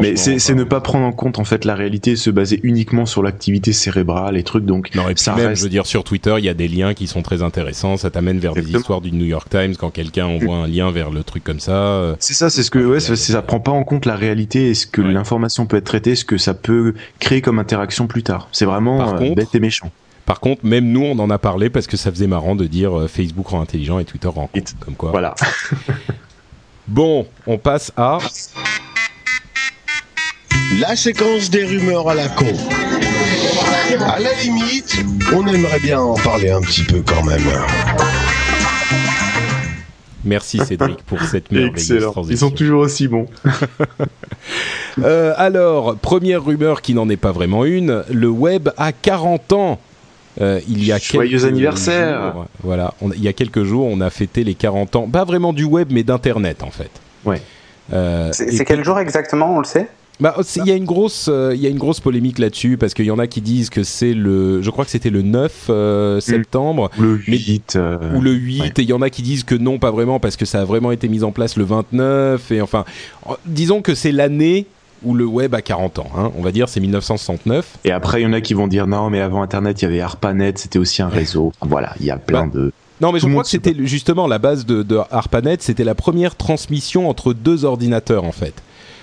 [0.00, 3.22] Mais c'est ne pas prendre en compte en fait la réalité se baser uniquement sur
[3.22, 6.04] l'activité cérébrale et trucs donc Non, et puis ça même, reste- je veux dire, sur
[6.04, 7.96] Twitter, il y a des liens qui sont très intéressants.
[7.96, 8.80] Ça t'amène vers des Exactement.
[8.80, 11.72] histoires du New York Times quand quelqu'un envoie un lien vers le truc comme ça.
[11.72, 14.70] euh, C'est ça, c'est ce que ouais, c'est- ça prend pas en compte la réalité
[14.70, 15.12] et ce que Ouais.
[15.12, 18.48] l'information peut être traitée, ce que ça peut créer comme interaction plus tard.
[18.52, 19.90] C'est vraiment Par euh, contre- bête et méchant.
[20.24, 22.96] Par contre, même nous, on en a parlé parce que ça faisait marrant de dire
[22.96, 25.10] euh, Facebook rend intelligent et Twitter rend t- Comme quoi.
[25.10, 25.34] Voilà.
[26.88, 28.18] Bon, on passe à.
[30.80, 32.46] La séquence des rumeurs à la con.
[34.06, 35.04] À la limite,
[35.34, 37.42] on aimerait bien en parler un petit peu quand même.
[40.24, 42.08] Merci Cédric pour cette merveilleuse Excellent.
[42.08, 42.48] Ils transition.
[42.48, 43.26] sont toujours aussi bons.
[45.02, 49.78] Euh, alors, première rumeur qui n'en est pas vraiment une, le web a 40 ans.
[50.42, 52.32] Euh, il y a Joyeux quelques anniversaire.
[52.34, 55.24] jours, Voilà, on- il y a quelques jours, on a fêté les 40 ans, pas
[55.24, 56.90] vraiment du web, mais d'internet en fait.
[57.24, 57.40] Ouais.
[57.94, 59.88] Euh, c'est quel jour exactement, on le sait?
[60.22, 62.76] Bah, c'est- il y a une grosse, euh, il y a une grosse polémique là-dessus
[62.78, 65.22] parce qu'il y en a qui disent que c'est le, je crois que c'était le
[65.22, 67.74] 9 euh, septembre Ou le Mais- 8.
[67.76, 70.20] euh, ou le 8 et il y en a qui disent que non, pas vraiment
[70.20, 72.84] parce que ça a vraiment été mis en place le 29 et enfin,
[73.26, 74.66] en- disons que c'est l'année
[75.04, 76.08] où le web a 40 ans.
[76.16, 76.30] hein.
[76.38, 77.78] on va dire c'est 1969.
[77.84, 79.88] Et après, il y en a qui vont dire non, mais avant Internet, il y
[79.88, 81.52] avait ARPANET, c'était aussi un réseau.
[81.60, 82.72] Voilà, il y a plein Bah, de.
[83.00, 85.96] Non, mais Tout je crois que c'était justement la base de, de ARPANET, c'était la
[85.96, 88.54] première transmission entre deux ordinateurs en fait.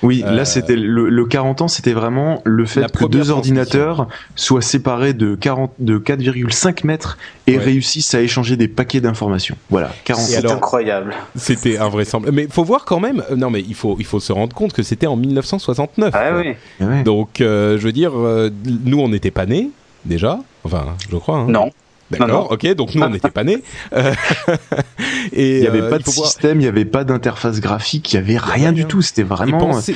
[0.02, 4.08] Oui, Euh, là, c'était le, le 40 ans, c'était vraiment le fait que deux ordinateurs
[4.36, 7.64] soient séparés de 40, de 4,5 mètres et Ouais.
[7.64, 9.56] réussissent à échanger des paquets d'informations.
[9.70, 11.14] Voilà, 40 Et C'est incroyable.
[11.36, 12.36] C'était invraisemblable.
[12.36, 13.24] Mais faut voir quand même.
[13.32, 16.14] euh, Non, mais il faut il faut se rendre compte que c'était en 1969.
[16.16, 16.54] Ah oui.
[16.80, 17.04] Ouais.
[17.04, 18.50] Donc, euh, je veux dire, euh,
[18.86, 19.70] nous, on n'était pas nés,
[20.06, 20.40] déjà.
[20.64, 21.38] Enfin, je crois.
[21.38, 21.48] hein.
[21.50, 21.70] Non.
[22.12, 23.62] D'accord, ok, donc nous, on n'était pas nés.
[23.94, 24.14] Euh,
[25.34, 28.16] et Il n'y avait euh, pas de système, il n'y avait pas d'interface graphique, il
[28.16, 29.02] n'y avait rien du tout.
[29.02, 29.60] C'était vraiment.
[29.60, 29.96] pensez,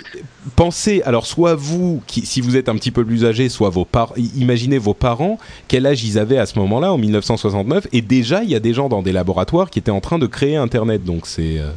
[0.56, 3.86] pensez, alors soit vous, qui, si vous êtes un petit peu plus âgé, soit vos
[3.86, 8.44] parents, imaginez vos parents, quel âge ils avaient à ce moment-là, en 1969, et déjà,
[8.44, 11.04] il y a des gens dans des laboratoires qui étaient en train de créer Internet,
[11.04, 11.58] donc c'est...
[11.58, 11.72] euh,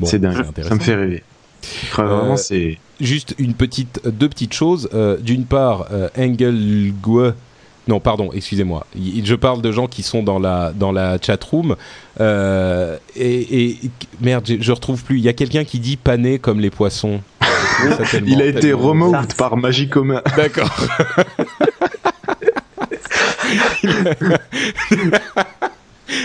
[0.00, 0.44] bon, c'est dingue.
[0.62, 1.22] Ça me fait rêver.
[1.98, 2.78] Euh, Vraiment, c'est.
[3.00, 4.88] Juste une petite, deux petites choses.
[4.92, 7.32] Euh, D'une part, euh, Engelgue.
[7.90, 8.86] Non, pardon, excusez-moi.
[8.94, 11.74] Je parle de gens qui sont dans la dans la chat room.
[12.20, 13.78] Euh, et, et-
[14.20, 15.18] merde, je, je retrouve plus.
[15.18, 17.20] Il y a quelqu'un qui dit pané comme les poissons.
[18.24, 20.22] Il a été removed par Magicoma.
[20.36, 20.70] D'accord.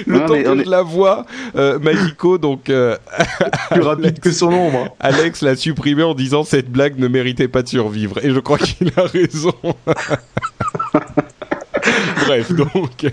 [0.07, 1.25] Le Non, temps que je la vois,
[1.55, 2.97] euh, Magico, donc euh,
[3.71, 4.95] Plus rapide que son ombre.
[4.99, 8.23] Alex l'a supprimé en disant cette blague ne méritait pas de survivre.
[8.23, 9.53] Et je crois qu'il a raison.
[12.26, 13.06] Bref, donc.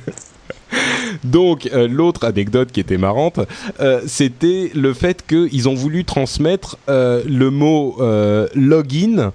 [1.24, 3.40] Donc, euh, l'autre anecdote qui était marrante,
[3.80, 7.98] euh, c'était le fait qu'ils ont voulu transmettre euh, le mot
[8.54, 9.32] login.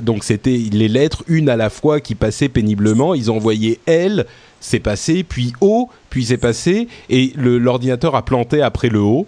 [0.00, 3.12] Donc, c'était les lettres, une à la fois, qui passaient péniblement.
[3.12, 4.24] Ils ont envoyé L,
[4.58, 9.26] c'est passé, puis O, puis c'est passé, et l'ordinateur a planté après le O.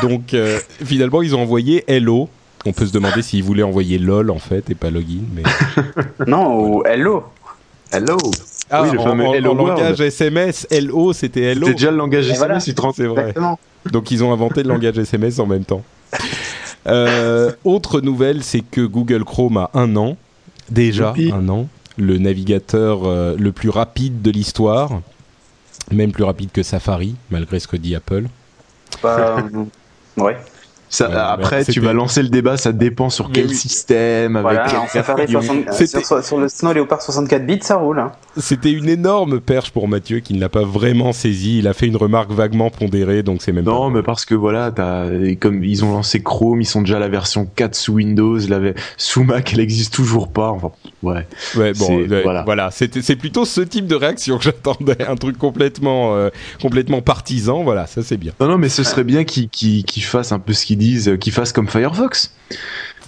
[0.00, 0.36] Donc,
[0.84, 2.28] finalement, ils ont envoyé LO.
[2.66, 5.24] On peut se demander s'ils voulaient envoyer LOL, en fait, et pas login.
[5.34, 5.42] Mais...
[6.28, 7.24] Non, ou Hello.
[7.90, 8.16] Hello.
[8.70, 9.78] Ah, Oui, le en, fameux en- Hello en World.
[9.80, 11.60] langage SMS, LO, c'était LO.
[11.66, 12.60] C'était déjà le langage SMS, voilà.
[12.60, 13.20] tu te rends C'est vrai.
[13.22, 13.58] Exactement.
[13.90, 15.82] Donc ils ont inventé le langage SMS en même temps.
[16.86, 20.18] Euh, autre nouvelle, c'est que Google Chrome a un an,
[20.70, 21.32] déjà Youpi.
[21.32, 21.66] un an,
[21.96, 25.00] le navigateur euh, le plus rapide de l'histoire,
[25.90, 28.24] même plus rapide que Safari, malgré ce que dit Apple.
[29.02, 29.64] Bah, euh,
[30.22, 30.36] ouais.
[30.90, 33.54] Ça, Ouais, après, tu vas lancer le débat, ça dépend sur quel Oui.
[33.54, 35.40] système, avec Voilà, quel Safari version.
[35.64, 37.98] 60 C'était- sur, sur le Snow Leopard 64 bits, ça roule.
[37.98, 38.12] hein.
[38.36, 41.58] C'était une énorme perche pour Mathieu qui ne l'a pas vraiment saisi.
[41.58, 43.96] Il a fait une remarque vaguement pondérée, donc c'est même Non, pas...
[43.96, 47.00] mais parce que voilà, t'as, et comme ils ont lancé Chrome, ils sont déjà à
[47.00, 48.60] la version 4 sous Windows, la,
[48.96, 50.50] sous Mac, elle existe toujours pas.
[50.50, 50.70] Enfin,
[51.02, 51.26] ouais.
[51.56, 52.42] Ouais, bon, C'est- ouais, voilà.
[52.44, 56.30] voilà, c'était c'est plutôt ce type de réaction que j'attendais, un truc complètement euh,
[56.60, 58.32] complètement partisan, voilà, ça c'est bien.
[58.40, 61.08] Non, non, mais ce serait bien qu'ils, qu'ils, qu'ils fassent un peu ce qu'ils disent,
[61.08, 62.34] euh, qu'ils fassent comme Firefox.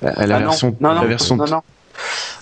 [0.03, 1.63] Euh, La Ah version, non, non, la version non,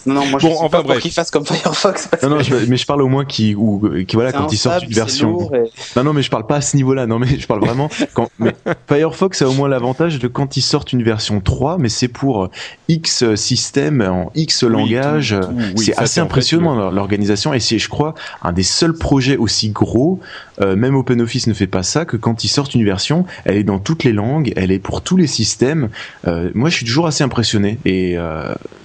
[0.06, 0.14] non.
[0.14, 0.96] Non, moi Bon, je suis enfin, pas bref.
[0.96, 2.08] pour qu'ils fassent comme Firefox.
[2.08, 4.52] parce Non, non, que je- mais je parle au moins qui, ou, qui voilà, quand
[4.52, 5.50] ils sortent une version.
[5.54, 7.06] et- Non, non, mais je parle pas à ce niveau-là.
[7.06, 7.88] Non, mais je parle vraiment.
[8.12, 8.54] Quand, mais
[8.88, 12.48] Firefox a au moins l'avantage de quand ils sortent une version 3, mais c'est pour
[12.88, 15.34] X système en X langage.
[15.76, 18.94] oui, c'est assez c'est en fait impressionnant l'organisation et c'est, je crois, un des seuls
[18.94, 20.20] projets aussi gros.
[20.60, 23.64] euh, même OpenOffice ne fait pas ça que quand ils sortent une version, elle est
[23.64, 25.88] dans toutes les langues, elle est pour tous les systèmes.
[26.28, 28.12] Euh, moi, je suis toujours assez impressionné et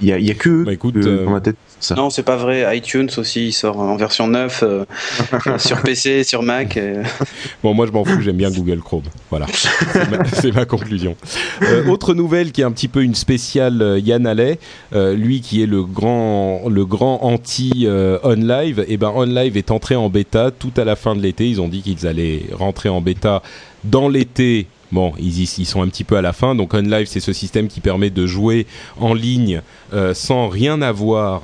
[0.02, 1.56] il y, a, y a que Bah, écoute, euh, euh, dans ma tête.
[1.80, 1.96] Ça.
[1.96, 2.78] Non, c'est pas vrai.
[2.78, 4.86] iTunes aussi, il sort en version 9 euh,
[5.58, 6.76] sur PC, sur Mac.
[6.78, 7.04] euh.
[7.64, 9.04] Bon, moi je m'en fous, j'aime bien Google Chrome.
[9.30, 9.46] Voilà,
[10.34, 11.16] c'est ma, conclusion.
[11.62, 14.60] Euh, autre nouvelle qui est un petit peu une spéciale euh, Yann Allais,
[14.94, 19.72] euh, lui qui est le grand, le grand anti euh, OnLive, et ben OnLive est
[19.72, 21.50] entré en bêta tout à la fin de l'été.
[21.50, 23.42] Ils ont dit qu'ils allaient rentrer en bêta
[23.84, 24.68] dans l'été.
[24.92, 26.56] Bon, ils, y- ils sont un petit peu à la fin.
[26.56, 28.66] Donc OnLive, c'est ce système qui permet de jouer
[29.00, 29.62] en ligne
[29.94, 31.44] euh, sans rien avoir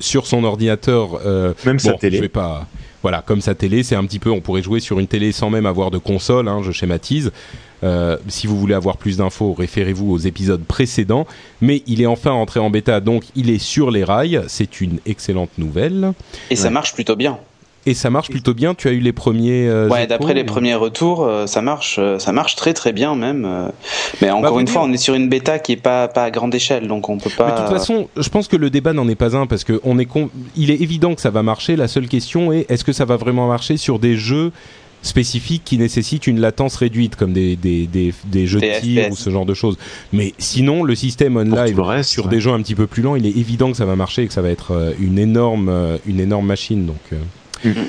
[0.00, 1.20] sur son ordinateur.
[1.24, 2.16] euh, Même sa bon, télé.
[2.18, 2.66] Je vais pas.
[3.02, 4.30] Voilà, comme sa télé, c'est un petit peu.
[4.30, 6.46] On pourrait jouer sur une télé sans même avoir de console.
[6.48, 7.32] hein, je schématise.
[7.84, 11.26] Euh, si vous voulez avoir plus d'infos, référez-vous aux épisodes précédents.
[11.60, 14.42] Mais il est enfin entré en bêta, donc il est sur les rails.
[14.46, 16.12] C'est une excellente nouvelle.
[16.50, 17.38] Et ça marche plutôt bien.
[17.84, 18.74] Et ça marche plutôt bien.
[18.74, 19.66] Tu as eu les premiers.
[19.68, 22.92] euh, Ouais, d'après les ou- premiers retours, euh, ça marche, euh, ça marche très très
[22.92, 23.44] bien même.
[23.44, 23.68] euh.
[24.20, 26.24] Mais encore vous une dire- fois, on est sur une bêta qui est pas pas
[26.24, 27.46] à grande échelle, donc on peut pas.
[27.46, 29.80] Mais de toute façon, je pense que le débat n'en est pas un parce que
[29.82, 31.74] on est con- il est évident que ça va marcher.
[31.74, 34.52] La seule question est est-ce que ça va vraiment marcher sur des jeux
[35.04, 39.10] spécifiques qui nécessitent une latence réduite, comme des, des, des, des jeux Des de tir
[39.10, 39.76] ou ce genre de choses.
[40.12, 42.30] Mais sinon, le système on Pour live tout le reste, sur ouais.
[42.30, 44.26] des jeux un petit peu plus lents, il est évident que ça va marcher et
[44.28, 46.86] que ça va être une énorme, une énorme machine.
[46.86, 47.16] Donc, euh,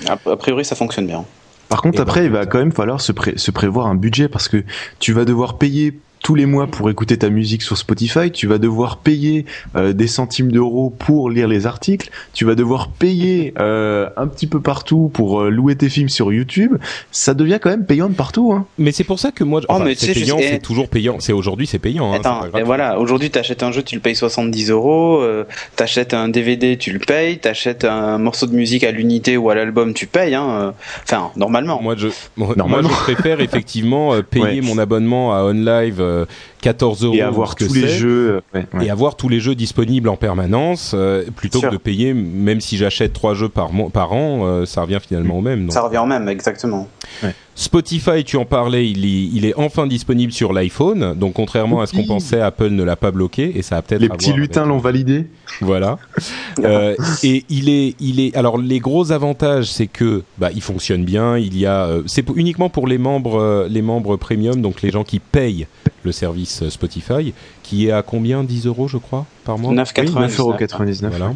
[0.08, 1.26] A, a priori, ça fonctionne bien.
[1.70, 3.96] Par contre, Et après, ben, il va quand même falloir se, pré- se prévoir un
[3.96, 4.64] budget parce que
[5.00, 5.94] tu vas devoir payer
[6.24, 9.46] tous les mois pour écouter ta musique sur Spotify, tu vas devoir payer
[9.76, 14.48] euh, des centimes d'euros pour lire les articles, tu vas devoir payer euh, un petit
[14.48, 16.78] peu partout pour euh, louer tes films sur YouTube.
[17.12, 18.54] Ça devient quand même payant de partout.
[18.54, 18.66] Hein.
[18.78, 21.18] Mais c'est pour ça que moi, je- Oh, enfin, c'est payant, c'est toujours payant.
[21.20, 22.14] C'est aujourd'hui, c'est payant.
[22.14, 22.62] hein, Attends, gratuit.
[22.64, 25.44] voilà, aujourd'hui t'achètes un jeu, tu le payes 70 euros, euh,
[25.76, 29.56] t'achètes un DVD, tu le payes, t'achètes un morceau de musique à l'unité ou à
[29.56, 30.48] l'album, tu payes, hein.
[30.50, 30.72] euh,
[31.04, 31.82] Enfin, normalement.
[31.82, 32.88] Moi, je, moi, Normalement.
[32.88, 34.62] moi, je préfère effectivement euh, payer Ouais.
[34.62, 36.13] mon abonnement à OnLive euh,
[36.62, 38.42] 14 euros Et avoir tous les jeux.
[38.54, 38.86] euh, ouais, ouais.
[38.86, 42.78] et avoir tous les jeux disponibles en permanence euh, plutôt que de payer même si
[42.78, 45.74] j'achète trois jeux par par an euh, ça revient finalement au même donc.
[45.74, 46.88] Ça revient au même, exactement.
[47.56, 51.86] Spotify tu en parlais il est, il est enfin disponible sur l'iPhone donc contrairement à
[51.86, 54.28] ce qu'on pensait Apple ne l'a pas bloqué et ça a peut-être Les à petits
[54.30, 55.28] voir lutins avec- l'ont validé.
[55.62, 55.98] voilà.
[56.64, 58.36] Euh, et il est, il est.
[58.38, 61.36] Alors les gros avantages, c'est que bah, il fonctionne bien.
[61.36, 64.92] Il y a, euh, c'est uniquement pour les membres, euh, les membres premium, donc les
[64.92, 65.66] gens qui payent
[66.04, 68.44] le service Spotify, qui est à combien?
[68.44, 69.74] 10 euros, je crois, par mois?
[69.74, 70.38] 9,99.
[70.38, 71.10] 9,99€.
[71.10, 71.34] Voilà.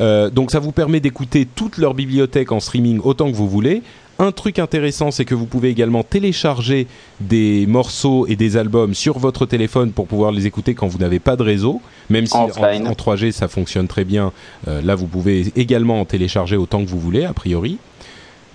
[0.00, 3.82] Euh, donc ça vous permet d'écouter toute leur bibliothèque en streaming autant que vous voulez.
[4.20, 6.88] Un truc intéressant, c'est que vous pouvez également télécharger
[7.20, 11.20] des morceaux et des albums sur votre téléphone pour pouvoir les écouter quand vous n'avez
[11.20, 11.80] pas de réseau.
[12.10, 12.88] Même si en, Offline.
[12.88, 14.32] en 3G ça fonctionne très bien,
[14.66, 17.78] euh, là vous pouvez également en télécharger autant que vous voulez, a priori.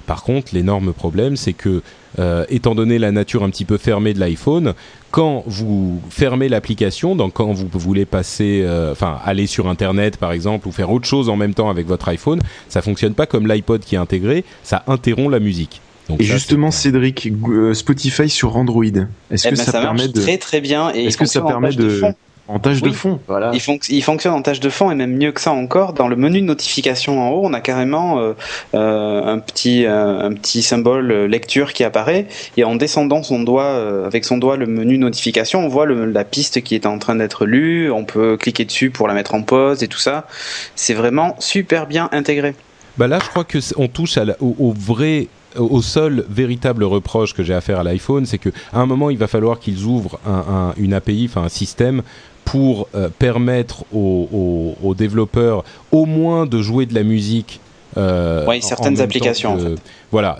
[0.05, 1.81] Par contre, l'énorme problème, c'est que,
[2.19, 4.73] euh, étant donné la nature un petit peu fermée de l'iPhone,
[5.11, 10.31] quand vous fermez l'application, donc quand vous voulez passer, euh, enfin aller sur Internet par
[10.31, 12.39] exemple, ou faire autre chose en même temps avec votre iPhone,
[12.69, 15.81] ça fonctionne pas comme l'iPod qui est intégré, ça interrompt la musique.
[16.09, 18.83] Donc Et ça, justement, Cédric, euh, Spotify sur Android.
[18.83, 21.25] Est-ce Eh que ben, ça, ça permet marche de très très bien et Est-ce que
[21.25, 22.01] ça permet de.
[22.47, 23.51] En tâche de fond Voilà.
[23.53, 25.93] Il, fonc- il fonctionne en tâche de fond et même mieux que ça encore.
[25.93, 28.33] Dans le menu de notification en haut, on a carrément euh,
[28.75, 33.63] euh, un petit euh, un petit symbole lecture qui apparaît et en descendant son doigt
[33.63, 36.99] euh, avec son doigt le menu notification, on voit le- la piste qui est en
[36.99, 37.91] train d'être lue.
[37.91, 40.27] On peut cliquer dessus pour la mettre en pause et tout ça.
[40.75, 42.55] C'est vraiment super bien intégré.
[42.97, 46.83] Bah là, je crois que on touche à la- au, au vrai au seul véritable
[46.83, 49.59] reproche que j'ai à faire à l'iPhone, c'est que à un moment il va falloir
[49.59, 52.01] qu'ils ouvrent un- un- une API, enfin un système
[52.45, 57.59] pour euh, permettre aux, aux- aux développeurs au moins de jouer de la musique.
[57.97, 59.81] euh, Oui, certaines applications, que- en fait.
[60.11, 60.37] Voilà,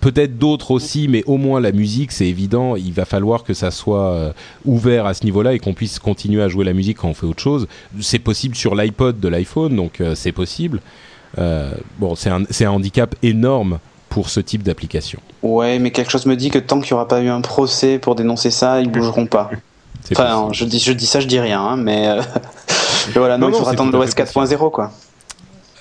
[0.00, 2.76] peut-être d'autres aussi, mais au moins la musique, c'est évident.
[2.76, 4.32] Il va falloir que ça soit euh,
[4.64, 7.26] ouvert à ce niveau-là et qu'on puisse continuer à jouer la musique quand on fait
[7.26, 7.66] autre chose.
[8.00, 10.80] C'est possible sur l'iPod de l'iPhone, donc euh, c'est possible.
[11.38, 13.78] Euh, bon, c'est un, handicap énorme
[14.10, 15.20] pour ce type d'application.
[15.42, 17.98] Ouais, mais quelque chose me dit que tant qu'il n'y aura pas eu un procès
[17.98, 19.50] pour dénoncer ça, ils bougeront pas.
[20.12, 22.20] Enfin, je dis, je dis ça, je dis rien, hein, mais, euh,
[23.08, 24.60] mais voilà, non, Non, il faudra attendre l'OS fait possible.
[24.60, 24.90] 4.0, quoi.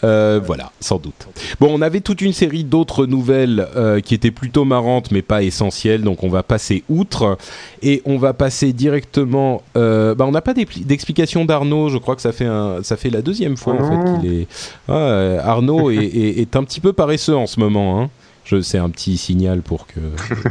[0.03, 1.27] Euh, voilà, sans doute.
[1.59, 5.43] Bon, on avait toute une série d'autres nouvelles euh, qui étaient plutôt marrantes, mais pas
[5.43, 7.37] essentielles, donc on va passer outre
[7.83, 9.61] et on va passer directement.
[9.77, 11.89] Euh, bah, on n'a pas d'explication d'Arnaud.
[11.89, 14.47] Je crois que ça fait un, ça fait la deuxième fois en fait qu'il est.
[14.89, 18.01] Ah, euh, Arnaud est, est- est un petit peu paresseux en ce moment.
[18.01, 18.09] Hein.
[18.51, 19.99] Je, c'est un petit signal pour que.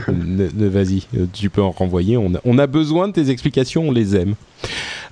[0.68, 2.16] vas-y, euh, tu peux en renvoyer.
[2.16, 4.34] On a, on a besoin de tes explications, on les aime.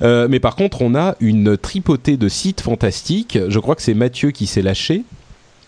[0.01, 3.39] Euh, mais par contre, on a une tripotée de sites fantastiques.
[3.48, 5.05] Je crois que c'est Mathieu qui s'est lâché.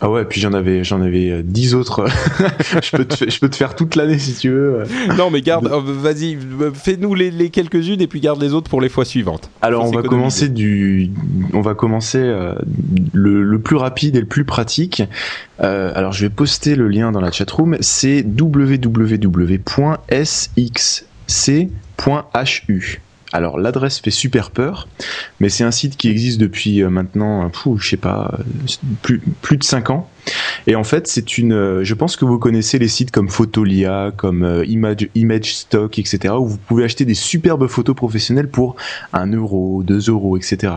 [0.03, 2.07] Ah ouais, puis j'en avais, j'en avais euh, dix autres.
[2.83, 4.85] je peux te, fa- je peux te faire toute l'année si tu veux.
[5.19, 8.71] Non, mais garde, euh, vas-y, euh, fais-nous les, les quelques-unes et puis garde les autres
[8.71, 9.51] pour les fois suivantes.
[9.61, 11.11] Alors on va commencer du,
[11.53, 12.55] on va commencer euh,
[13.13, 15.03] le, le plus rapide et le plus pratique.
[15.63, 17.77] Euh, alors je vais poster le lien dans la chatroom.
[17.81, 18.25] C'est
[22.09, 23.01] www.sxc.hu.
[23.33, 24.89] Alors l'adresse fait super peur,
[25.39, 28.43] mais c'est un site qui existe depuis euh, maintenant, euh, je sais pas, euh,
[29.03, 30.11] plus, plus de 5 ans.
[30.67, 31.83] Et en fait, c'est une.
[31.83, 36.47] Je pense que vous connaissez les sites comme Photolia, comme Image, Image Stock, etc., où
[36.47, 38.77] vous pouvez acheter des superbes photos professionnelles pour
[39.13, 40.75] 1 euro, 2 euros, etc.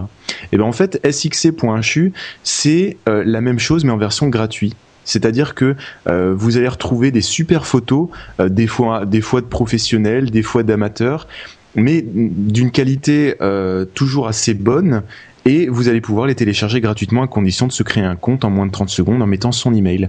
[0.52, 2.14] Et ben en fait, sxc.hu,
[2.44, 4.78] c'est la même chose mais en version gratuite.
[5.04, 5.76] C'est-à-dire que
[6.06, 8.08] vous allez retrouver des super photos,
[8.40, 11.28] des fois, des fois de professionnels, des fois d'amateurs,
[11.76, 15.04] mais d'une qualité euh, toujours assez bonne.
[15.45, 18.50] Et vous allez pouvoir les télécharger gratuitement à condition de se créer un compte en
[18.50, 20.08] moins de 30 secondes en mettant son email.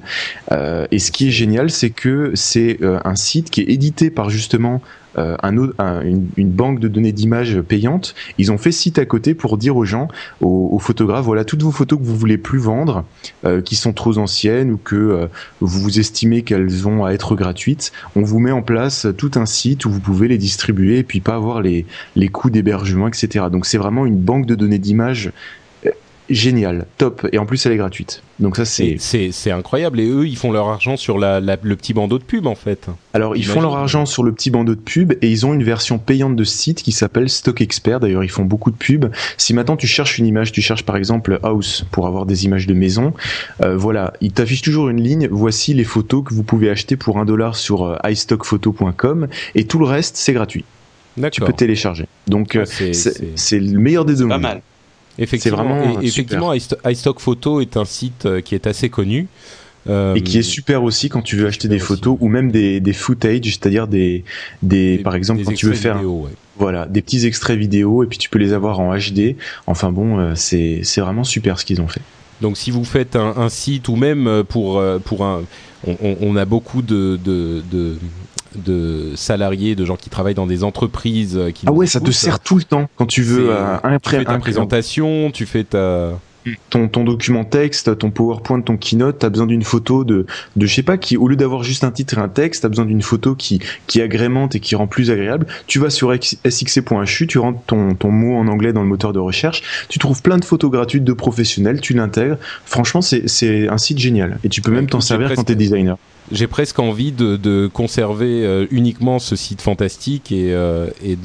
[0.53, 4.11] Euh, et ce qui est génial, c'est que c'est euh, un site qui est édité
[4.11, 4.81] par justement
[5.19, 5.36] euh,
[6.36, 9.85] une, banque de données d'images payantes, ils ont fait site à côté pour dire aux
[9.85, 10.09] gens,
[10.41, 13.05] aux, photographes, voilà toutes vos photos que vous voulez plus vendre,
[13.45, 15.27] euh, qui sont trop anciennes ou que euh,
[15.61, 19.85] vous estimez qu'elles vont à être gratuites, on vous met en place tout un site
[19.85, 21.86] où vous pouvez les distribuer et puis pas avoir les,
[22.16, 23.47] les coûts d'hébergement, etc.
[23.51, 25.32] Donc c'est vraiment une banque de données d'images
[26.31, 28.23] géniale, top, et en plus elle est gratuite.
[28.41, 30.01] Donc ça c'est C'est c'est incroyable.
[30.01, 32.55] Et eux, ils font leur argent sur la, la- le petit bandeau de pub, en
[32.55, 32.87] fait.
[33.13, 35.63] Alors, ils font leur argent sur le petit bandeau de pub et ils ont une
[35.63, 38.01] version payante de ce site qui s'appelle Stock Expert.
[38.01, 39.13] D'ailleurs, ils font beaucoup de pubs.
[39.37, 42.67] Si maintenant tu cherches une image, tu cherches par exemple House pour avoir des images
[42.67, 43.13] de maison,
[43.63, 45.29] euh, voilà, ils t'affichent toujours une ligne.
[45.31, 49.79] Voici les photos que vous pouvez acheter pour un dollar sur euh, iStockphoto.com et tout
[49.79, 50.65] le reste, c'est gratuit.
[51.31, 52.07] Tu peux télécharger.
[52.27, 54.43] Donc, Ah, euh, c'est- c'est c'est- c'est le meilleur des deux Pas mondes.
[54.43, 54.63] mal.
[55.19, 58.89] Effectivement, C'est vraiment et- effectivement, iSto- iStock Photo est un site euh, qui est assez
[58.89, 59.28] connu.
[59.86, 61.85] Euh, Et qui est super aussi quand tu veux acheter des aussi.
[61.85, 64.24] photos ou même des, des footage, c'est-à-dire des,
[64.62, 66.31] des, par exemple, des quand tu veux faire vidéo, ouais.
[66.57, 69.36] Voilà, des petits extraits vidéo et puis tu peux les avoir en HD.
[69.66, 72.01] Enfin bon, euh, c'est c'est vraiment super ce qu'ils ont fait.
[72.41, 75.43] Donc si vous faites un, un site ou même euh, pour euh, pour un,
[75.86, 77.99] on, on- on a beaucoup de, de, de
[78.56, 82.10] de salariés, de gens qui travaillent dans des entreprises euh, qui Ah ouais, ça te
[82.10, 85.64] sert tout le temps quand tu veux euh, tu impré- fais ta présentation, tu fais
[85.64, 86.10] ta
[86.71, 90.27] ton, ton document texte, ton PowerPoint, ton keynote, t'as besoin d'une photo de,
[90.57, 92.69] de je sais pas qui, au lieu d'avoir juste un titre et un texte, t'as
[92.69, 95.47] besoin d'une photo qui, qui agrémente et qui rend plus agréable.
[95.66, 99.19] Tu vas sur sxc.hu, tu rentres ton, ton mot en anglais dans le moteur de
[99.19, 102.37] recherche, tu trouves plein de photos gratuites de professionnels, tu l'intègres.
[102.66, 105.55] Franchement, c'est, c'est un site génial et tu peux Ouais, même t'en servir quand t'es
[105.55, 105.97] designer.
[106.33, 111.16] J'ai presque envie de, de conserver euh, uniquement ce site fantastique et, euh, et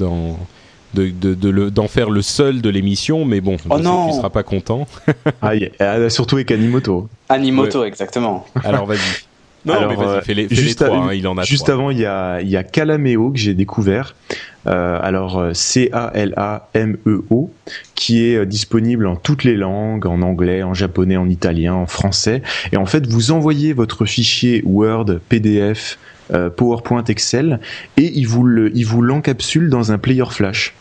[0.94, 3.76] d'en de, de, de le- d'en faire le seul de l'émission, mais bon, je Oh
[3.78, 4.06] sais non.
[4.06, 4.86] que tu seras pas content.
[5.42, 7.08] Ah, y a- surtout avec Animoto.
[7.28, 8.46] Animoto, exactement.
[8.64, 8.98] Alors vas-y.
[9.66, 11.42] Non, Alors, mais vas-y, euh, fais-les fais juste les trois, à- hein, il en a
[11.42, 11.74] Juste trois.
[11.74, 14.14] avant, il y a, il y a Calameo que j'ai découvert.
[14.66, 20.62] Euh, alors euh, C-A-L-A-M-E-O, E qui est euh, disponible en toutes les langues, en anglais,
[20.62, 22.40] en japonais, en italien, en français.
[22.72, 25.98] Et en fait, vous envoyez votre fichier Word, PDF,
[26.32, 27.60] euh, PowerPoint, Excel,
[27.98, 30.74] et il vous le- il vous l'encapsule dans un player flash.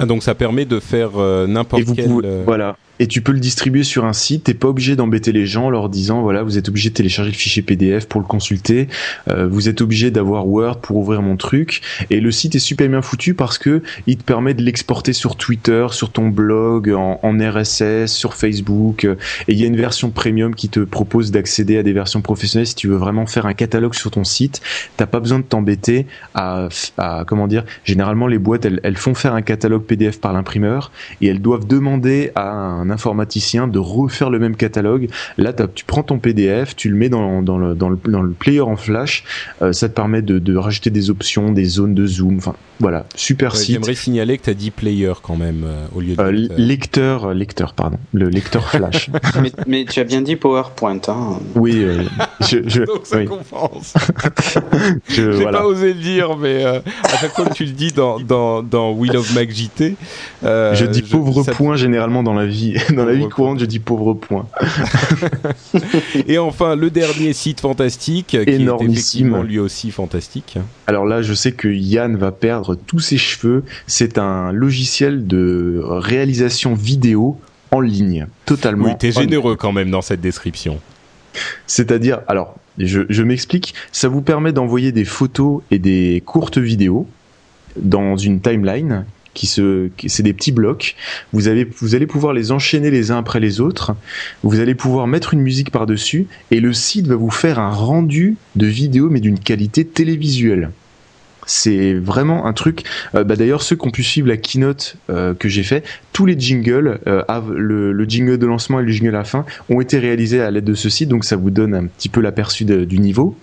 [0.00, 2.06] Ah, donc ça permet de faire euh, n'importe quel.
[2.08, 2.76] pouvez- euh, voilà.
[3.00, 4.44] Et tu peux le distribuer sur un site.
[4.44, 7.30] T'es pas obligé d'embêter les gens en leur disant voilà, vous êtes obligé de télécharger
[7.30, 8.88] le fichier PDF pour le consulter.
[9.28, 11.80] Euh, vous êtes obligé d'avoir Word pour ouvrir mon truc.
[12.10, 15.36] Et le site est super bien foutu parce que il te permet de l'exporter sur
[15.36, 19.04] Twitter, sur ton blog, en, RSS, sur Facebook.
[19.04, 22.66] Et il y a une version premium qui te propose d'accéder à des versions professionnelles
[22.66, 24.60] si tu veux vraiment faire un catalogue sur ton site.
[24.98, 26.68] T'as pas besoin de t'embêter à,
[26.98, 27.64] à comment dire.
[27.84, 31.66] Généralement, les boîtes elles, elles font faire un catalogue PDF par l'imprimeur et elles doivent
[31.66, 35.08] demander à un informaticien de refaire le même catalogue.
[35.38, 38.30] Là, tu prends ton PDF, tu le mets dans, dans, le, dans, le, dans le
[38.30, 39.24] player en flash,
[39.62, 43.04] euh, ça te permet de, de rajouter des options, des zones de zoom, enfin voilà,
[43.14, 43.72] super ouais, site.
[43.74, 46.20] J'aimerais signaler que tu as dit player quand même euh, au lieu de.
[46.22, 46.56] Euh, lecteur.
[46.58, 49.10] lecteur, lecteur, pardon, le lecteur flash.
[49.42, 51.00] mais, mais tu as bien dit PowerPoint.
[51.08, 51.38] Hein.
[51.56, 52.02] oui, euh,
[52.40, 53.94] je, je, Donc ça oui, compense.
[55.08, 55.58] je- voilà.
[55.58, 58.62] pas osé le dire, mais euh, à chaque fois que tu le dis dans, dans,
[58.62, 59.96] dans Wheel of Mac JT.
[60.44, 63.78] euh, je dis pauvre point généralement dans la vie, dans la vie courante, je dis
[63.78, 64.46] pauvre point.
[66.26, 70.58] Et enfin, le dernier site fantastique, qui est effectivement lui aussi fantastique.
[70.86, 73.64] Alors là, je sais que Yann va perdre tous ses cheveux.
[73.86, 77.38] C'est un logiciel de réalisation vidéo
[77.70, 78.86] en ligne, totalement.
[78.86, 80.80] Oui, t'es en- généreux quand même dans cette description.
[81.66, 87.06] C'est-à-dire, alors, je, je m'explique, ça vous permet d'envoyer des photos et des courtes vidéos
[87.76, 89.04] dans une timeline
[89.34, 90.96] qui se, c'est des petits blocs.
[91.32, 93.94] Vous avez, vous allez pouvoir les enchaîner les uns après les autres.
[94.42, 98.36] Vous allez pouvoir mettre une musique par-dessus et le site va vous faire un rendu
[98.56, 100.70] de vidéo mais d'une qualité télévisuelle.
[101.46, 102.84] C'est vraiment un truc.
[103.14, 106.26] euh, bah D'ailleurs, ceux qui ont pu suivre la keynote euh, que j'ai fait, tous
[106.26, 107.22] les jingles, euh,
[107.54, 110.50] le, le jingle de lancement et le jingle à la fin, ont été réalisés à
[110.50, 113.36] l'aide de ce site, donc ça vous donne un petit peu l'aperçu du niveau.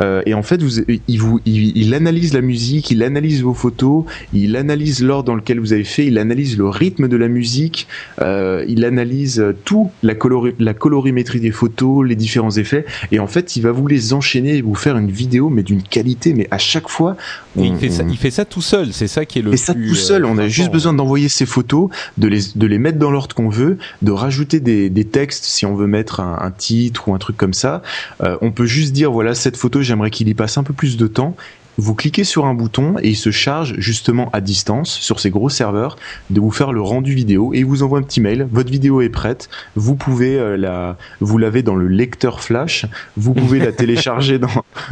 [0.00, 3.52] Euh, et en fait, vous, il, vous, il, il analyse la musique, il analyse vos
[3.54, 7.26] photos, il analyse l'ordre dans lequel vous avez fait, il analyse le rythme de la
[7.28, 7.88] musique,
[8.22, 13.26] euh, il analyse tout, la, colori- la colorimétrie des photos, les différents effets, et en
[13.26, 16.46] fait, il va vous les enchaîner et vous faire une vidéo, mais d'une qualité, mais
[16.52, 17.16] à chaque fois,
[17.56, 19.52] il, on- fait ça, on- il fait ça tout seul, c'est ça qui est le
[19.52, 22.66] et ça tout seul, euh, on a juste besoin d'envoyer ces photos, de les, de
[22.66, 26.20] les mettre dans l'ordre qu'on veut, de rajouter des, des textes si on veut mettre
[26.20, 27.82] un, un titre ou un truc comme ça.
[28.22, 30.96] Euh, on peut juste dire voilà cette photo, j'aimerais qu'il y passe un peu plus
[30.96, 31.36] de temps.
[31.78, 35.48] Vous cliquez sur un bouton et il se charge justement à distance sur ces gros
[35.48, 35.96] serveurs
[36.28, 38.46] de vous faire le rendu vidéo et il vous envoie un petit mail.
[38.52, 39.48] Votre vidéo est prête.
[39.76, 42.84] Vous pouvez euh, la, vous l'avez dans le lecteur flash.
[43.16, 44.48] Vous pouvez la télécharger dans,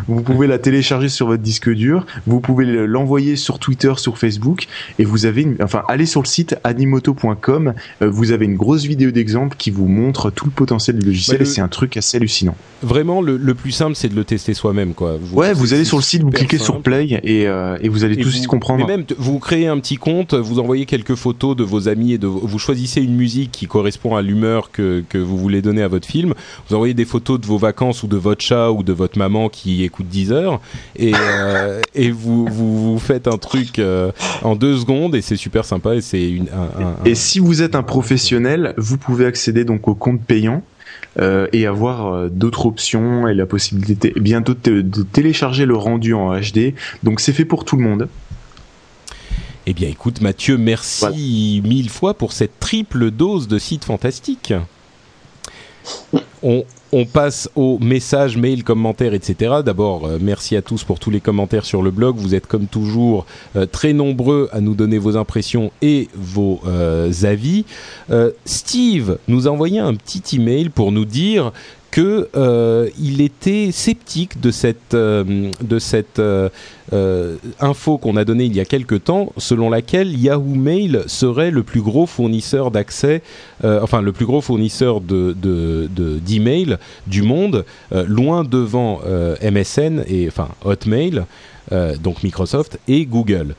[0.08, 2.06] vous pouvez la télécharger sur votre disque dur.
[2.26, 4.66] Vous pouvez l'envoyer sur Twitter, sur Facebook
[4.98, 7.74] et vous avez, une, enfin, allez sur le site animoto.com.
[8.02, 11.38] euh, vous avez une grosse vidéo d'exemple qui vous montre tout le potentiel du logiciel
[11.38, 12.56] le- et c'est un truc assez hallucinant.
[12.82, 15.16] Vraiment, le, le plus simple, c'est de le tester soi-même, quoi.
[15.20, 18.04] Vous- Ouais, vous allez sur le site, vous cliquez sur Play et, euh, et vous
[18.04, 18.84] allez Et tout de suite comprendre.
[18.86, 22.18] Mais même, vous créez un petit compte, vous envoyez quelques photos de vos amis et
[22.18, 25.88] de, vous choisissez une musique qui correspond à l'humeur que, que vous voulez donner à
[25.88, 26.34] votre film.
[26.68, 29.48] Vous envoyez des photos de vos vacances ou de votre chat ou de votre maman
[29.48, 30.60] qui écoute 10 heures
[30.96, 34.10] et, euh, et vous, vous, vous faites un truc euh,
[34.42, 37.38] en deux secondes et c'est super sympa et c'est une, un, un- un- Et si
[37.38, 40.62] vous êtes un professionnel, vous pouvez accéder donc au compte payant
[41.18, 45.76] euh, et avoir euh, d'autres options et la possibilité bientôt de, té- de télécharger le
[45.76, 46.74] rendu en HD.
[47.02, 48.08] Donc c'est fait pour tout le monde.
[49.68, 54.54] Eh bien, écoute, Mathieu, merci mille fois pour cette triple dose de site fantastique.
[56.42, 59.56] On, on passe aux messages, mails, commentaires, etc.
[59.64, 62.16] D'abord, euh, merci à tous pour tous les commentaires sur le blog.
[62.16, 63.26] Vous êtes comme toujours
[63.56, 67.64] euh, très nombreux à nous donner vos impressions et vos euh, avis.
[68.44, 71.52] Steve nous a envoyé un petit email pour nous dire
[71.96, 75.24] que euh, il était sceptique de cette euh,
[76.18, 76.48] euh,
[76.92, 81.50] euh, info qu'on a donnée il y a quelque temps, selon laquelle Yahoo Mail serait
[81.50, 83.22] le plus gros fournisseur d'accès,
[83.64, 87.64] enfin le plus gros fournisseur de de- de- d'email du monde,
[88.06, 89.00] loin devant
[89.40, 91.24] MSN et enfin Hotmail,
[92.02, 93.54] donc Microsoft et Google.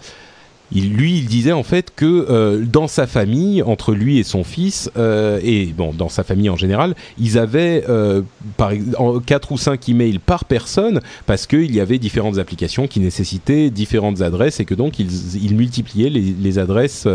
[0.74, 4.44] Il, lui, il disait en fait que euh, dans sa famille, entre lui et son
[4.44, 8.22] fils, euh, et bon, dans sa famille en général, ils avaient euh,
[8.58, 12.88] par ex- en- quatre ou cinq emails par personne parce qu'il y avait différentes applications
[12.88, 17.08] qui nécessitaient différentes adresses et que donc ils, multipliaient les, les adresses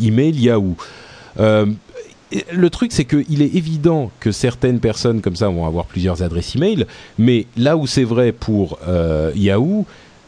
[0.00, 0.76] email Yahoo.
[2.52, 6.56] Le truc, c'est qu'il est évident que certaines personnes comme ça vont avoir plusieurs adresses
[6.56, 6.86] email,
[7.18, 8.78] mais là où c'est vrai pour
[9.36, 9.84] Yahoo,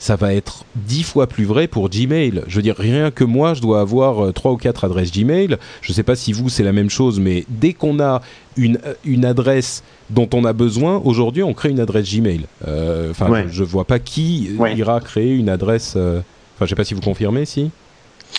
[0.06, 2.42] ça va être dix fois plus vrai pour Gmail.
[2.46, 5.56] Je veux dire, rien que moi, je dois avoir euh, trois ou quatre adresses Gmail.
[5.82, 8.22] Je ne sais pas si vous, c'est la même chose, mais dès qu'on a
[8.56, 12.42] une, euh, une adresse dont on a besoin, aujourd'hui, on crée une adresse Gmail.
[12.68, 13.46] Euh, Enfin, Ouais.
[13.50, 14.76] je ne vois pas qui Ouais.
[14.76, 15.94] ira créer une adresse...
[15.96, 16.18] euh,
[16.54, 17.70] Enfin, je ne sais pas si vous confirmez, si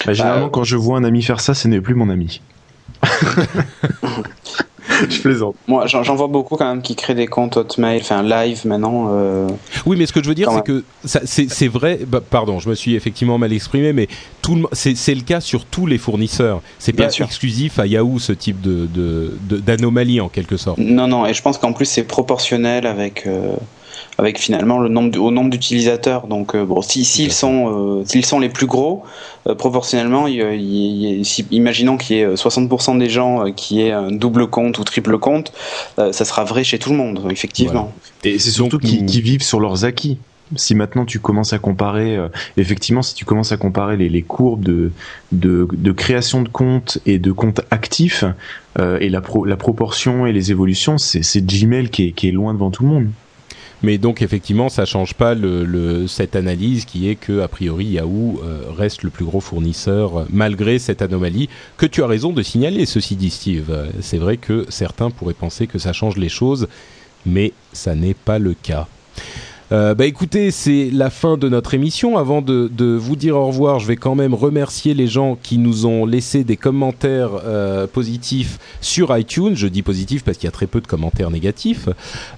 [0.06, 2.40] Bah, généralement, euh, quand je vois un ami faire ça, ce n'est plus mon ami.
[5.10, 5.56] je plaisante.
[5.68, 9.10] Moi, j'en vois beaucoup quand même qui créent des comptes Hotmail, enfin live maintenant.
[9.12, 9.48] euh,
[9.86, 12.00] Oui, mais ce que je veux dire, c'est que c'est vrai.
[12.08, 14.08] bah, pardon, je me suis effectivement mal exprimé, mais
[14.42, 16.62] tout c'est le cas sur tous les fournisseurs.
[16.80, 17.26] C'est pas sûr.
[17.26, 18.88] exclusif à Yahoo ce type de-
[19.60, 20.78] d'anomalie en quelque sorte.
[20.80, 23.56] Non, non, et je pense qu'en plus c'est proportionnel avec, euh,
[24.18, 26.28] avec finalement le nombre, au nombre d'utilisateurs.
[26.28, 29.04] Donc, euh, bon, si- s'ils sont, euh, s'ils sont les plus gros,
[29.48, 33.82] euh, proportionnellement, il il si- imaginons qu'il y ait euh, 60% des gens euh, qui
[33.82, 35.54] aient un double compte ou triple compte,
[36.00, 37.94] euh, ça sera vrai chez tout le monde, effectivement.
[38.24, 40.18] Et c'est surtout qu'ils qu'ils vivent sur leurs acquis.
[40.56, 44.22] Si maintenant tu commences à comparer, euh, effectivement, si tu commences à comparer les, les
[44.22, 44.92] courbes de,
[45.34, 48.24] de, de création de comptes et de comptes actifs,
[48.80, 52.30] euh, et la, pro- la proportion et les évolutions, c'est c'est Gmail qui est, qui
[52.30, 53.08] est loin devant tout le monde.
[53.84, 57.86] Mais donc effectivement, ça change pas le, le- cette analyse qui est que a priori
[57.86, 61.48] Yahoo euh, reste le plus gros fournisseur euh, malgré cette anomalie
[61.78, 62.86] que tu as raison de signaler.
[62.88, 63.72] Ceci dit, Steve,
[64.02, 66.68] c'est vrai que certains pourraient penser que ça change les choses,
[67.26, 68.88] mais ça n'est pas le cas.
[69.74, 72.18] Euh, bah écoutez, c'est la fin de notre émission.
[72.18, 75.58] Avant de, de vous dire au revoir, je vais quand même remercier les gens qui
[75.58, 79.56] nous ont laissé des commentaires euh, positifs sur iTunes.
[79.56, 81.90] Je dis positifs parce qu'il y a très peu de commentaires négatifs.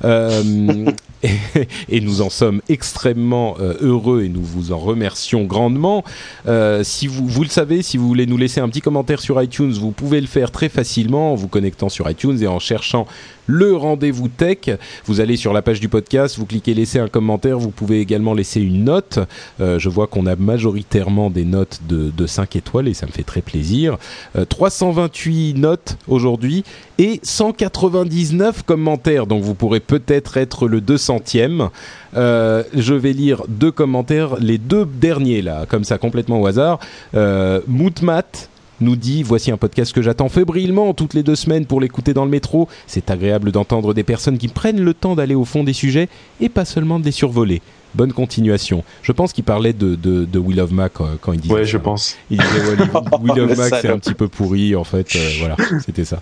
[0.03, 0.85] Euh,
[1.89, 6.03] et, nous en sommes extrêmement euh, heureux et nous vous en remercions grandement.
[6.47, 9.41] Euh, si vous, vous le savez, si vous voulez nous laisser un petit commentaire sur
[9.41, 13.05] iTunes, vous pouvez le faire très facilement en vous connectant sur iTunes et en cherchant
[13.49, 14.69] le rendez-vous tech.
[15.05, 18.35] Vous allez sur la page du podcast, vous cliquez laisser un commentaire, vous pouvez également
[18.35, 19.17] laisser une note.
[19.59, 23.11] Euh, je vois qu'on a majoritairement des notes de, de 5 étoiles et ça me
[23.11, 23.97] fait très plaisir.
[24.37, 26.63] Euh, 328 notes aujourd'hui
[26.99, 30.79] et 199 commentaires, donc vous pourrez peut-être être le
[31.09, 31.69] 200e.
[32.15, 36.79] Euh, je vais lire deux commentaires, les deux derniers là, comme ça complètement au hasard.
[37.15, 38.49] Euh, Moutmat
[38.81, 42.25] nous dit voici un podcast que j'attends fébrilement toutes les deux semaines pour l'écouter dans
[42.25, 42.67] le métro.
[42.87, 46.07] C'est agréable d'entendre des personnes qui prennent le temps d'aller au fond des sujets
[46.39, 47.61] et pas seulement de les survoler.
[47.95, 48.83] Bonne continuation.
[49.01, 51.53] Je pense qu'il parlait de, de, de Will of Mac euh, quand il disait.
[51.53, 51.71] Ouais, ça.
[51.71, 52.15] je pense.
[52.29, 55.07] Il disait ouais, Will of Mac c'est un petit peu pourri en fait.
[55.15, 55.55] euh, voilà,
[55.85, 56.21] c'était ça.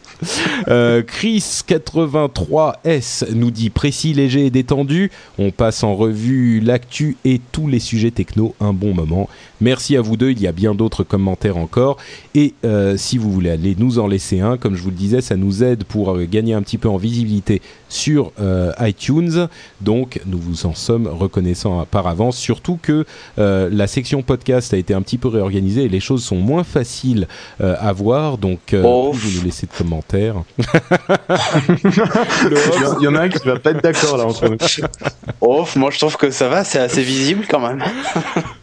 [0.67, 5.11] Euh, Chris 83S nous dit précis, léger et détendu.
[5.37, 8.55] On passe en revue l'actu et tous les sujets techno.
[8.59, 9.29] Un bon moment.
[9.61, 10.31] Merci à vous deux.
[10.31, 11.97] Il y a bien d'autres commentaires encore.
[12.35, 15.21] Et euh, si vous voulez aller nous en laisser un, comme je vous le disais,
[15.21, 19.47] ça nous aide pour euh, gagner un petit peu en visibilité sur euh, iTunes.
[19.81, 21.56] Donc nous vous en sommes reconnaissants
[21.91, 22.37] par avance.
[22.37, 23.05] Surtout que
[23.39, 26.63] euh, la section podcast a été un petit peu réorganisée et les choses sont moins
[26.63, 27.27] faciles
[27.61, 28.37] euh, à voir.
[28.37, 29.11] Donc euh, Oh.
[29.13, 30.35] vous nous laissez de commentaires.
[32.99, 34.57] Il y en- a un qui va pas être d'accord là entre nous.
[35.41, 37.83] Oh, moi je trouve que ça va, c'est assez visible quand même.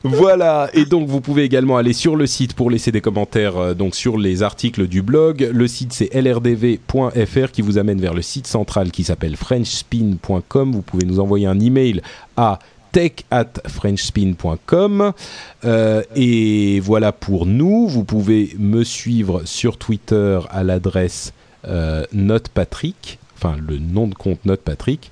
[0.06, 3.72] Voilà, et donc vous pouvez également aller sur le site pour laisser des commentaires euh,
[3.74, 5.48] donc sur les articles du blog.
[5.50, 10.72] Le site c'est lrdv.fr qui vous amène vers le site central qui s'appelle frenchspin.com.
[10.72, 12.02] Vous pouvez nous envoyer un email
[12.36, 12.58] à
[12.94, 15.12] tech at frenchspin.com
[15.64, 17.88] Euh, et voilà pour nous.
[17.88, 21.32] Vous pouvez me suivre sur Twitter à l'adresse
[21.66, 25.10] euh, notepatrick, enfin le nom de compte notepatrick.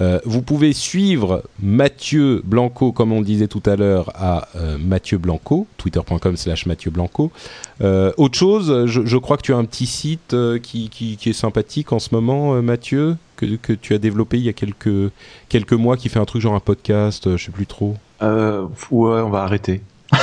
[0.00, 5.18] Euh, vous pouvez suivre Mathieu Blanco, comme on disait tout à l'heure, à euh, Mathieu
[5.18, 7.32] Blanco, twitter.com slash Mathieu Blanco.
[7.80, 12.10] Autre chose, je, crois que tu as un petit site qui, est sympathique en ce
[12.12, 15.10] moment, Mathieu, que, que tu as développé il y a quelques,
[15.48, 17.94] quelques mois, qui fait un truc genre un podcast, euh, je sais plus trop.
[18.22, 19.82] Euh, ouais, on va arrêter.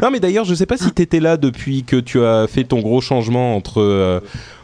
[0.00, 2.64] Non, mais d'ailleurs, je sais pas si tu étais là depuis que tu as fait
[2.64, 4.20] ton gros changement entre, euh,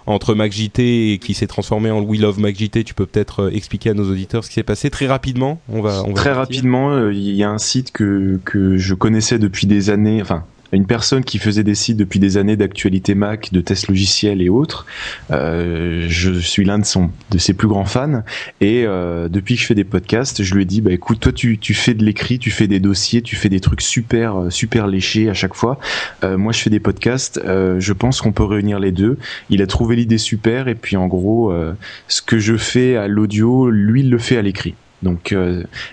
[0.06, 2.82] entre MacJT et qui s'est transformé en We Love MacJT.
[2.84, 5.60] Tu peux peut-être euh, expliquer à nos auditeurs ce qui s'est passé très rapidement.
[5.68, 6.36] On va, on va Très partir.
[6.36, 10.44] rapidement, euh, il y a un site que, que je connaissais depuis des années, enfin
[10.72, 14.48] une personne qui faisait des sites depuis des années d'actualité Mac, de tests logiciels et
[14.48, 14.86] autres.
[15.30, 18.22] Euh, je suis l'un de, son, de ses plus grands fans
[18.60, 21.32] et euh, depuis que je fais des podcasts, je lui ai dit bah écoute toi
[21.32, 24.50] tu, tu fais de l'écrit, tu fais des dossiers, tu fais des trucs super euh,
[24.50, 25.78] super léchés à chaque fois.
[26.24, 29.18] Euh, moi je fais des podcasts, euh, je pense qu'on peut réunir les deux.
[29.50, 31.74] Il a trouvé l'idée super et puis en gros euh,
[32.08, 34.74] ce que je fais à l'audio, lui il le fait à l'écrit.
[35.02, 35.32] Donc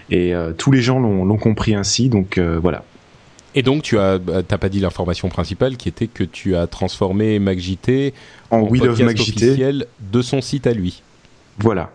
[0.09, 2.09] et tous les gens l'ont compris ainsi.
[2.09, 2.83] Donc voilà.
[3.55, 6.67] Et donc, tu as, bah, t'as pas dit l'information principale qui était que tu as
[6.67, 8.13] transformé MacJT
[8.51, 11.01] En en We Love podcast officiel de son site à lui.
[11.59, 11.89] Voilà.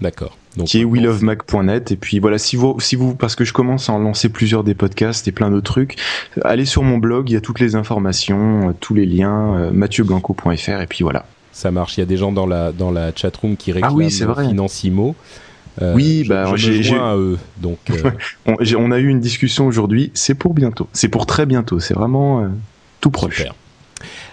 [0.00, 0.36] D'accord.
[0.56, 3.90] Donc, qui est WeLoveMac.net et puis voilà si vous si vous parce que je commence
[3.90, 5.96] à en lancer plusieurs des podcasts et plein d'autres trucs
[6.44, 9.70] allez sur mon blog il y a toutes les informations euh, tous les liens euh,
[9.70, 11.96] mathieuBlanco.fr et puis voilà Ça marche.
[11.96, 14.24] Il y a des gens dans la dans la chatroom qui réclament Ah oui, c'est
[14.24, 14.48] vrai.
[14.48, 15.14] Financimo.
[15.82, 17.38] Euh, Oui, je- bah, je à eux.
[17.58, 18.10] Donc, euh,
[18.46, 22.42] on, a eu une discussion aujourd'hui c'est pour bientôt c'est pour très bientôt c'est vraiment
[22.42, 22.48] euh,
[23.00, 23.54] tout proche Super.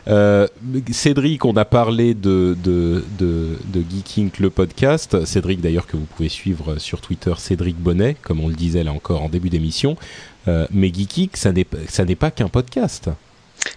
[0.08, 0.48] Euh,
[0.92, 5.24] Cédric, on a parlé de, de, de, de Geeking, le podcast.
[5.26, 8.92] Cédric, d'ailleurs, que vous pouvez suivre sur Twitter, Cédric Bonnet, comme on le disait là
[8.92, 9.96] encore en début d'émission.
[10.50, 13.10] Euh, mais Geeking, ça n'est ça n'est pas qu'un podcast.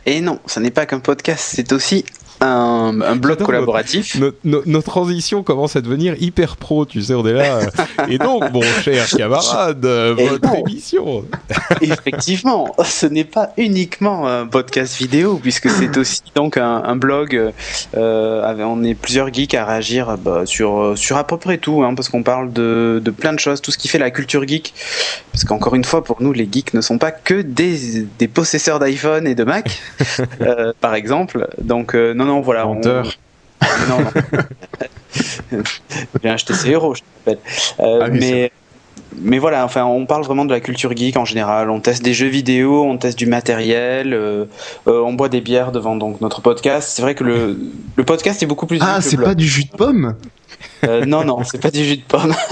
[0.04, 2.04] Et non, ça n'est pas qu'un podcast, c'est aussi
[2.40, 4.18] un, un blog J'adore collaboratif.
[4.18, 7.60] Nos, nos- nos transitions commencent à devenir hyper pro, tu sais, on est là.
[7.60, 10.64] euh, et donc, mon cher camarade, euh, Et votre non.
[10.66, 11.24] émission.
[11.80, 17.52] Effectivement, ce n'est pas uniquement un podcast vidéo, puisque c'est aussi donc un, un blog.
[17.96, 21.94] euh, on est plusieurs geeks à réagir bah, sur, sur à peu près tout, hein,
[21.94, 24.74] parce qu'on parle de, de plein de choses, tout ce qui fait la culture geek.
[25.32, 28.78] Parce qu'encore une fois, pour nous, les geeks ne sont pas que des, des possesseurs
[28.78, 29.80] d'iPhone et de Mac,
[30.40, 31.48] euh, par exemple.
[31.60, 32.66] Donc, non, non, voilà.
[32.66, 33.10] on- Menteur.
[33.88, 34.10] non, non.
[36.22, 37.38] J'ai acheté ces héros, je te rappelle.
[37.80, 38.52] Euh, Ah oui, mais,
[39.18, 41.70] mais voilà, enfin, on parle vraiment de la culture geek en général.
[41.70, 44.44] On teste des jeux vidéo, on teste du matériel, euh,
[44.88, 46.90] euh, on boit des bières devant donc notre podcast.
[46.94, 47.58] C'est vrai que le,
[47.96, 48.78] le podcast est beaucoup plus.
[48.82, 50.14] ah c'est pas du jus de pomme?
[50.84, 52.34] Euh, non, non, c'est pas du jus de pomme.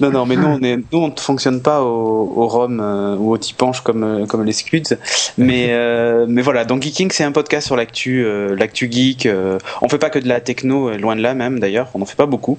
[0.00, 3.16] non, non, mais nous, on est, nous, on ne fonctionne pas au, au rhum euh,
[3.16, 4.96] ou au tipanche comme, euh, comme les Scuds.
[5.36, 9.26] Mais, euh, mais voilà, donc Geeking, c'est un podcast sur l'actu, euh, l'actu geek.
[9.26, 12.02] euh, on fait pas que de la techno, euh, loin de là même d'ailleurs, on
[12.02, 12.58] en fait pas beaucoup.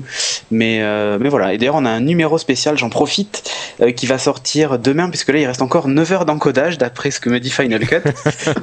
[0.51, 3.43] Mais, euh, mais voilà, et d'ailleurs, on a un numéro spécial, j'en profite,
[3.81, 7.19] euh, qui va sortir demain, puisque là, il reste encore 9 heures d'encodage, d'après ce
[7.19, 8.01] que me dit Final Cut.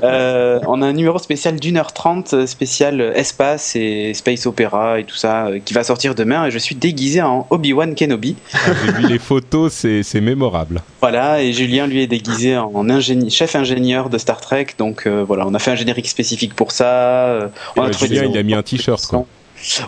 [0.02, 5.04] Euh, on a un numéro spécial d'une heure trente, spécial espace et space opéra et
[5.04, 6.46] tout ça, qui va sortir demain.
[6.46, 8.36] Et je suis déguisé en Obi-Wan Kenobi.
[8.86, 10.82] J'ai vu les photos, c'est mémorable.
[11.00, 14.66] Voilà, et Julien lui est déguisé en ingénie- chef ingénieur de Star Trek.
[14.78, 16.86] Donc euh, voilà, on a fait un générique spécifique pour ça.
[17.28, 19.26] euh, on Euh, trouvé Julien, il a mis un t-shirt, quoi.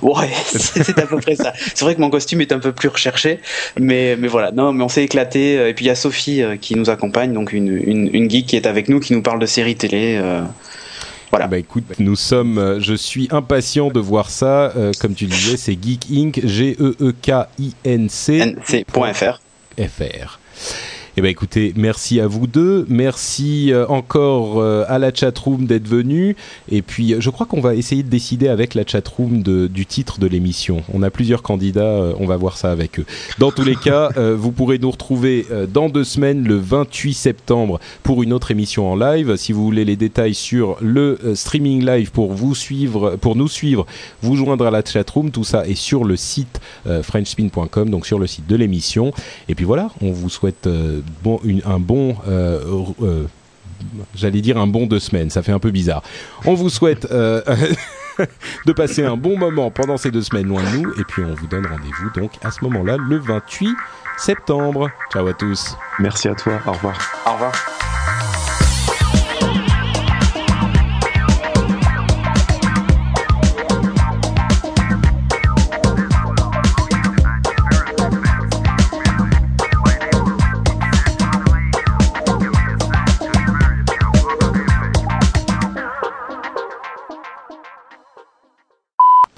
[0.02, 1.52] Ouais, c'est à peu près ça.
[1.58, 3.38] C'est vrai que mon costume est un peu plus recherché,
[3.78, 4.50] mais, mais voilà.
[4.50, 5.68] Non, mais on s'est éclaté.
[5.68, 8.46] Et puis il y a Sophie euh, qui nous accompagne, donc une, une, une geek
[8.46, 10.18] qui est avec nous, qui nous parle de séries télé.
[11.30, 11.46] Voilà.
[11.46, 12.58] Bah écoute, nous sommes.
[12.58, 14.72] euh, je suis impatient de voir ça.
[14.76, 16.40] Euh, comme tu disais, c'est Geek Inc.
[16.46, 19.40] G E E K I N C NC.fr.
[19.78, 20.38] FR.
[21.18, 25.88] Eh ben écoutez, merci à vous deux, merci euh, encore euh, à la chatroom d'être
[25.88, 26.36] venu,
[26.70, 29.84] et puis euh, je crois qu'on va essayer de décider avec la chatroom de, du
[29.84, 30.84] titre de l'émission.
[30.94, 33.04] On a plusieurs candidats, on va voir ça avec eux.
[33.40, 38.22] Dans tous les cas, vous pourrez nous retrouver dans deux semaines, le 28 septembre, pour
[38.22, 39.34] une autre émission en live.
[39.34, 43.86] Si vous voulez les détails sur le streaming live pour vous suivre, pour nous suivre,
[44.22, 45.32] vous joindre à la chatroom.
[45.32, 49.12] Tout ça est sur le site frenchspin.com, donc sur le site de l'émission.
[49.48, 50.68] Et puis voilà, on vous souhaite
[51.22, 52.16] bon, une- un bon.
[52.28, 52.60] euh,
[53.02, 53.24] euh,
[54.16, 56.02] J'allais dire un bon deux semaines, ça fait un peu bizarre.
[56.44, 57.40] On vous souhaite euh,
[58.66, 61.32] de passer un bon moment pendant ces deux semaines loin de nous, et puis on
[61.34, 63.76] vous donne rendez-vous donc à ce moment-là, le 28
[64.16, 64.90] septembre.
[65.12, 65.76] Ciao à tous.
[66.00, 66.54] Merci à toi.
[66.66, 66.98] Au revoir.
[67.24, 67.52] Au revoir.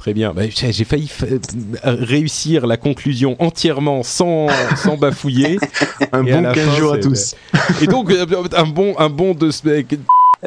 [0.01, 0.33] Très bien.
[0.33, 1.27] Bah, j'ai failli fa-
[1.85, 4.47] réussir la conclusion entièrement sans,
[4.77, 5.59] sans bafouiller.
[6.13, 7.35] Un Et bon la 15 fin, jours à tous.
[7.83, 8.25] Et donc, euh,
[8.57, 9.85] un bon, un bon deux semaines.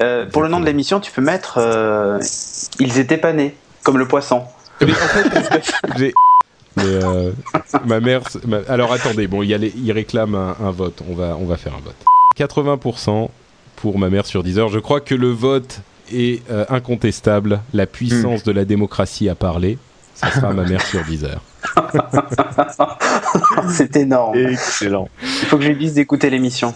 [0.01, 2.19] Euh, pour le nom de l'émission, tu peux mettre euh,
[2.79, 3.53] Ils étaient pas nés,
[3.83, 4.41] comme le poisson.
[4.81, 6.13] Mais en fait, j'ai.
[6.75, 7.31] Mais euh,
[7.85, 8.21] ma mère.
[8.47, 11.03] ma- Alors attendez, bon, il, y a les- il réclame un, un vote.
[11.07, 11.93] On va, on va faire un vote.
[12.39, 13.29] 80%
[13.75, 14.69] pour ma mère sur 10 heures.
[14.69, 15.81] Je crois que le vote
[16.13, 17.61] est euh, incontestable.
[17.73, 19.77] La puissance de la démocratie a parlé.
[20.15, 21.41] Ça sera ma mère sur 10 heures.
[23.69, 24.37] C'est énorme.
[24.37, 25.09] Excellent.
[25.21, 26.73] Il faut que je lui dise d'écouter l'émission.